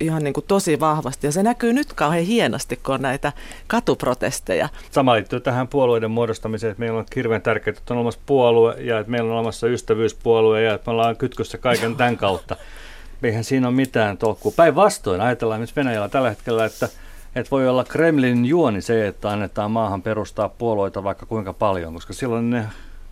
ihan 0.00 0.24
niin 0.24 0.34
kuin 0.34 0.44
tosi 0.48 0.80
vahvasti. 0.80 1.26
Ja 1.26 1.32
se 1.32 1.42
näkyy 1.42 1.72
nyt 1.72 1.92
kauhean 1.92 2.24
hienosti, 2.24 2.76
kun 2.76 2.94
on 2.94 3.02
näitä 3.02 3.32
katuprotesteja. 3.66 4.68
Sama 4.90 5.14
liittyy 5.14 5.40
tähän 5.40 5.68
puolueiden 5.68 6.10
muodostamiseen, 6.10 6.70
että 6.70 6.80
meillä 6.80 6.98
on 6.98 7.04
hirveän 7.16 7.42
tärkeää, 7.42 7.74
että 7.78 7.94
on 7.94 7.98
olemassa 7.98 8.20
puolue 8.26 8.76
ja 8.78 8.98
että 8.98 9.10
meillä 9.10 9.30
on 9.30 9.36
olemassa 9.36 9.66
ystävyyspuolue 9.66 10.62
ja 10.62 10.74
että 10.74 10.90
me 10.90 10.92
ollaan 10.92 11.16
kytkössä 11.16 11.58
kaiken 11.58 11.96
tämän 11.96 12.16
kautta. 12.16 12.56
Eihän 13.22 13.44
siinä 13.44 13.68
ole 13.68 13.76
mitään 13.76 14.18
tolkkua. 14.18 14.52
Päinvastoin 14.56 15.20
ajatellaan 15.20 15.60
myös 15.60 15.76
Venäjällä 15.76 16.08
tällä 16.08 16.28
hetkellä, 16.28 16.64
että– 16.64 16.88
että 17.36 17.50
voi 17.50 17.68
olla 17.68 17.84
Kremlin 17.84 18.44
juoni 18.44 18.82
se, 18.82 19.06
että 19.06 19.30
annetaan 19.30 19.70
maahan 19.70 20.02
perustaa 20.02 20.48
puolueita 20.48 21.04
vaikka 21.04 21.26
kuinka 21.26 21.52
paljon, 21.52 21.94
koska 21.94 22.12
silloin 22.12 22.50
ne 22.50 22.66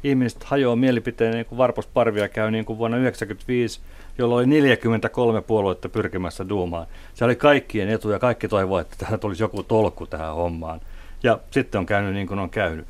ihmiset 0.04 0.44
hajoaa 0.44 0.76
mielipiteen 0.76 1.34
niin 1.34 1.46
kuin 1.46 1.58
varposparvia 1.58 2.28
käy 2.28 2.50
niin 2.50 2.64
kuin 2.64 2.78
vuonna 2.78 2.96
1995, 2.96 3.80
jolloin 4.18 4.48
oli 4.48 4.54
43 4.54 5.40
puoluetta 5.42 5.88
pyrkimässä 5.88 6.48
Duumaan. 6.48 6.86
Se 7.14 7.24
oli 7.24 7.36
kaikkien 7.36 7.88
etu 7.88 8.10
ja 8.10 8.18
kaikki 8.18 8.48
toivoivat, 8.48 8.86
että 8.86 9.04
tähän 9.04 9.20
tulisi 9.20 9.42
joku 9.42 9.62
tolkku 9.62 10.06
tähän 10.06 10.34
hommaan. 10.34 10.80
Ja 11.22 11.38
sitten 11.50 11.78
on 11.78 11.86
käynyt 11.86 12.14
niin 12.14 12.26
kuin 12.26 12.38
on 12.40 12.50
käynyt. 12.50 12.86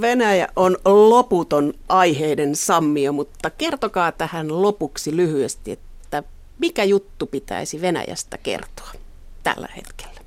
Venäjä 0.00 0.48
on 0.56 0.76
loputon 0.84 1.74
aiheiden 1.88 2.56
sammio, 2.56 3.12
mutta 3.12 3.50
kertokaa 3.50 4.12
tähän 4.12 4.62
lopuksi 4.62 5.16
lyhyesti, 5.16 5.72
että 5.72 6.22
mikä 6.58 6.84
juttu 6.84 7.26
pitäisi 7.26 7.80
Venäjästä 7.80 8.38
kertoa 8.38 8.90
tällä 9.42 9.68
hetkellä? 9.76 10.25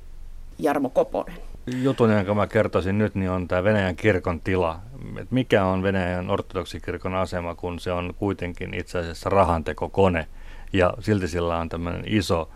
Jarmo 0.62 0.90
Koponen. 0.90 1.34
Jutun, 1.66 2.10
jonka 2.10 2.34
mä 2.34 2.46
kertoisin 2.46 2.98
nyt, 2.98 3.14
niin 3.14 3.30
on 3.30 3.48
tämä 3.48 3.64
Venäjän 3.64 3.96
kirkon 3.96 4.40
tila. 4.40 4.80
Et 5.20 5.30
mikä 5.30 5.64
on 5.64 5.82
Venäjän 5.82 6.30
ortodoksikirkon 6.30 7.14
asema, 7.14 7.54
kun 7.54 7.80
se 7.80 7.92
on 7.92 8.14
kuitenkin 8.18 8.74
itse 8.74 8.98
asiassa 8.98 9.30
rahantekokone. 9.30 10.26
Ja 10.72 10.94
silti 11.00 11.28
sillä 11.28 11.58
on 11.58 11.68
tämmöinen 11.68 12.04
iso 12.06 12.50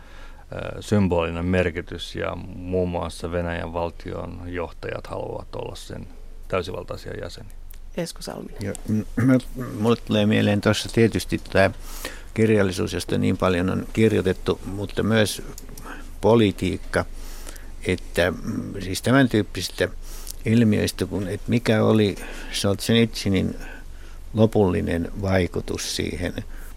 symbolinen 0.80 1.44
merkitys 1.44 2.16
ja 2.16 2.36
muun 2.57 2.88
muassa 2.88 3.32
Venäjän 3.32 3.72
valtion 3.72 4.40
johtajat 4.46 5.07
haluavat 5.07 5.55
olla 5.55 5.74
sen 5.74 6.07
täysivaltaisia 6.48 7.12
jäseniä. 7.22 7.52
Esko 7.96 8.22
Salminen. 8.22 8.74
mulle 9.80 9.96
tulee 9.96 10.26
mieleen 10.26 10.61
tuossa 10.61 10.88
tietysti 10.92 11.40
tämä 11.52 11.70
kirjallisuus, 12.34 12.92
josta 12.92 13.18
niin 13.18 13.36
paljon 13.36 13.70
on 13.70 13.86
kirjoitettu, 13.92 14.61
mutta 14.66 15.02
myös 15.02 15.42
politiikka– 16.20 17.05
että 17.87 18.30
mm, 18.30 18.74
siis 18.80 19.03
tämän 19.03 19.28
tyyppisistä 19.28 19.89
ilmiöistä, 20.45 21.07
kun, 21.07 21.28
että 21.28 21.51
mikä 21.51 21.85
oli 21.85 22.16
Solzhenitsinin 22.53 23.57
lopullinen 24.35 25.12
vaikutus 25.22 25.97
siihen 25.97 26.35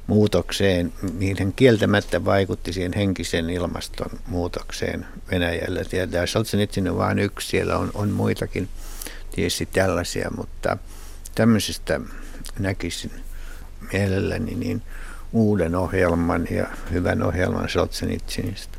muutokseen, 0.08 0.94
mihin 1.14 1.36
hän 1.40 1.54
kieltämättä 1.54 2.26
vaikutti 2.26 2.74
siihen 2.74 2.94
henkisen 2.94 3.50
ilmaston 3.50 4.20
muutokseen 4.28 5.06
Venäjällä. 5.32 5.82
Tämä 6.12 6.26
Solzhenitsin 6.26 6.90
on 6.90 6.98
vain 6.98 7.20
yksi, 7.20 7.48
siellä 7.48 7.78
on, 7.78 7.92
on 7.94 8.10
muitakin 8.10 8.70
tietysti 9.32 9.66
tällaisia, 9.66 10.32
mutta 10.38 10.78
tämmöisestä 11.36 12.00
näkisin 12.60 13.12
mielelläni 13.94 14.56
niin 14.56 14.82
uuden 15.34 15.76
ohjelman 15.76 16.48
ja 16.52 16.68
hyvän 16.92 17.24
ohjelman 17.24 17.70
Solzhenitsinista. 17.70 18.77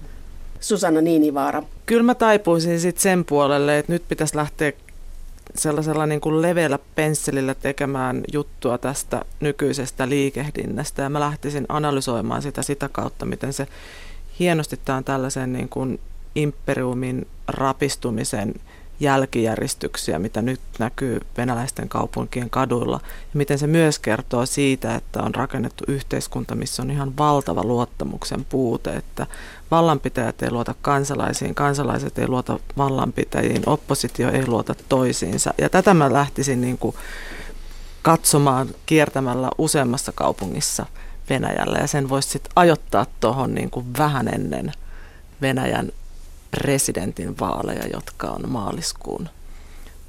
Susanna 0.60 1.00
Niinivaara. 1.00 1.62
Kyllä 1.86 2.02
mä 2.02 2.14
taipuisin 2.14 2.80
sitten 2.80 3.02
sen 3.02 3.24
puolelle, 3.24 3.78
että 3.78 3.92
nyt 3.92 4.08
pitäisi 4.08 4.36
lähteä 4.36 4.72
sellaisella 5.54 6.06
niin 6.06 6.20
kuin 6.20 6.42
leveällä 6.42 6.78
pensselillä 6.94 7.54
tekemään 7.54 8.22
juttua 8.32 8.78
tästä 8.78 9.24
nykyisestä 9.40 10.08
liikehdinnästä 10.08 11.02
ja 11.02 11.10
mä 11.10 11.20
lähtisin 11.20 11.66
analysoimaan 11.68 12.42
sitä 12.42 12.62
sitä 12.62 12.88
kautta, 12.92 13.26
miten 13.26 13.52
se 13.52 13.66
hienosti 14.38 14.80
tämä 14.84 14.98
on 14.98 15.04
tällaisen 15.04 15.52
niin 15.52 15.68
kuin 15.68 16.00
imperiumin 16.34 17.26
rapistumisen 17.48 18.54
jälkijäristyksiä, 19.00 20.18
mitä 20.18 20.42
nyt 20.42 20.60
näkyy 20.78 21.20
venäläisten 21.36 21.88
kaupunkien 21.88 22.50
kaduilla. 22.50 23.00
Ja 23.02 23.38
miten 23.38 23.58
se 23.58 23.66
myös 23.66 23.98
kertoo 23.98 24.46
siitä, 24.46 24.94
että 24.94 25.22
on 25.22 25.34
rakennettu 25.34 25.84
yhteiskunta, 25.88 26.54
missä 26.54 26.82
on 26.82 26.90
ihan 26.90 27.16
valtava 27.18 27.64
luottamuksen 27.64 28.44
puute, 28.44 28.96
että 28.96 29.26
vallanpitäjät 29.70 30.42
ei 30.42 30.50
luota 30.50 30.74
kansalaisiin, 30.82 31.54
kansalaiset 31.54 32.18
ei 32.18 32.28
luota 32.28 32.58
vallanpitäjiin, 32.76 33.62
oppositio 33.66 34.30
ei 34.30 34.46
luota 34.46 34.74
toisiinsa. 34.88 35.54
Ja 35.58 35.68
tätä 35.68 35.94
mä 35.94 36.12
lähtisin 36.12 36.60
niin 36.60 36.78
kuin 36.78 36.96
katsomaan 38.02 38.68
kiertämällä 38.86 39.50
useammassa 39.58 40.12
kaupungissa 40.12 40.86
Venäjällä 41.30 41.78
ja 41.78 41.86
sen 41.86 42.08
voisi 42.08 42.28
sitten 42.28 42.52
ajoittaa 42.56 43.06
tuohon 43.20 43.54
niin 43.54 43.70
kuin 43.70 43.86
vähän 43.98 44.28
ennen 44.28 44.72
Venäjän 45.42 45.92
presidentin 46.50 47.38
vaaleja, 47.38 47.86
jotka 47.92 48.26
on 48.26 48.48
maaliskuun 48.48 49.28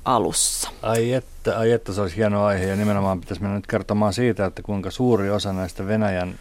alussa. 0.05 0.69
Ai 0.81 1.13
että, 1.13 1.59
ai 1.59 1.71
että 1.71 1.93
se 1.93 2.01
olisi 2.01 2.15
hieno 2.15 2.45
aihe 2.45 2.65
ja 2.65 2.75
nimenomaan 2.75 3.19
pitäisi 3.19 3.41
mennä 3.41 3.55
nyt 3.55 3.67
kertomaan 3.67 4.13
siitä, 4.13 4.45
että 4.45 4.61
kuinka 4.61 4.91
suuri 4.91 5.29
osa 5.29 5.53
näistä 5.53 5.87
Venäjän 5.87 6.39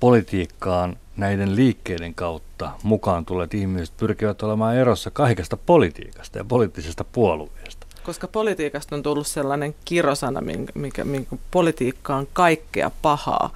politiikkaan 0.00 0.96
näiden 1.16 1.56
liikkeiden 1.56 2.14
kautta 2.14 2.70
mukaan 2.82 3.24
tulleet 3.24 3.54
ihmiset 3.54 3.96
pyrkivät 3.96 4.42
olemaan 4.42 4.76
erossa 4.76 5.10
kaikesta 5.10 5.56
politiikasta 5.56 6.38
ja 6.38 6.44
poliittisesta 6.44 7.04
puolueesta. 7.04 7.86
Koska 8.02 8.28
politiikasta 8.28 8.96
on 8.96 9.02
tullut 9.02 9.26
sellainen 9.26 9.74
kirosana, 9.84 10.40
minkä, 10.40 10.72
minkä, 10.74 11.04
minkä 11.04 11.36
politiikka 11.50 12.16
on 12.16 12.28
kaikkea 12.32 12.90
pahaa 13.02 13.50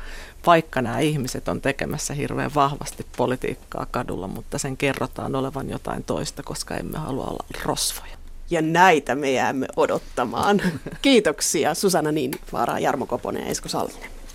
vaikka 0.48 0.82
nämä 0.82 0.98
ihmiset 0.98 1.48
on 1.48 1.60
tekemässä 1.60 2.14
hirveän 2.14 2.50
vahvasti 2.54 3.06
politiikkaa 3.16 3.86
kadulla, 3.90 4.28
mutta 4.28 4.58
sen 4.58 4.76
kerrotaan 4.76 5.34
olevan 5.34 5.70
jotain 5.70 6.04
toista, 6.04 6.42
koska 6.42 6.76
emme 6.76 6.98
halua 6.98 7.24
olla 7.24 7.44
rosvoja. 7.64 8.16
Ja 8.50 8.62
näitä 8.62 9.14
me 9.14 9.32
jäämme 9.32 9.66
odottamaan. 9.76 10.62
Kiitoksia 11.02 11.74
Susanna 11.74 12.12
Niinivaara, 12.12 12.78
Jarmo 12.78 13.06
Koponen 13.06 13.42
ja 13.42 13.48
Esko 13.48 13.68
Salminen. 13.68 14.17